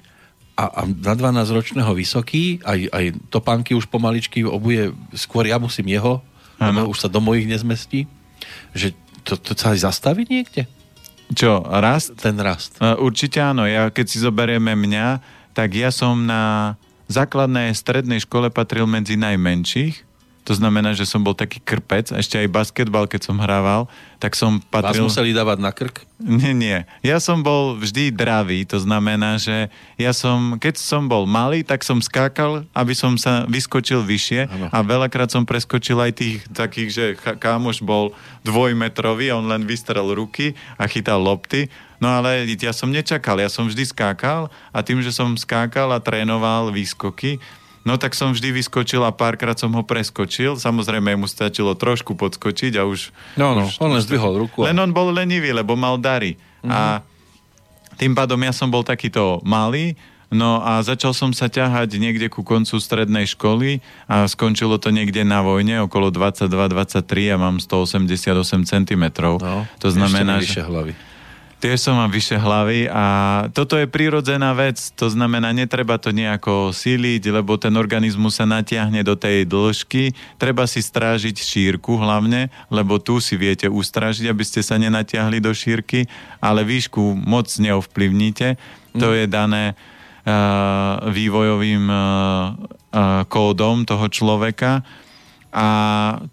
[0.55, 5.91] a, a na 12 ročného vysoký, aj, aj topánky už pomaličky obuje, skôr ja musím
[5.91, 6.23] jeho,
[6.63, 6.87] ano.
[6.87, 8.07] už sa do mojich nezmestí,
[8.71, 10.67] že to, to sa aj zastaví niekde?
[11.33, 12.13] Čo, rast?
[12.19, 12.77] Ten rast.
[12.79, 13.65] Určite áno.
[13.65, 15.23] Ja, keď si zoberieme mňa,
[15.55, 16.75] tak ja som na
[17.09, 20.12] základnej strednej škole patril medzi najmenších.
[20.43, 23.87] To znamená, že som bol taký krpec, a ešte aj basketbal, keď som hrával,
[24.19, 25.03] tak som patril...
[25.03, 26.03] Vás museli dávať na krk?
[26.23, 26.79] Nie, nie.
[27.03, 31.83] Ja som bol vždy dravý, to znamená, že ja som, keď som bol malý, tak
[31.83, 34.67] som skákal, aby som sa vyskočil vyššie ano.
[34.71, 37.05] a veľakrát som preskočil aj tých takých, že
[37.39, 38.15] kámoš bol
[38.47, 41.67] dvojmetrový, on len vystrel ruky a chytal lopty
[42.03, 46.03] No ale ja som nečakal, ja som vždy skákal a tým, že som skákal a
[46.03, 47.39] trénoval výskoky,
[47.83, 50.55] no tak som vždy vyskočil a párkrát som ho preskočil.
[50.59, 53.11] Samozrejme mu stačilo trošku podskočiť a už...
[53.39, 54.63] No, no, už, on len zdvihol ruku.
[54.63, 56.35] Len on bol lenivý, lebo mal dary.
[56.63, 56.71] Mm-hmm.
[56.71, 57.03] A
[57.99, 59.93] tým pádom ja som bol takýto malý,
[60.33, 65.21] No a začal som sa ťahať niekde ku koncu strednej školy a skončilo to niekde
[65.21, 69.03] na vojne, okolo 22-23 a mám 188 cm.
[69.37, 70.65] No, to znamená, že...
[70.65, 70.97] hlavy.
[71.63, 73.05] Tiež som mám vyššie hlavy a
[73.55, 78.99] toto je prírodzená vec, to znamená, netreba to nejako síliť, lebo ten organizmus sa natiahne
[78.99, 80.11] do tej dĺžky.
[80.35, 85.55] Treba si strážiť šírku hlavne, lebo tu si viete ustražiť, aby ste sa nenatiahli do
[85.55, 86.03] šírky,
[86.43, 88.59] ale výšku moc neovplyvníte.
[88.99, 94.83] To je dané uh, vývojovým uh, uh, kódom toho človeka
[95.53, 95.67] a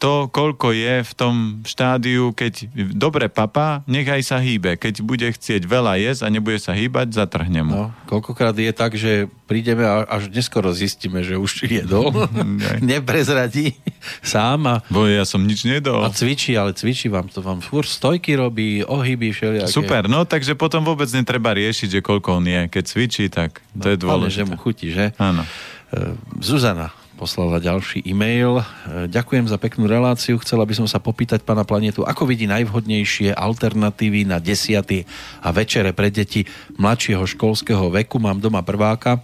[0.00, 4.80] to, koľko je v tom štádiu, keď dobre papa, nechaj sa hýbe.
[4.80, 7.72] Keď bude chcieť veľa jesť a nebude sa hýbať, zatrhne mu.
[7.76, 12.16] No, koľkokrát je tak, že prídeme a až neskoro zistíme, že už jedol.
[12.80, 13.76] Neprezradí
[14.24, 14.64] sám.
[14.64, 16.00] A, Bo ja som nič nedol.
[16.00, 17.44] A cvičí, ale cvičí vám to.
[17.44, 19.68] Vám fur stojky robí, ohyby všelijaké.
[19.68, 22.72] Super, no takže potom vôbec netreba riešiť, že koľko on je.
[22.72, 24.38] Keď cvičí, tak to no, je dôležité.
[24.40, 25.12] že mu chutí, že?
[25.20, 25.44] Áno.
[25.92, 28.64] Uh, Zuzana poslala ďalší e-mail.
[28.64, 28.64] E,
[29.04, 30.40] ďakujem za peknú reláciu.
[30.40, 35.04] Chcela by som sa popýtať pána Planetu, ako vidí najvhodnejšie alternatívy na desiaty
[35.44, 36.48] a večere pre deti
[36.80, 38.16] mladšieho školského veku.
[38.16, 39.20] Mám doma prváka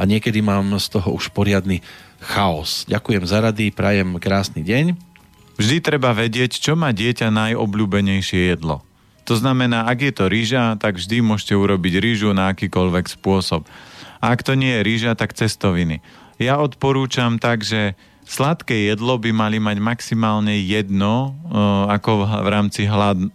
[0.00, 1.84] a niekedy mám z toho už poriadny
[2.24, 2.88] chaos.
[2.88, 4.96] Ďakujem za rady, prajem krásny deň.
[5.60, 8.80] Vždy treba vedieť, čo má dieťa najobľúbenejšie jedlo.
[9.28, 13.68] To znamená, ak je to rýža, tak vždy môžete urobiť rýžu na akýkoľvek spôsob.
[14.24, 16.00] A ak to nie je rýža, tak cestoviny
[16.38, 17.94] ja odporúčam tak, že
[18.24, 22.88] sladké jedlo by mali mať maximálne jedno uh, ako v, rámci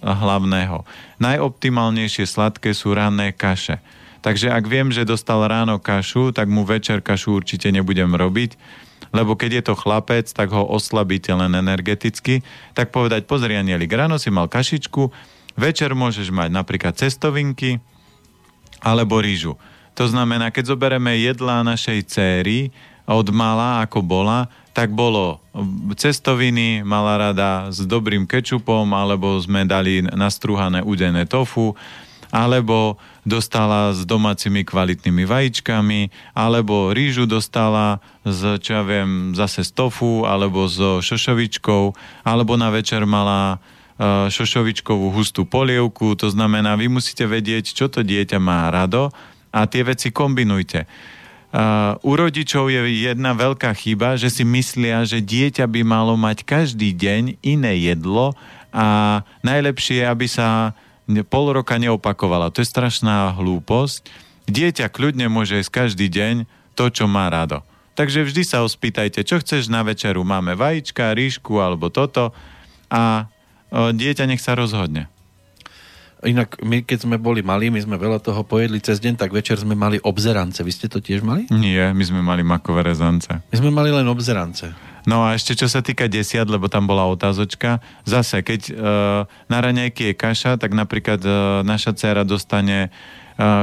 [0.04, 0.84] hlavného.
[1.22, 3.80] Najoptimálnejšie sladké sú ranné kaše.
[4.20, 8.60] Takže ak viem, že dostal ráno kašu, tak mu večer kašu určite nebudem robiť,
[9.16, 12.44] lebo keď je to chlapec, tak ho oslabíte len energeticky.
[12.76, 15.08] Tak povedať, pozri Anielik, ráno si mal kašičku,
[15.56, 17.80] večer môžeš mať napríklad cestovinky
[18.84, 19.56] alebo rýžu.
[19.96, 22.72] To znamená, keď zoberieme jedlá našej céry,
[23.10, 24.46] od mala, ako bola,
[24.78, 25.42] tak bolo
[25.98, 31.74] cestoviny, mala rada s dobrým kečupom, alebo sme dali nastruhané udené tofu,
[32.30, 39.74] alebo dostala s domácimi kvalitnými vajíčkami, alebo rýžu dostala z, čo ja viem, zase z
[39.74, 46.86] tofu, alebo so šošovičkou, alebo na večer mala uh, šošovičkovú hustú polievku, to znamená, vy
[46.86, 49.10] musíte vedieť, čo to dieťa má rado
[49.50, 50.86] a tie veci kombinujte.
[51.50, 56.46] Uh, u rodičov je jedna veľká chyba, že si myslia, že dieťa by malo mať
[56.46, 58.38] každý deň iné jedlo
[58.70, 60.78] a najlepšie aby sa
[61.26, 62.54] pol roka neopakovala.
[62.54, 64.06] To je strašná hlúposť.
[64.46, 66.46] Dieťa kľudne môže jesť každý deň
[66.78, 67.66] to, čo má rado.
[67.98, 70.22] Takže vždy sa ospýtajte, čo chceš na večeru.
[70.22, 72.30] Máme vajíčka, ríšku alebo toto
[72.94, 73.26] a
[73.74, 75.10] dieťa nech sa rozhodne.
[76.20, 79.56] Inak my, keď sme boli malí, my sme veľa toho pojedli cez deň, tak večer
[79.56, 80.60] sme mali obzerance.
[80.60, 81.48] Vy ste to tiež mali?
[81.48, 83.32] Nie, my sme mali makové rezance.
[83.32, 84.76] My sme mali len obzerance.
[85.08, 88.76] No a ešte čo sa týka desiat, lebo tam bola otázočka, zase keď uh,
[89.48, 92.92] na raňajky je kaša, tak napríklad uh, naša dcera dostane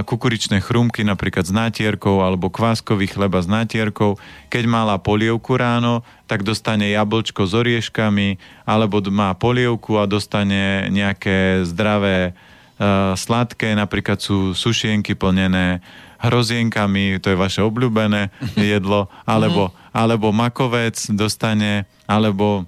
[0.08, 4.16] kukuričné chrumky napríklad s nátierkou alebo kváskový chleba s nátierkou.
[4.48, 11.60] Keď mala polievku ráno, tak dostane jablčko s orieškami alebo má polievku a dostane nejaké
[11.68, 15.84] zdravé uh, sladké, napríklad sú sušienky plnené
[16.24, 22.64] hrozienkami, to je vaše obľúbené jedlo, alebo, alebo makovec dostane, alebo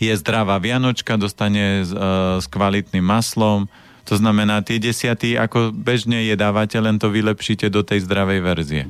[0.00, 3.68] je zdravá vianočka, dostane s, uh, s kvalitným maslom,
[4.04, 8.82] to znamená, tie desiaty, ako bežne jedávate, len to vylepšíte do tej zdravej verzie.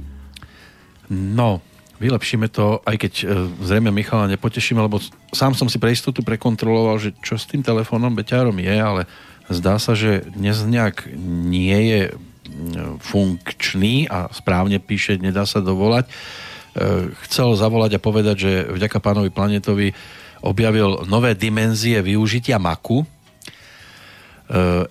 [1.10, 1.62] No,
[2.02, 3.24] vylepšíme to, aj keď e,
[3.62, 4.98] zrejme Michala nepotešíme, lebo
[5.30, 9.02] sám som si pre istotu prekontroloval, že čo s tým telefónom beťárom je, ale
[9.46, 11.06] zdá sa, že dnes nejak
[11.46, 12.02] nie je
[13.00, 16.10] funkčný a správne píše, nedá sa dovolať.
[16.10, 16.12] E,
[17.28, 19.94] chcel zavolať a povedať, že vďaka pánovi Planetovi
[20.44, 23.06] objavil nové dimenzie využitia maku,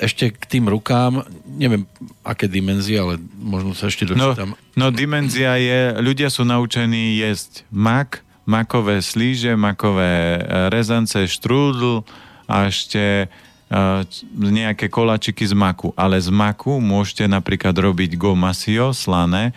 [0.02, 1.86] ešte k tým rukám, neviem
[2.26, 4.58] aké dimenzie, ale možno sa ešte no, dočítam.
[4.74, 12.02] No, no dimenzia je, ľudia sú naučení jesť mak, makové slíže, makové eh, rezance, štrúdl
[12.44, 13.32] a ešte
[13.72, 14.04] uh,
[14.36, 15.96] nejaké kolačiky z maku.
[15.96, 19.56] Ale z maku môžete napríklad robiť gomasio, slané.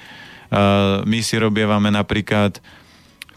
[1.03, 2.63] My si robievame napríklad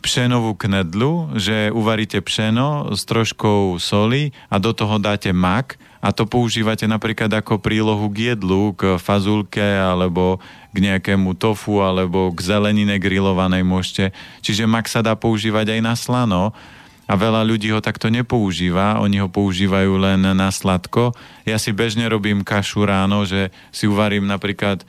[0.06, 6.24] pšenovú knedlu, že uvaríte pšeno s troškou soli a do toho dáte mak a to
[6.24, 10.40] používate napríklad ako prílohu k jedlu, k fazulke alebo
[10.72, 14.16] k nejakému tofu alebo k zelenine grillovanej môžete.
[14.40, 16.56] Čiže mak sa dá používať aj na slano
[17.10, 21.12] a veľa ľudí ho takto nepoužíva, oni ho používajú len na sladko.
[21.44, 24.86] Ja si bežne robím kašu ráno, že si uvarím napríklad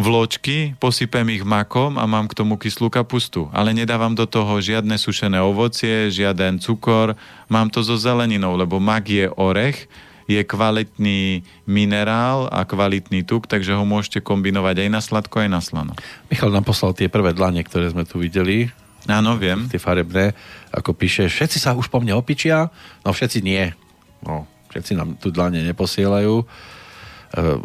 [0.00, 3.52] vločky, posypem ich makom a mám k tomu kyslú kapustu.
[3.52, 7.14] Ale nedávam do toho žiadne sušené ovocie, žiaden cukor,
[7.52, 9.84] mám to so zeleninou, lebo mak je orech,
[10.30, 15.60] je kvalitný minerál a kvalitný tuk, takže ho môžete kombinovať aj na sladko, aj na
[15.60, 15.92] slano.
[16.30, 18.70] Michal nám poslal tie prvé dlane, ktoré sme tu videli.
[19.10, 19.66] Áno, viem.
[19.66, 20.30] Tie farebné,
[20.70, 22.70] ako píše, všetci sa už po mne opičia,
[23.02, 23.74] no všetci nie.
[24.22, 26.44] No, všetci nám tu dlane neposielajú e,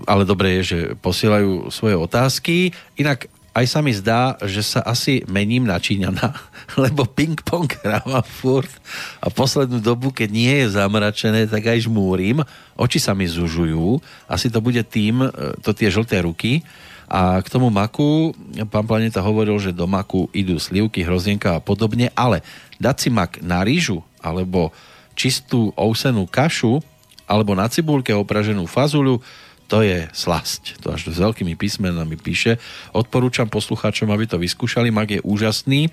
[0.09, 2.73] ale dobre je, že posielajú svoje otázky.
[2.97, 6.29] Inak aj sa mi zdá, že sa asi mením na Číňana,
[6.83, 8.69] lebo ping-pong hrávam furt.
[9.17, 12.45] A poslednú dobu, keď nie je zamračené, tak aj žmúrim,
[12.77, 13.97] oči sa mi zužujú,
[14.29, 16.61] asi to bude tým, e, to tie žlté ruky,
[17.07, 18.35] a k tomu maku,
[18.67, 22.43] pán Planeta hovoril, že do maku idú slivky, hrozienka a podobne, ale
[22.83, 24.75] dať si mak na rýžu alebo
[25.15, 26.83] čistú ousenú kašu
[27.23, 29.23] alebo na cibulke opraženú fazuľu,
[29.67, 30.79] to je slasť.
[30.81, 32.55] To až s veľkými písmenami píše.
[32.95, 34.89] Odporúčam poslucháčom, aby to vyskúšali.
[34.89, 35.87] Mag je úžasný.
[35.87, 35.91] E,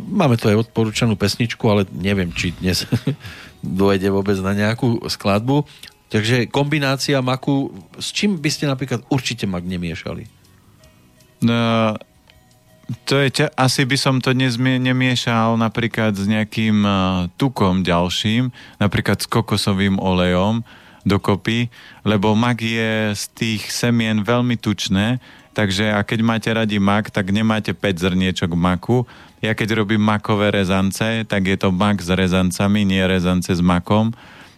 [0.00, 2.88] máme tu aj odporúčanú pesničku, ale neviem, či dnes
[3.60, 5.68] dojde vôbec na nejakú skladbu.
[6.08, 10.24] Takže kombinácia maku, s čím by ste napríklad určite mak nemiešali?
[11.44, 11.92] No,
[13.04, 19.18] to je, asi by som to dnes nemiešal napríklad s nejakým uh, tukom ďalším, napríklad
[19.18, 20.62] s kokosovým olejom,
[21.06, 21.70] dokopy,
[22.02, 25.22] lebo mak je z tých semien veľmi tučné,
[25.54, 29.06] takže a keď máte radi mak, tak nemáte 5 zrniečok maku.
[29.38, 34.10] Ja keď robím makové rezance, tak je to mak s rezancami, nie rezance s makom.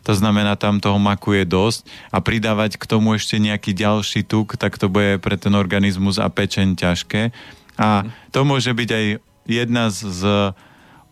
[0.09, 4.57] To znamená, tam toho maku je dosť a pridávať k tomu ešte nejaký ďalší tuk,
[4.57, 7.29] tak to bude pre ten organizmus a pečeň ťažké.
[7.77, 9.05] A to môže byť aj
[9.45, 10.25] jedna z,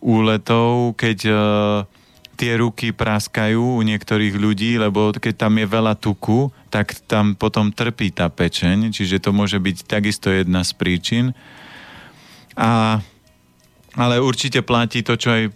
[0.01, 1.37] úletov, keď uh,
[2.37, 7.73] tie ruky praskajú u niektorých ľudí, lebo keď tam je veľa tuku, tak tam potom
[7.73, 11.25] trpí tá pečeň, čiže to môže byť takisto jedna z príčin.
[12.53, 13.01] A,
[13.97, 15.53] ale určite platí to, čo aj uh,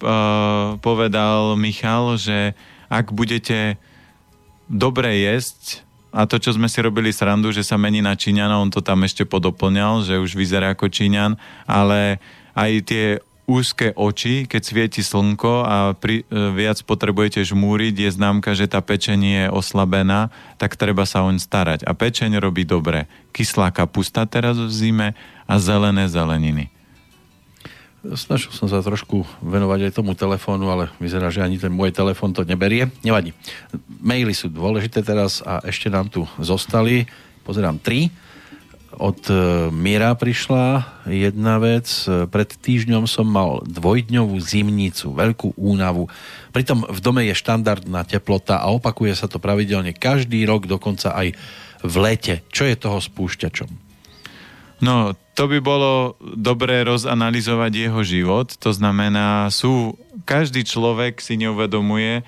[0.81, 2.57] povedal Michal, že
[2.89, 3.77] ak budete
[4.65, 8.67] dobre jesť, a to, čo sme si robili srandu, že sa mení na Číňana, on
[8.67, 12.19] to tam ešte podoplňal, že už vyzerá ako Číňan, ale
[12.51, 13.05] aj tie
[13.51, 18.79] úzke oči, keď svieti slnko a pri, e, viac potrebujete žmúriť, je známka, že tá
[18.79, 21.83] pečeň je oslabená, tak treba sa oň starať.
[21.83, 23.11] A pečeň robí dobre.
[23.35, 25.07] Kyslá kapusta teraz v zime
[25.43, 26.71] a zelené zeleniny.
[28.01, 32.33] Snažil som sa trošku venovať aj tomu telefónu, ale vyzerá, že ani ten môj telefón
[32.33, 32.89] to neberie.
[33.05, 33.35] Nevadí.
[34.01, 37.05] Maily sú dôležité teraz a ešte nám tu zostali.
[37.45, 38.09] Pozerám tri
[38.97, 39.33] od e,
[39.71, 41.87] Mira prišla jedna vec.
[42.07, 46.11] Pred týždňom som mal dvojdňovú zimnicu, veľkú únavu.
[46.51, 51.35] Pritom v dome je štandardná teplota a opakuje sa to pravidelne každý rok, dokonca aj
[51.81, 52.43] v lete.
[52.51, 53.69] Čo je toho spúšťačom?
[54.81, 58.49] No, to by bolo dobré rozanalizovať jeho život.
[58.65, 59.93] To znamená, sú,
[60.25, 62.25] každý človek si neuvedomuje,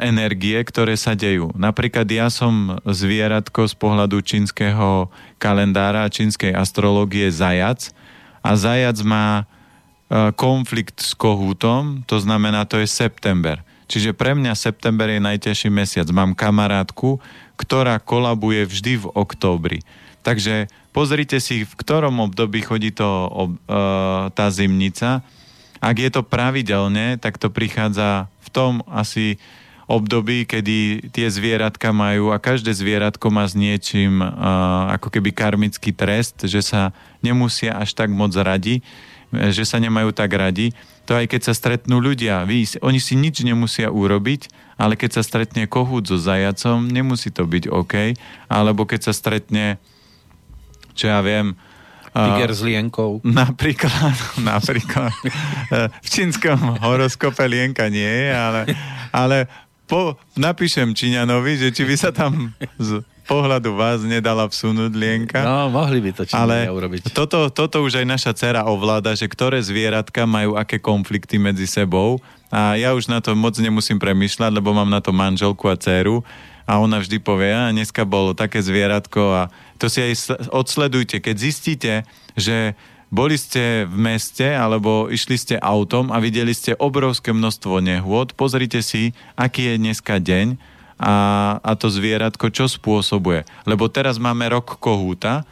[0.00, 1.52] energie, ktoré sa dejú.
[1.52, 7.92] Napríklad ja som zvieratko z pohľadu čínskeho kalendára, čínskej astrológie zajac
[8.40, 13.60] a zajac má eh, konflikt s kohútom, to znamená, to je september.
[13.92, 16.08] Čiže pre mňa september je najťažší mesiac.
[16.08, 17.20] Mám kamarátku,
[17.60, 19.78] ktorá kolabuje vždy v októbri.
[20.24, 25.20] Takže pozrite si, v ktorom období chodí to, uh, tá zimnica
[25.82, 29.42] Ak je to pravidelne, tak to prichádza v tom asi
[29.90, 35.90] období, kedy tie zvieratka majú a každé zvieratko má s niečím uh, ako keby karmický
[35.90, 38.80] trest, že sa nemusia až tak moc radi,
[39.32, 40.70] že sa nemajú tak radi.
[41.10, 44.48] To aj keď sa stretnú ľudia, vy, oni si nič nemusia urobiť,
[44.78, 48.14] ale keď sa stretne kohút so zajacom, nemusí to byť OK.
[48.46, 49.82] Alebo keď sa stretne,
[50.94, 51.58] čo ja viem,
[52.12, 53.24] Tiger s lienkou.
[53.40, 55.16] Napríklad, napríklad.
[56.04, 58.60] v čínskom horoskope lienka nie je, ale,
[59.08, 59.36] ale
[59.88, 65.40] po, napíšem Číňanovi, že či by sa tam z pohľadu vás nedala vsunúť lienka.
[65.40, 67.12] No, mohli by to Číňania urobiť.
[67.16, 72.20] Toto, toto už aj naša dcera ovláda, že ktoré zvieratka majú aké konflikty medzi sebou
[72.52, 76.20] a ja už na to moc nemusím premyšľať, lebo mám na to manželku a dceru
[76.68, 79.42] a ona vždy povie, a dneska bolo také zvieratko a
[79.82, 81.18] to si aj odsledujte.
[81.18, 82.06] Keď zistíte,
[82.38, 82.78] že
[83.10, 88.78] boli ste v meste alebo išli ste autom a videli ste obrovské množstvo nehôd, pozrite
[88.86, 90.54] si, aký je dneska deň
[91.02, 91.14] a,
[91.58, 93.42] a to zvieratko čo spôsobuje.
[93.66, 95.42] Lebo teraz máme rok kohúta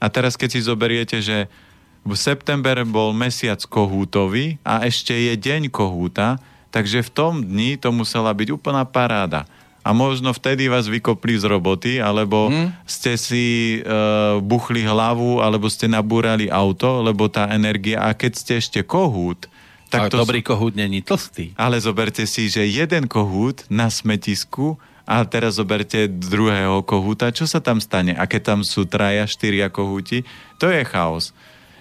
[0.00, 1.52] a teraz keď si zoberiete, že
[2.00, 6.40] v september bol mesiac kohútový a ešte je deň kohúta,
[6.72, 9.44] takže v tom dni to musela byť úplná paráda
[9.86, 12.82] a možno vtedy vás vykopli z roboty, alebo hmm.
[12.82, 18.52] ste si uh, buchli hlavu, alebo ste nabúrali auto, lebo tá energia, a keď ste
[18.58, 19.46] ešte kohút,
[19.86, 21.54] tak to dobrý kohút není tlstý.
[21.54, 24.74] Ale zoberte si, že jeden kohút na smetisku
[25.06, 28.18] a teraz zoberte druhého kohúta, čo sa tam stane?
[28.18, 30.26] A keď tam sú traja, štyria kohúti,
[30.58, 31.30] to je chaos.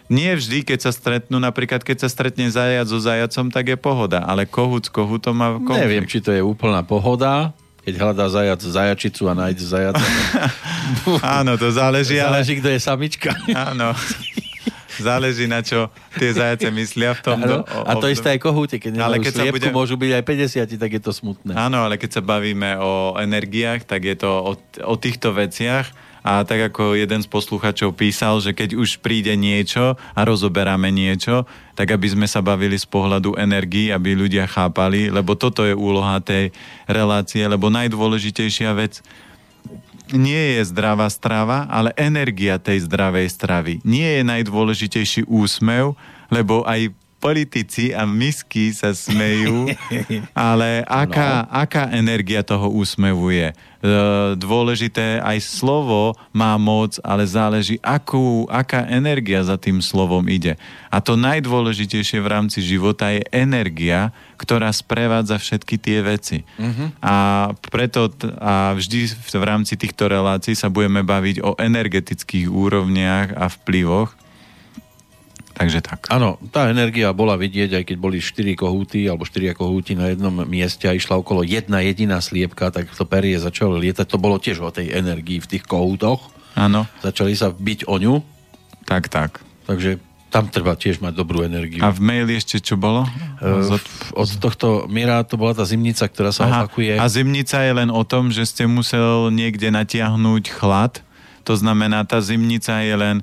[0.05, 4.21] Nie vždy, keď sa stretnú, napríklad keď sa stretne zajac so zajacom, tak je pohoda,
[4.21, 5.81] ale kohút s kohútom má konflikt.
[5.81, 10.05] Neviem, či to je úplná pohoda, keď hľadá zajac zajačicu a nájde zajaca.
[11.39, 12.41] Áno, to záleží, ale...
[12.41, 13.31] Záleží, kto je samička.
[13.53, 13.93] Áno.
[14.95, 17.37] Záleží na čo tie zajace myslia v tom.
[17.43, 19.75] Áno, a to isté aj kohúte, keď ale keď sliepku, bude...
[19.75, 21.51] môžu byť aj 50, tak je to smutné.
[21.51, 24.53] Áno, ale keď sa bavíme o energiách, tak je to o,
[24.87, 25.91] o týchto veciach
[26.25, 31.45] a tak ako jeden z posluchačov písal, že keď už príde niečo a rozoberáme niečo,
[31.77, 36.17] tak aby sme sa bavili z pohľadu energii, aby ľudia chápali, lebo toto je úloha
[36.25, 36.49] tej
[36.89, 39.05] relácie, lebo najdôležitejšia vec
[40.17, 43.73] nie je zdravá strava, ale energia tej zdravej stravy.
[43.85, 45.93] Nie je najdôležitejší úsmev,
[46.33, 46.89] lebo aj
[47.25, 49.65] politici a misky sa smejú,
[50.37, 51.49] ale aká, no.
[51.49, 53.49] aká energia toho úsmevu je?
[53.49, 53.55] E,
[54.37, 60.53] dôležité, aj slovo má moc, ale záleží, akú, aká energia za tým slovom ide.
[60.93, 66.37] A to najdôležitejšie v rámci života je energia, ktorá sprevádza všetky tie veci.
[66.61, 66.93] Uh-huh.
[67.01, 67.15] A
[67.73, 74.13] preto a vždy v rámci týchto relácií sa budeme baviť o energetických úrovniach a vplyvoch,
[75.55, 76.11] Takže tak.
[76.11, 80.43] Áno, tá energia bola vidieť, aj keď boli 4 kohúty alebo 4 kohúty na jednom
[80.43, 84.03] mieste a išla okolo jedna jediná sliepka, tak to perie začalo lietať.
[84.11, 86.27] To bolo tiež o tej energii v tých kohútoch.
[86.59, 86.83] Áno.
[86.99, 88.15] Začali sa byť o ňu.
[88.83, 89.39] Tak, tak.
[89.63, 89.97] Takže
[90.35, 91.79] tam treba tiež mať dobrú energiu.
[91.79, 93.07] A v maili ešte čo bolo?
[93.39, 93.79] Uh,
[94.11, 96.99] od tohto miera to bola tá zimnica, ktorá sa Aha, opakuje.
[96.99, 100.99] A zimnica je len o tom, že ste musel niekde natiahnuť chlad.
[101.47, 103.15] To znamená, tá zimnica je len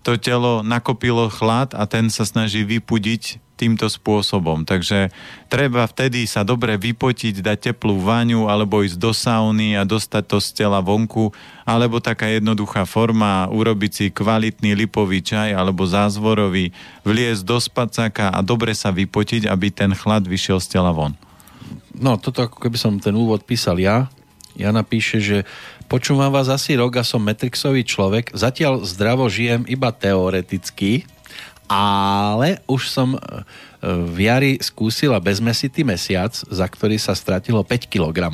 [0.00, 4.64] to telo nakopilo chlad a ten sa snaží vypudiť týmto spôsobom.
[4.64, 5.12] Takže
[5.52, 10.38] treba vtedy sa dobre vypotiť, dať teplú vaňu alebo ísť do sauny a dostať to
[10.40, 11.28] z tela vonku,
[11.68, 16.72] alebo taká jednoduchá forma, urobiť si kvalitný lipový čaj alebo zázvorový,
[17.04, 21.12] vliesť do spacaka a dobre sa vypotiť, aby ten chlad vyšiel z tela von.
[21.92, 24.08] No, toto ako keby som ten úvod písal ja.
[24.56, 25.44] Ja napíše, že
[25.90, 28.30] Počúvam vás asi rok a som Matrixový človek.
[28.30, 31.02] Zatiaľ zdravo žijem iba teoreticky,
[31.66, 33.20] ale už som e,
[33.82, 38.30] v jari skúsila bezmesitý mesiac, za ktorý sa stratilo 5 kg.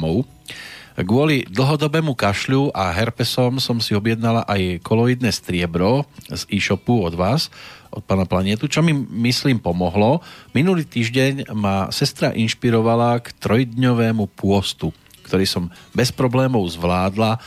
[1.01, 7.49] Kvôli dlhodobému kašľu a herpesom som si objednala aj koloidné striebro z e-shopu od vás,
[7.89, 8.93] od pána Planetu, čo mi
[9.33, 10.21] myslím pomohlo.
[10.53, 14.93] Minulý týždeň ma sestra inšpirovala k trojdňovému pôstu
[15.27, 17.43] ktorý som bez problémov zvládla,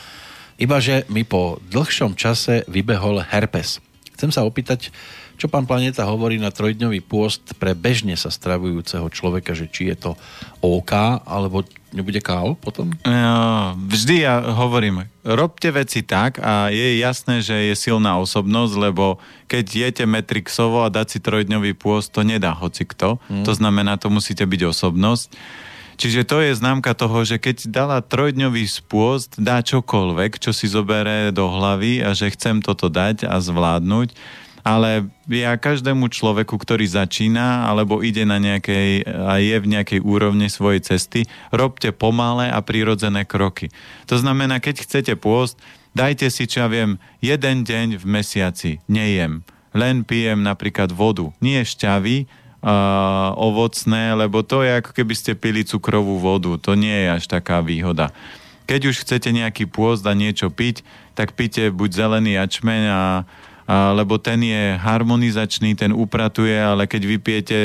[0.60, 3.80] ibaže mi po dlhšom čase vybehol herpes.
[4.20, 4.92] Chcem sa opýtať,
[5.40, 9.96] čo pán Planeta hovorí na trojdňový pôst pre bežne sa stravujúceho človeka, že či je
[9.96, 10.12] to
[10.60, 10.92] OK,
[11.24, 11.64] alebo
[11.96, 12.92] nebude kál potom?
[13.08, 19.16] Ja, vždy ja hovorím, robte veci tak a je jasné, že je silná osobnosť, lebo
[19.48, 23.16] keď jete Metrixovo a dať si trojdňový pôst, to nedá hoci kto.
[23.32, 23.40] Hmm.
[23.48, 25.32] To znamená, to musíte byť osobnosť.
[26.00, 31.28] Čiže to je známka toho, že keď dala trojdňový spôst, dá čokoľvek, čo si zobere
[31.28, 34.16] do hlavy a že chcem toto dať a zvládnuť.
[34.64, 40.52] ale ja každému človeku, ktorý začína alebo ide na nejakej a je v nejakej úrovni
[40.52, 43.72] svojej cesty, robte pomalé a prirodzené kroky.
[44.08, 45.56] To znamená, keď chcete pôst,
[45.96, 49.46] dajte si, čo ja viem, jeden deň v mesiaci nejem.
[49.70, 51.30] Len pijem napríklad vodu.
[51.38, 52.26] Nie šťavy,
[52.60, 56.56] uh, ovocné, lebo to je ako keby ste pili cukrovú vodu.
[56.60, 58.12] To nie je až taká výhoda.
[58.68, 60.86] Keď už chcete nejaký pôst a niečo piť,
[61.18, 63.02] tak pite buď zelený jačmeň a, a
[63.98, 67.58] lebo ten je harmonizačný, ten upratuje, ale keď vypijete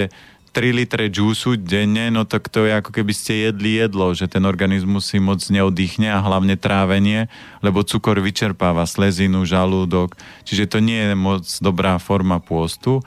[0.55, 4.47] 3 litre džúsu denne, no tak to je ako keby ste jedli jedlo, že ten
[4.47, 7.27] organizmus si moc neoddychne a hlavne trávenie,
[7.59, 10.15] lebo cukor vyčerpáva slezinu, žalúdok,
[10.47, 13.03] čiže to nie je moc dobrá forma pôstu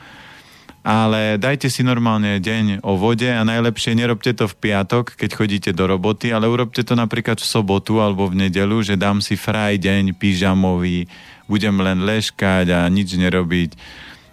[0.86, 5.70] ale dajte si normálne deň o vode a najlepšie nerobte to v piatok, keď chodíte
[5.74, 9.76] do roboty, ale urobte to napríklad v sobotu alebo v nedelu, že dám si fraj
[9.78, 11.10] deň pyžamový,
[11.50, 13.76] budem len leškať a nič nerobiť.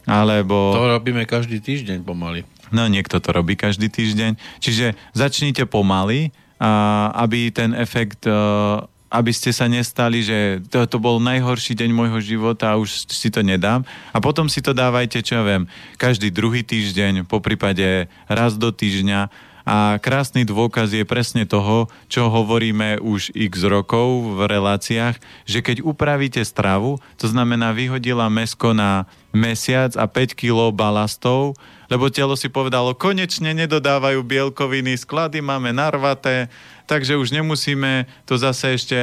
[0.05, 0.77] Alebo...
[0.77, 2.45] To robíme každý týždeň pomaly.
[2.69, 4.37] No, niekto to robí každý týždeň.
[4.61, 8.79] Čiže začnite pomaly, a aby ten efekt uh,
[9.09, 13.29] aby ste sa nestali, že to, to bol najhorší deň môjho života a už si
[13.29, 13.85] to nedám.
[14.11, 15.63] A potom si to dávajte, čo ja viem,
[15.95, 19.29] každý druhý týždeň, po prípade raz do týždňa.
[19.65, 25.17] A krásny dôkaz je presne toho, čo hovoríme už x rokov v reláciách,
[25.49, 31.59] že keď upravíte stravu, to znamená vyhodila mesko na mesiac a 5 kg balastov,
[31.91, 36.47] lebo telo si povedalo, konečne nedodávajú bielkoviny, sklady máme narvaté,
[36.87, 38.97] takže už nemusíme to zase ešte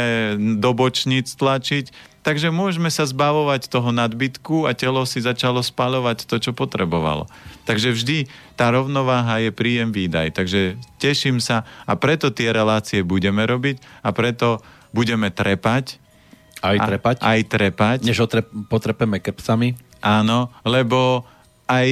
[0.58, 2.10] do bočníc tlačiť.
[2.22, 7.26] Takže môžeme sa zbavovať toho nadbytku a telo si začalo spalovať to, čo potrebovalo.
[7.66, 10.30] Takže vždy tá rovnováha je príjem výdaj.
[10.38, 14.62] Takže teším sa a preto tie relácie budeme robiť a preto
[14.94, 15.98] budeme trepať.
[16.62, 17.18] Aj trepať?
[17.18, 17.98] A, aj trepať.
[18.06, 19.91] Než otrep, potrepeme krpcami?
[20.02, 21.22] Áno, lebo
[21.70, 21.88] aj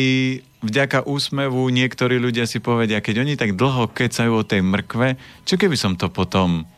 [0.60, 5.16] vďaka úsmevu niektorí ľudia si povedia, keď oni tak dlho kecajú o tej mrkve,
[5.48, 6.68] čo keby som to potom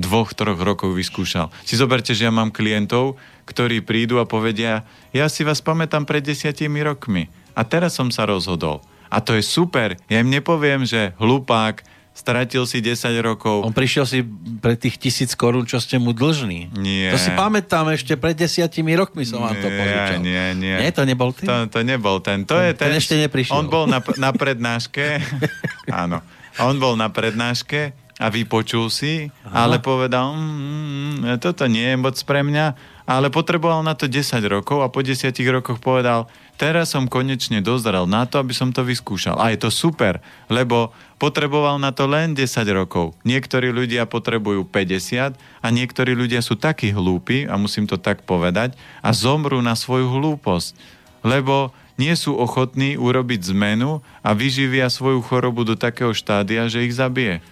[0.00, 1.52] dvoch, troch rokov vyskúšal.
[1.62, 6.24] Si zoberte, že ja mám klientov, ktorí prídu a povedia, ja si vás pamätám pred
[6.24, 8.80] desiatimi rokmi a teraz som sa rozhodol.
[9.10, 9.98] A to je super.
[10.06, 13.64] Ja im nepoviem, že hlupák, stratil si 10 rokov.
[13.64, 14.20] On prišiel si
[14.60, 16.74] pre tých tisíc korún, čo ste mu dlžní.
[16.76, 17.14] Nie.
[17.14, 20.20] To si pamätám, ešte pred desiatimi rokmi som vám to požičal.
[20.20, 20.76] Nie, nie.
[20.76, 21.46] Nie, to nebol ten?
[21.46, 22.44] To, to nebol ten.
[22.44, 23.56] To ten, je ten, ten ešte neprišiel.
[23.56, 25.22] On bol na, na prednáške.
[26.02, 26.20] Áno.
[26.60, 29.64] On bol na prednáške a vypočul si, Aha.
[29.64, 32.76] ale povedal, mm, mm, mm, toto nie je moc pre mňa,
[33.08, 36.28] ale potreboval na to 10 rokov a po 10 rokoch povedal,
[36.60, 39.40] teraz som konečne dozrel na to, aby som to vyskúšal.
[39.40, 40.20] A je to super,
[40.52, 43.12] lebo potreboval na to len 10 rokov.
[43.28, 48.72] Niektorí ľudia potrebujú 50 a niektorí ľudia sú takí hlúpi, a musím to tak povedať,
[49.04, 50.72] a zomrú na svoju hlúposť.
[51.20, 56.96] Lebo nie sú ochotní urobiť zmenu a vyživia svoju chorobu do takého štádia, že ich
[56.96, 57.44] zabije.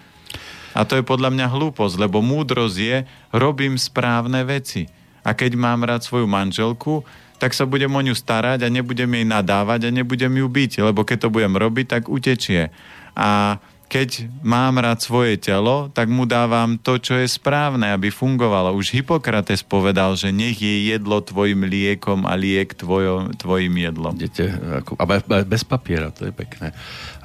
[0.73, 2.97] A to je podľa mňa hlúposť, lebo múdrosť je,
[3.29, 4.89] robím správne veci.
[5.21, 7.05] A keď mám rád svoju manželku,
[7.37, 11.05] tak sa budem o ňu starať a nebudem jej nadávať a nebudem ju byť, lebo
[11.05, 12.73] keď to budem robiť, tak utečie.
[13.19, 13.59] A
[13.89, 18.77] keď mám rád svoje telo, tak mu dávam to, čo je správne, aby fungovalo.
[18.77, 24.13] Už Hippokrates povedal, že nech je jedlo tvojim liekom a liek tvojo, tvojim jedlom.
[24.13, 24.53] Idete,
[24.85, 25.03] ako, a
[25.41, 26.69] bez papiera, to je pekné.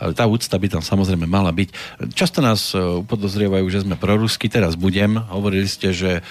[0.00, 1.68] Ale tá úcta by tam samozrejme mala byť.
[2.16, 5.20] Často nás e, upodozrievajú, že sme prorusky, teraz budem.
[5.20, 6.24] Hovorili ste, že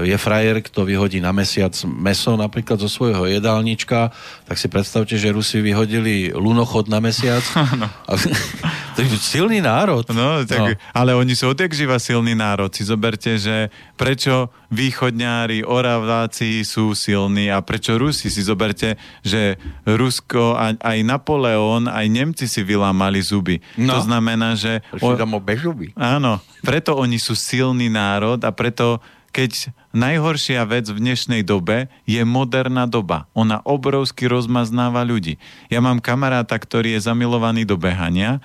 [0.00, 4.08] je frajer, kto vyhodí na mesiac meso napríklad zo svojho jedálnička,
[4.48, 7.44] tak si predstavte, že Rusi vyhodili lunochod na mesiac.
[7.72, 7.88] No.
[8.94, 10.04] to je silný národ.
[10.12, 10.68] No, tak, no.
[10.92, 12.68] Ale oni sú odjak živa silný národ.
[12.68, 18.28] Si zoberte, že prečo východňári, oraváci sú silní a prečo Rusi.
[18.28, 19.56] Si zoberte, že
[19.88, 23.58] Rusko, aj Napoleon, aj Nemci si vylámali zuby.
[23.80, 23.98] No.
[23.98, 24.84] To znamená, že...
[25.00, 25.16] O...
[25.40, 25.96] bežuby.
[25.96, 29.00] Áno, preto oni sú silný národ a preto
[29.32, 33.28] keď najhoršia vec v dnešnej dobe je moderná doba.
[33.32, 35.40] Ona obrovsky rozmaznáva ľudí.
[35.68, 38.40] Ja mám kamaráta, ktorý je zamilovaný do behania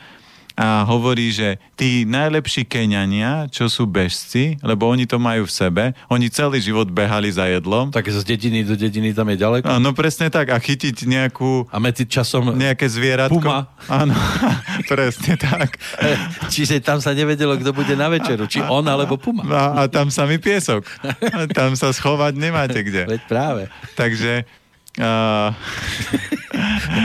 [0.58, 5.84] a hovorí, že tí najlepší Keňania, čo sú bežci, lebo oni to majú v sebe,
[6.10, 7.94] oni celý život behali za jedlom.
[7.94, 9.70] Tak z dediny do dediny tam je ďaleko?
[9.78, 10.50] No presne tak.
[10.50, 11.70] A chytiť nejakú...
[11.70, 12.58] A medzi časom...
[12.58, 13.38] Nejaké zvieratko.
[13.38, 13.70] Puma.
[13.86, 14.18] Áno,
[14.92, 15.78] presne tak.
[16.54, 18.50] Čiže tam sa nevedelo, kto bude na večeru.
[18.50, 19.46] Či on, alebo Puma.
[19.46, 20.90] A, a tam samý piesok.
[21.58, 23.06] Tam sa schovať nemáte kde.
[23.06, 23.62] Veď práve.
[23.94, 24.50] Takže...
[24.98, 25.54] Uh,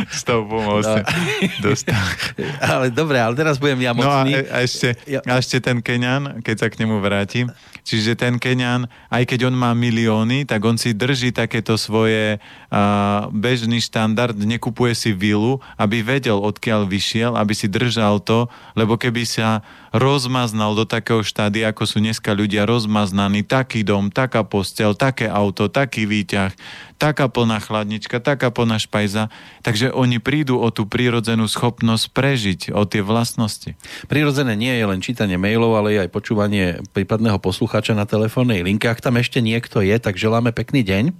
[0.08, 1.04] S tou pomôcť.
[1.60, 1.72] No.
[2.64, 4.32] ale dobre, ale teraz budem ja mocný.
[4.32, 4.96] No a, a, ešte,
[5.28, 7.52] a ešte ten Keňan, keď sa k nemu vrátim.
[7.82, 13.26] Čiže ten Keňan, aj keď on má milióny, tak on si drží takéto svoje uh,
[13.34, 18.46] bežný štandard, nekupuje si vilu, aby vedel, odkiaľ vyšiel, aby si držal to,
[18.78, 24.40] lebo keby sa rozmaznal do takého štády, ako sú dneska ľudia rozmaznaní, taký dom, taká
[24.46, 26.54] postel, také auto, taký výťah,
[26.96, 29.28] taká plná chladnička, taká plná špajza.
[29.66, 33.76] Takže oni prídu o tú prírodzenú schopnosť prežiť, o tie vlastnosti.
[34.08, 37.42] Prírodzené nie je len čítanie mailov, ale aj počúvanie prípadného
[37.72, 38.84] poslucháča na telefónnej linke.
[38.84, 41.16] Ak tam ešte niekto je, tak želáme pekný deň.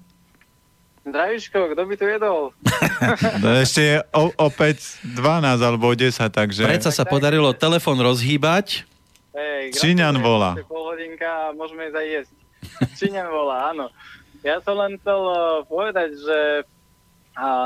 [1.09, 2.53] Zdravíško, kto by tu jedol?
[3.41, 6.69] no ešte je o, opäť 12 alebo 10, takže...
[6.69, 8.85] Predsa sa podarilo telefon rozhýbať.
[9.33, 10.61] Hej, Číňan volá.
[10.69, 12.35] Pol hodinka a môžeme ísť aj jesť.
[13.01, 13.89] Číňan volá, áno.
[14.45, 16.69] Ja som len chcel uh, povedať, že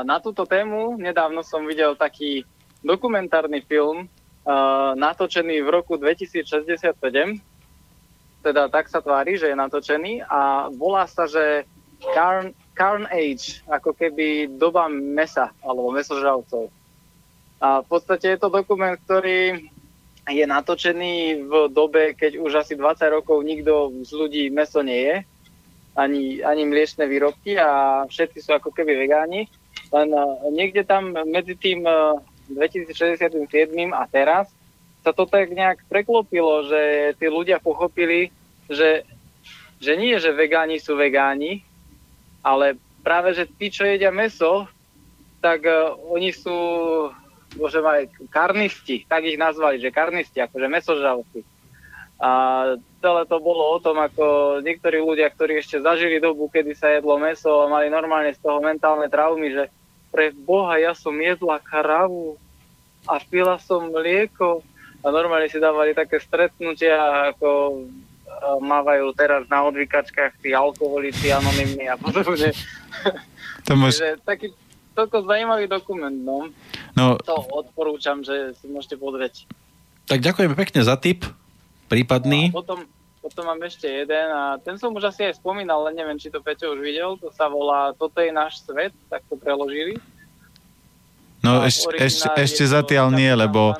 [0.07, 2.47] na túto tému nedávno som videl taký
[2.87, 4.07] dokumentárny film
[4.47, 6.95] uh, natočený v roku 2067.
[8.47, 11.67] Teda tak sa tvári, že je natočený a volá sa, že
[12.15, 16.71] Carn, Carn Age, ako keby doba mesa alebo mesožravcov.
[17.59, 19.67] A v podstate je to dokument, ktorý
[20.31, 25.15] je natočený v dobe, keď už asi 20 rokov nikto z ľudí meso nie je,
[25.99, 29.51] ani, ani mliečne výrobky a všetci sú ako keby vegáni.
[29.91, 30.07] Len
[30.55, 31.83] niekde tam medzi tým
[32.47, 33.27] 2067
[33.91, 34.47] a teraz
[35.03, 38.27] sa to tak nejak preklopilo, že tí ľudia pochopili,
[38.67, 39.07] že,
[39.79, 41.63] že nie, že vegáni sú vegáni,
[42.43, 44.67] ale práve, že tí, čo jedia meso,
[45.39, 46.55] tak uh, oni sú,
[47.55, 51.41] môžem aj karnisti, tak ich nazvali, že karnisti, akože mesožravci.
[52.17, 52.29] A
[52.97, 57.21] celé to bolo o tom, ako niektorí ľudia, ktorí ešte zažili dobu, kedy sa jedlo
[57.21, 59.69] meso a mali normálne z toho mentálne traumy, že
[60.09, 62.41] pre Boha ja som jedla karavu
[63.05, 64.65] a pila som mlieko
[65.05, 67.85] a normálne si dávali také stretnutia ako
[68.61, 72.53] mávajú teraz na odvykačkách tí alkoholici anonimní a podobne.
[73.67, 73.99] To máš...
[74.23, 74.55] taký
[74.97, 76.49] toľko zaujímavý dokument, no.
[76.97, 77.21] no.
[77.21, 79.45] To odporúčam, že si môžete pozrieť.
[80.09, 81.27] Tak ďakujeme pekne za tip,
[81.85, 82.49] prípadný.
[82.49, 82.79] No, potom,
[83.21, 86.41] potom mám ešte jeden a ten som už asi aj spomínal, ale neviem, či to
[86.41, 87.13] Peťo už videl.
[87.21, 90.01] To sa volá Toto je náš svet, tak to preložili.
[91.45, 93.77] No eš, eš, ešte zatiaľ nie, lebo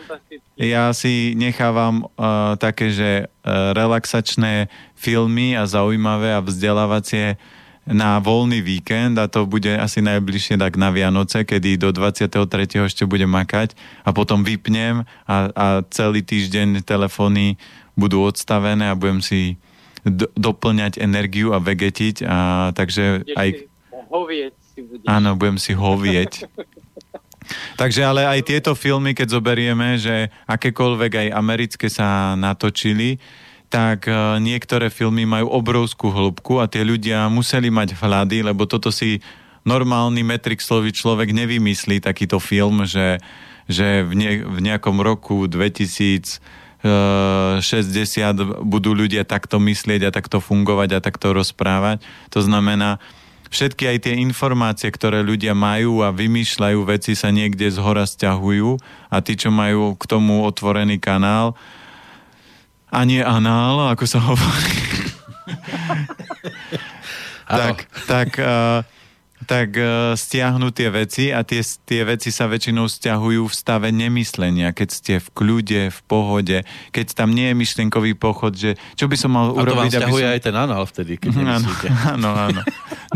[0.57, 7.37] ja si nechávam uh, také, že uh, relaxačné filmy a zaujímavé a vzdelávacie
[7.87, 12.35] na voľný víkend a to bude asi najbližšie tak na Vianoce, kedy do 23.
[12.83, 17.55] ešte budem makať a potom vypnem a, a celý týždeň telefóny
[17.95, 19.55] budú odstavené a budem si
[20.03, 22.37] do, doplňať energiu a vegetiť a
[22.75, 23.71] takže aj...
[24.07, 25.07] Hovieť si budeš.
[25.07, 26.31] Áno, budem si hovieť.
[27.79, 33.19] Takže ale aj tieto filmy, keď zoberieme, že akékoľvek aj americké sa natočili,
[33.67, 38.91] tak e, niektoré filmy majú obrovskú hĺbku a tie ľudia museli mať vhľady, lebo toto
[38.91, 39.19] si
[39.67, 43.19] normálny metrixlový človek nevymyslí takýto film, že,
[43.67, 46.39] že v, ne, v nejakom roku 2060
[48.63, 51.99] budú ľudia takto myslieť a takto fungovať a takto rozprávať.
[52.31, 53.03] To znamená,
[53.49, 58.79] všetky aj tie informácie, ktoré ľudia majú a vymýšľajú veci sa niekde z hora stiahujú
[59.11, 61.55] a tí, čo majú k tomu otvorený kanál
[62.87, 64.79] a nie anál, ako sa hovorí,
[67.47, 68.83] tak, tak uh,
[69.47, 74.75] tak uh, stiahnu tie veci a tie, tie veci sa väčšinou stiahujú v stave nemyslenia,
[74.75, 76.57] keď ste v kľude, v pohode,
[76.91, 79.91] keď tam nie je myšlienkový pochod, že čo by som mal a urobiť, to vám
[79.95, 80.33] stiahuje som...
[80.35, 81.87] aj ten anál vtedy, keď nemyslíte.
[82.17, 82.61] Áno, áno.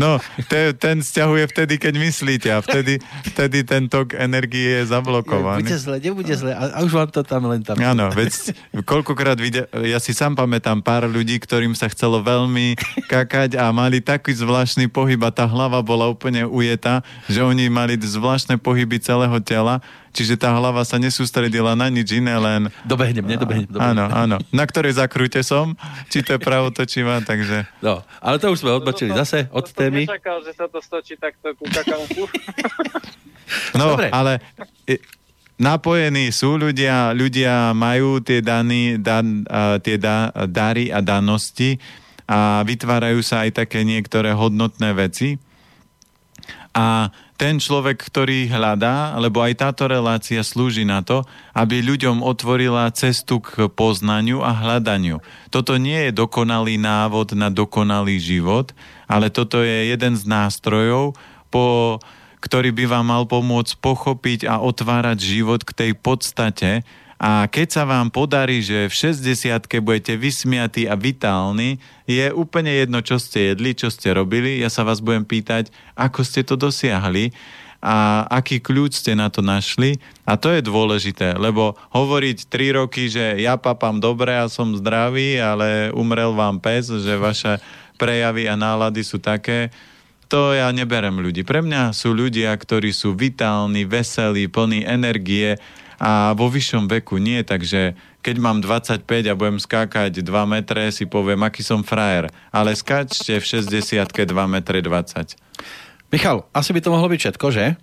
[0.00, 0.16] No,
[0.48, 2.96] te, ten stiahuje vtedy, keď myslíte a vtedy,
[3.28, 5.68] vtedy ten tok energie je zablokovaný.
[5.68, 7.76] Bude zle, nebude zle a, a už vám to tam len tam...
[7.76, 8.56] Áno, veď
[8.88, 12.78] koľkokrát vidia, ja si sám pamätám pár ľudí, ktorým sa chcelo veľmi
[13.12, 17.98] kakať a mali taký zvláštny pohyb a tá hlava bola úplne ujeta, že oni mali
[17.98, 19.82] zvláštne pohyby celého tela,
[20.12, 22.68] čiže tá hlava sa nesústredila na nič iné, len...
[22.84, 23.66] Dobehnem, nedobehnem.
[23.66, 23.96] Dobehnem.
[23.96, 24.36] Áno, áno.
[24.52, 25.74] Na ktorej zakrúte som,
[26.12, 27.64] či to je pravotočivá, takže...
[27.80, 30.04] No, ale to už sme odbočili zase od to témy.
[30.04, 31.64] nečakal, že sa to stočí takto ku
[33.80, 34.12] no, Dobre.
[34.12, 34.44] ale
[35.56, 39.48] napojení sú ľudia, ľudia majú tie, dany, dan,
[39.80, 41.80] tie da, dary a danosti
[42.26, 45.38] a vytvárajú sa aj také niektoré hodnotné veci
[46.72, 52.88] a ten človek, ktorý hľadá, lebo aj táto relácia slúži na to, aby ľuďom otvorila
[52.94, 55.20] cestu k poznaniu a hľadaniu.
[55.52, 58.72] Toto nie je dokonalý návod na dokonalý život,
[59.04, 61.12] ale toto je jeden z nástrojov,
[61.52, 61.98] po
[62.42, 66.82] ktorý by vám mal pomôcť pochopiť a otvárať život k tej podstate.
[67.22, 72.98] A keď sa vám podarí, že v 60 budete vysmiatí a vitálni, je úplne jedno,
[72.98, 74.58] čo ste jedli, čo ste robili.
[74.58, 77.30] Ja sa vás budem pýtať, ako ste to dosiahli
[77.78, 80.02] a aký kľúč ste na to našli.
[80.26, 85.38] A to je dôležité, lebo hovoriť 3 roky, že ja papám dobre a som zdravý,
[85.38, 87.62] ale umrel vám pes, že vaše
[88.02, 89.70] prejavy a nálady sú také,
[90.26, 91.46] to ja neberem ľudí.
[91.46, 95.60] Pre mňa sú ľudia, ktorí sú vitálni, veselí, plní energie
[96.02, 97.94] a vo vyššom veku nie, takže
[98.26, 102.26] keď mám 25 a budem skákať 2 metre, si poviem, aký som frajer.
[102.50, 105.38] Ale skáčte v 60 2 metre 20.
[106.10, 107.78] Michal, asi by to mohlo byť všetko, že?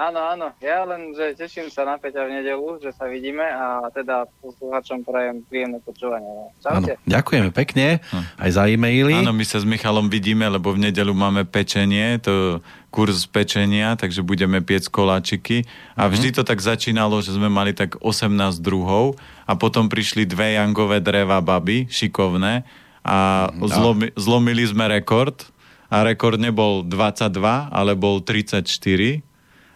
[0.00, 0.48] Áno, áno.
[0.64, 5.04] Ja len, že teším sa na Peťa v nedelu, že sa vidíme a teda poslucháčom
[5.04, 6.56] prajem príjemné počúvanie.
[6.64, 6.96] Čaute.
[6.96, 8.40] Áno, ďakujeme pekne hm.
[8.40, 9.20] aj za e-maily.
[9.20, 14.24] Áno, my sa s Michalom vidíme, lebo v nedelu máme pečenie, to kurz pečenia, takže
[14.24, 15.68] budeme piec koláčiky.
[16.00, 16.10] A mhm.
[16.16, 18.32] vždy to tak začínalo, že sme mali tak 18
[18.64, 22.64] druhov a potom prišli dve jangové dreva baby, šikovné
[23.04, 23.68] a no.
[23.68, 25.44] zlomi, zlomili sme rekord
[25.92, 27.36] a rekord nebol 22,
[27.68, 29.28] ale bol 34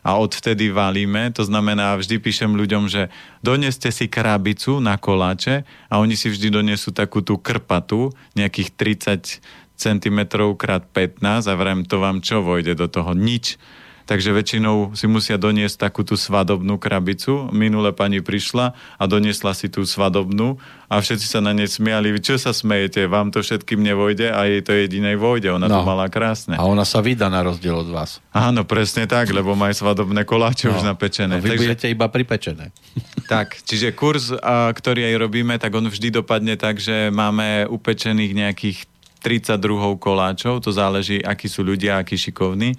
[0.05, 1.33] a odvtedy valíme.
[1.33, 3.09] To znamená, vždy píšem ľuďom, že
[3.41, 9.41] doneste si krabicu na koláče a oni si vždy donesú takú tú krpatu, nejakých 30
[9.75, 10.19] cm
[10.61, 13.17] krát 15 a vrem, to vám čo vojde do toho?
[13.17, 13.57] Nič
[14.05, 17.49] takže väčšinou si musia doniesť takú tú svadobnú krabicu.
[17.51, 20.61] Minule pani prišla a doniesla si tú svadobnú
[20.93, 22.13] a všetci sa na nej smiali.
[22.13, 23.09] Vy čo sa smejete?
[23.09, 25.51] Vám to všetkým nevojde a jej to jedinej vojde.
[25.51, 25.81] Ona no.
[25.81, 26.55] to mala krásne.
[26.55, 28.21] A ona sa vydá na rozdiel od vás.
[28.31, 30.77] Áno, presne tak, lebo má svadobné koláče no.
[30.77, 31.41] už napečené.
[31.41, 31.63] No, vy takže...
[31.65, 32.71] budete iba pripečené.
[33.25, 38.37] Tak, čiže kurz, a, ktorý aj robíme, tak on vždy dopadne tak, že máme upečených
[38.37, 38.85] nejakých
[39.25, 42.77] 32 koláčov, to záleží, akí sú ľudia, akí šikovní.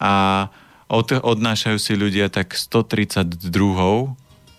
[0.00, 0.48] A
[0.92, 4.12] od, odnášajú si ľudia tak 130 druhov,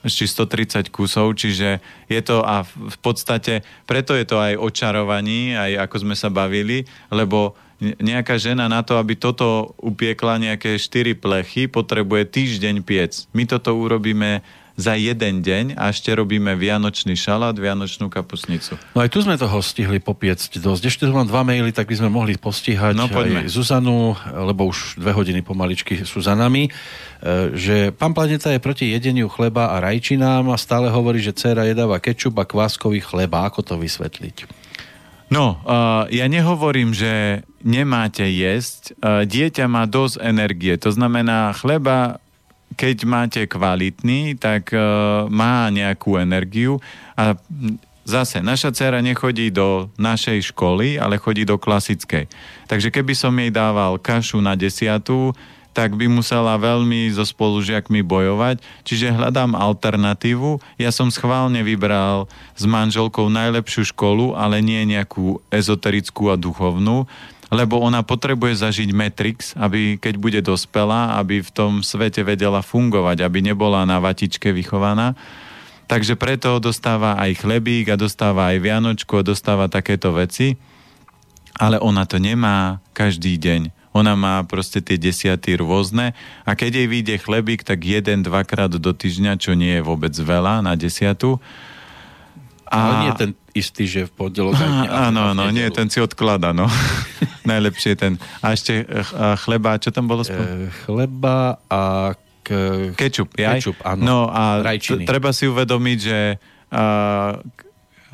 [0.04, 1.80] či 130 kusov, čiže
[2.10, 6.84] je to a v podstate, preto je to aj očarovaní, aj ako sme sa bavili,
[7.08, 13.28] lebo nejaká žena na to, aby toto upiekla nejaké 4 plechy, potrebuje týždeň piec.
[13.36, 14.44] My toto urobíme
[14.74, 18.74] za jeden deň a ešte robíme vianočný šalát, vianočnú kapusnicu.
[18.98, 20.84] No aj tu sme toho stihli popiecť dosť.
[20.90, 24.98] Ešte tu mám dva maily, tak by sme mohli postihať no, aj Zuzanu, lebo už
[24.98, 26.72] dve hodiny pomaličky sú za nami, e,
[27.54, 32.02] že pán Planeta je proti jedeniu chleba a rajčinám a stále hovorí, že dcera jedáva
[32.02, 33.46] kečup a kváskový chleba.
[33.46, 34.66] Ako to vysvetliť?
[35.34, 38.94] No, uh, ja nehovorím, že nemáte jesť.
[39.02, 40.78] Uh, dieťa má dosť energie.
[40.78, 42.22] To znamená, chleba
[42.74, 46.82] keď máte kvalitný, tak uh, má nejakú energiu
[47.14, 47.38] a
[48.04, 52.28] Zase, naša dcera nechodí do našej školy, ale chodí do klasickej.
[52.68, 55.32] Takže keby som jej dával kašu na desiatu,
[55.72, 58.60] tak by musela veľmi so spolužiakmi bojovať.
[58.84, 60.60] Čiže hľadám alternatívu.
[60.76, 67.10] Ja som schválne vybral s manželkou najlepšiu školu, ale nie nejakú ezoterickú a duchovnú
[67.54, 73.22] lebo ona potrebuje zažiť Matrix, aby keď bude dospelá, aby v tom svete vedela fungovať,
[73.22, 75.14] aby nebola na vatičke vychovaná.
[75.86, 80.58] Takže preto dostáva aj chlebík a dostáva aj vianočku a dostáva takéto veci.
[81.54, 83.70] Ale ona to nemá každý deň.
[83.94, 86.18] Ona má proste tie desiaty rôzne
[86.50, 90.66] a keď jej vyjde chlebík, tak jeden, dvakrát do týždňa, čo nie je vôbec veľa
[90.66, 91.38] na desiatu.
[92.66, 92.78] A...
[92.82, 94.58] Ale nie ten istý, že v pondelok
[94.90, 96.66] Áno, áno, nie, ten si odklada, no.
[97.50, 98.18] Najlepšie ten.
[98.42, 99.06] A ešte eh,
[99.46, 100.26] chleba, čo tam bolo?
[100.26, 102.50] E, chleba a k...
[102.98, 103.62] kečup, jaj?
[103.62, 104.02] Kečup, áno.
[104.02, 106.20] No a t- treba si uvedomiť, že
[106.74, 107.40] uh,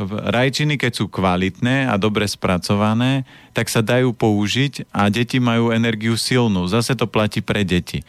[0.08, 6.16] rajčiny, keď sú kvalitné a dobre spracované, tak sa dajú použiť a deti majú energiu
[6.16, 6.70] silnú.
[6.70, 8.06] Zase to platí pre deti.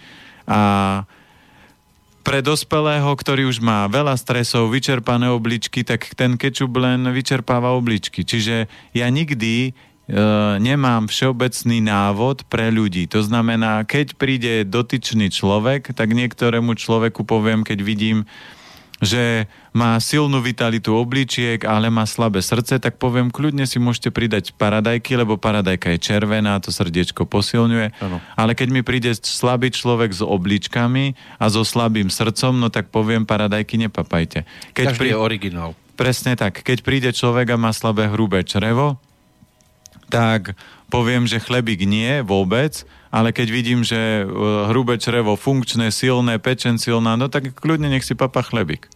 [0.47, 1.03] A
[2.21, 8.23] pre dospelého, ktorý už má veľa stresov, vyčerpané obličky, tak ten kečup len vyčerpáva obličky.
[8.23, 9.71] Čiže ja nikdy e,
[10.61, 13.09] nemám všeobecný návod pre ľudí.
[13.11, 18.29] To znamená, keď príde dotyčný človek, tak niektorému človeku poviem, keď vidím,
[19.01, 24.53] že má silnú vitalitu obličiek, ale má slabé srdce, tak poviem, kľudne si môžete pridať
[24.53, 27.97] paradajky, lebo paradajka je červená, to srdiečko posilňuje.
[28.05, 28.21] Ano.
[28.37, 33.25] Ale keď mi príde slabý človek s obličkami a so slabým srdcom, no tak poviem,
[33.25, 34.45] paradajky nepapajte.
[34.77, 35.09] Keď Každý prí...
[35.13, 35.73] je originál.
[35.97, 36.61] Presne tak.
[36.61, 39.01] Keď príde človek a má slabé hrubé črevo,
[40.13, 40.53] tak
[40.93, 44.25] poviem, že chlebík nie vôbec, ale keď vidím, že e,
[44.71, 48.87] hrubé črevo funkčné, silné, pečen silná, no tak kľudne nech si papa chlebík.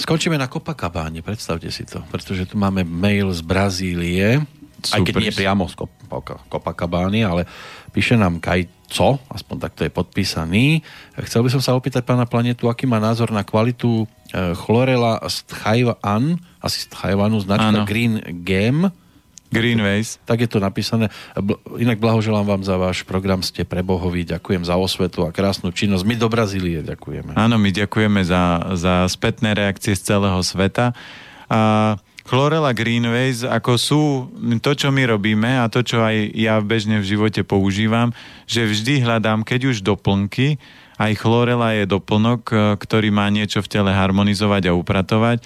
[0.00, 4.40] Skončíme na Copacabáne, predstavte si to, pretože tu máme mail z Brazílie,
[4.80, 4.94] Super.
[4.96, 5.74] aj keď nie priamo z
[6.48, 7.44] Copacabány, ale
[7.92, 10.66] píše nám Kajco, aspoň takto je podpísaný.
[11.28, 15.44] Chcel by som sa opýtať pána Planetu, aký má názor na kvalitu e, chlorela z
[15.44, 17.88] Tchajvan, asi z Tchajvanu, značka ano.
[17.90, 18.88] Green Game,
[19.48, 20.20] Greenways.
[20.28, 21.08] Tak je to napísané.
[21.80, 26.04] Inak blahoželám vám za váš program, ste prebohoví, ďakujem za osvetu a krásnu činnosť.
[26.04, 27.32] My do Brazílie ďakujeme.
[27.32, 30.92] Áno, my ďakujeme za, za spätné reakcie z celého sveta.
[31.48, 31.96] A
[32.28, 34.02] Chlorella Greenways, ako sú
[34.60, 38.12] to, čo my robíme a to, čo aj ja bežne v živote používam,
[38.44, 40.60] že vždy hľadám, keď už doplnky,
[41.00, 45.40] aj chlorela je doplnok, ktorý má niečo v tele harmonizovať a upratovať,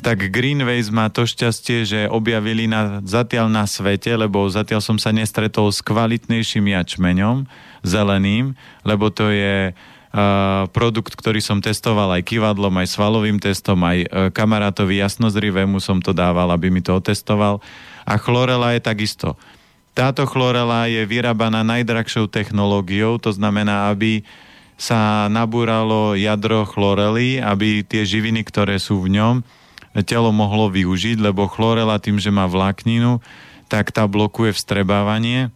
[0.00, 5.12] tak Greenways má to šťastie, že objavili na, zatiaľ na svete, lebo zatiaľ som sa
[5.12, 7.44] nestretol s kvalitnejším jačmeňom,
[7.84, 9.76] zeleným, lebo to je
[10.74, 16.10] produkt, ktorý som testoval aj kývadlom, aj svalovým testom, aj uh, kamarátovi jasnozrivému som to
[16.10, 17.62] dával, aby mi to otestoval.
[18.02, 19.38] A chlorela je takisto.
[19.94, 24.26] Táto chlorela je vyrábaná najdrahšou technológiou, to znamená, aby
[24.74, 29.46] sa nabúralo jadro chlorely, aby tie živiny, ktoré sú v ňom,
[30.06, 33.18] telo mohlo využiť, lebo chlorela tým, že má vlákninu,
[33.66, 35.50] tak tá blokuje vstrebávanie.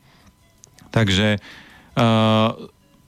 [0.90, 1.42] Takže
[1.98, 2.54] uh,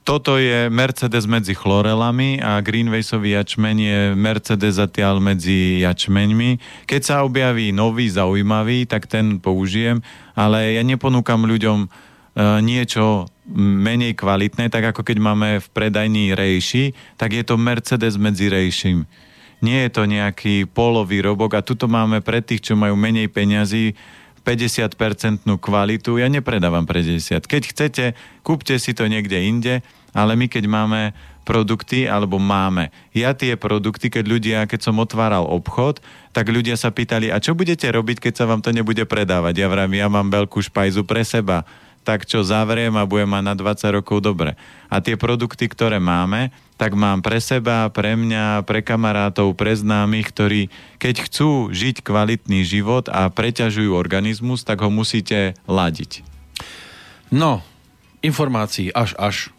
[0.07, 6.63] toto je Mercedes medzi chlorelami a Greenwaysový jačmeň je Mercedes zatiaľ medzi jačmeňmi.
[6.87, 9.99] Keď sa objaví nový, zaujímavý, tak ten použijem,
[10.31, 11.87] ale ja neponúkam ľuďom e,
[12.63, 13.27] niečo
[13.59, 19.03] menej kvalitné, tak ako keď máme v predajní rejši, tak je to Mercedes medzi rejším.
[19.61, 23.97] Nie je to nejaký polovýrobok a tuto máme pre tých, čo majú menej peňazí,
[24.47, 26.15] 50-percentnú kvalitu.
[26.21, 27.43] Ja nepredávam pre 10.
[27.43, 28.05] Keď chcete,
[28.47, 29.83] kúpte si to niekde inde
[30.17, 31.13] ale my keď máme
[31.45, 32.91] produkty, alebo máme.
[33.15, 36.03] Ja tie produkty, keď ľudia, keď som otváral obchod,
[36.35, 39.63] tak ľudia sa pýtali, a čo budete robiť, keď sa vám to nebude predávať?
[39.63, 41.63] Ja vravím, ja mám veľkú špajzu pre seba,
[42.07, 44.55] tak čo zavriem a budem mať na 20 rokov dobre.
[44.87, 50.31] A tie produkty, ktoré máme, tak mám pre seba, pre mňa, pre kamarátov, pre známych,
[50.31, 50.61] ktorí
[51.03, 56.23] keď chcú žiť kvalitný život a preťažujú organizmus, tak ho musíte ladiť.
[57.27, 57.59] No,
[58.23, 59.51] informácií až až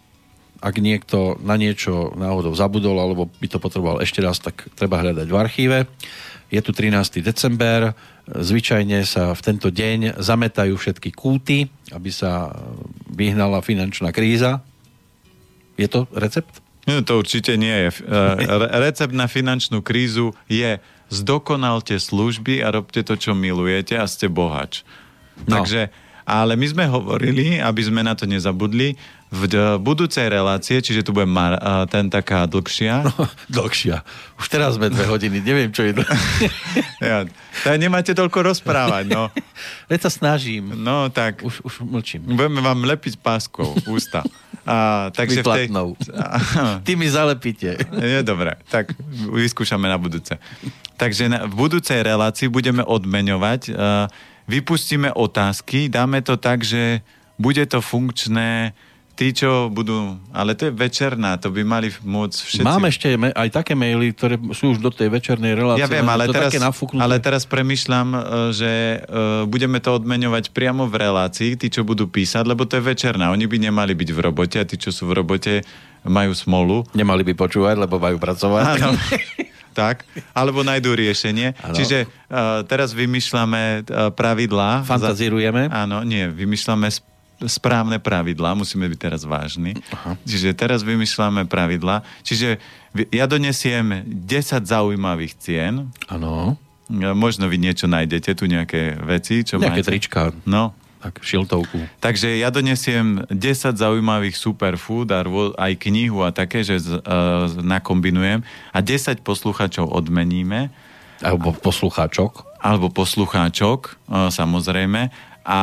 [0.58, 5.28] ak niekto na niečo náhodou zabudol alebo by to potreboval ešte raz, tak treba hľadať
[5.30, 5.78] v archíve.
[6.48, 7.20] Je tu 13.
[7.20, 7.92] december,
[8.24, 12.56] zvyčajne sa v tento deň zametajú všetky kúty, aby sa
[13.12, 14.64] vyhnala finančná kríza.
[15.76, 16.64] Je to recept?
[16.88, 17.88] Nie, to určite nie je.
[18.80, 20.80] Recept na finančnú krízu je
[21.12, 24.88] zdokonalte služby a robte to, čo milujete a ste bohač.
[25.44, 25.60] No.
[25.60, 25.92] Takže,
[26.28, 28.92] ale my sme hovorili, aby sme na to nezabudli,
[29.28, 31.60] v budúcej relácie, čiže tu bude mar,
[31.92, 33.04] ten taká dlhšia.
[33.04, 34.00] No, dlhšia.
[34.40, 35.92] Už teraz sme dve hodiny, neviem, čo je
[37.04, 37.28] ja,
[37.60, 39.28] tak nemáte toľko rozprávať, no.
[39.92, 40.72] Veď sa snažím.
[40.80, 41.44] No, tak.
[41.44, 42.24] Už, už mlčím.
[42.24, 44.24] Budeme vám lepiť páskou ústa.
[44.64, 45.66] A, takže v tej...
[46.88, 47.76] Ty mi zalepíte.
[48.00, 48.96] Je dobre, tak
[49.28, 50.40] vyskúšame na budúce.
[50.96, 53.60] Takže na, v budúcej relácii budeme odmeňovať.
[53.72, 54.08] Uh,
[54.48, 57.04] vypustíme otázky, dáme to tak, že
[57.38, 58.74] bude to funkčné
[59.18, 60.14] tí, čo budú...
[60.30, 62.62] Ale to je večerná, to by mali môcť všetci...
[62.62, 65.82] Mám ešte aj také maily, ktoré sú už do tej večernej relácie.
[65.82, 66.54] Ja viem, ale teraz,
[66.94, 68.18] ale teraz premyšľam, e,
[68.54, 68.72] že
[69.02, 73.34] uh, budeme to odmeňovať priamo v relácii, tí, čo budú písať, lebo to je večerná.
[73.34, 75.66] Oni by nemali byť v robote a tí, čo sú v robote,
[76.06, 76.86] majú smolu.
[76.94, 78.64] Nemali by počúvať, lebo majú pracovať.
[78.78, 78.94] Áno.
[79.78, 80.02] tak,
[80.34, 81.54] alebo nájdú riešenie.
[81.62, 81.78] Ano.
[81.78, 84.82] Čiže uh, teraz vymýšľame uh, pravidlá.
[84.82, 85.70] Fantazírujeme.
[85.70, 86.90] Za, áno, nie, vymýšľame
[87.46, 89.78] správne pravidlá, musíme byť teraz vážni.
[89.94, 90.18] Aha.
[90.26, 92.02] Čiže teraz vymýšľame pravidlá.
[92.26, 92.58] Čiže
[93.14, 95.86] ja donesiem 10 zaujímavých cien.
[96.10, 96.58] Áno.
[96.90, 99.90] Možno vy niečo nájdete, tu nejaké veci, čo Nejaké máte.
[99.92, 100.34] trička.
[100.48, 100.74] No.
[100.98, 101.78] Tak, šiltovku.
[102.02, 105.22] Takže ja donesiem 10 zaujímavých superfood a
[105.54, 107.00] aj knihu a také, že uh,
[107.54, 108.42] nakombinujem
[108.74, 110.74] a 10 posluchačov odmeníme.
[111.22, 112.58] Alebo poslucháčok.
[112.58, 115.60] Alebo poslucháčok, uh, samozrejme a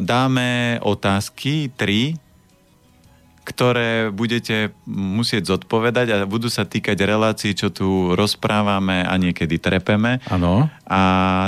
[0.00, 2.16] dáme otázky, tri,
[3.44, 10.24] ktoré budete musieť zodpovedať a budú sa týkať relácií, čo tu rozprávame a niekedy trepeme.
[10.32, 10.72] Áno.
[10.88, 11.00] A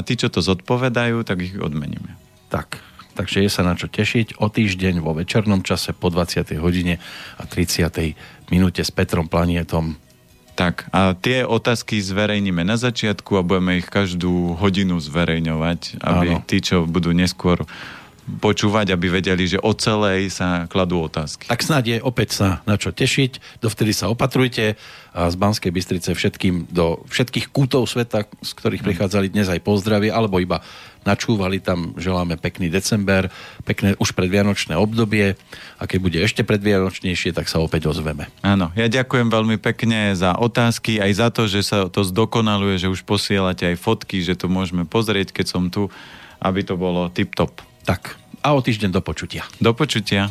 [0.05, 2.13] tí, čo to zodpovedajú, tak ich odmeníme.
[2.53, 2.85] Tak,
[3.17, 4.37] takže je sa na čo tešiť.
[4.39, 6.53] O týždeň vo večernom čase po 20.
[6.61, 7.01] hodine
[7.41, 8.53] a 30.
[8.53, 9.97] minúte s Petrom Planietom
[10.57, 16.41] tak, a tie otázky zverejníme na začiatku a budeme ich každú hodinu zverejňovať, aby Áno.
[16.49, 17.61] tí, čo budú neskôr
[18.27, 21.47] počúvať, aby vedeli, že o celej sa kladú otázky.
[21.47, 24.75] Tak snad je opäť sa na čo tešiť, dovtedy sa opatrujte
[25.15, 30.11] a z Banskej Bystrice všetkým do všetkých kútov sveta, z ktorých prichádzali dnes aj pozdravie,
[30.11, 30.65] alebo iba
[31.07, 31.63] načúvali.
[31.63, 33.31] Tam želáme pekný december,
[33.63, 35.39] pekné už predvianočné obdobie
[35.79, 38.27] a keď bude ešte predvianočnejšie, tak sa opäť ozveme.
[38.43, 42.91] Áno, ja ďakujem veľmi pekne za otázky, aj za to, že sa to zdokonaluje, že
[42.91, 45.89] už posielate aj fotky, že to môžeme pozrieť, keď som tu,
[46.43, 47.63] aby to bolo tip-top.
[47.87, 49.43] Tak, a o týždeň do počutia.
[49.63, 50.31] Do počutia.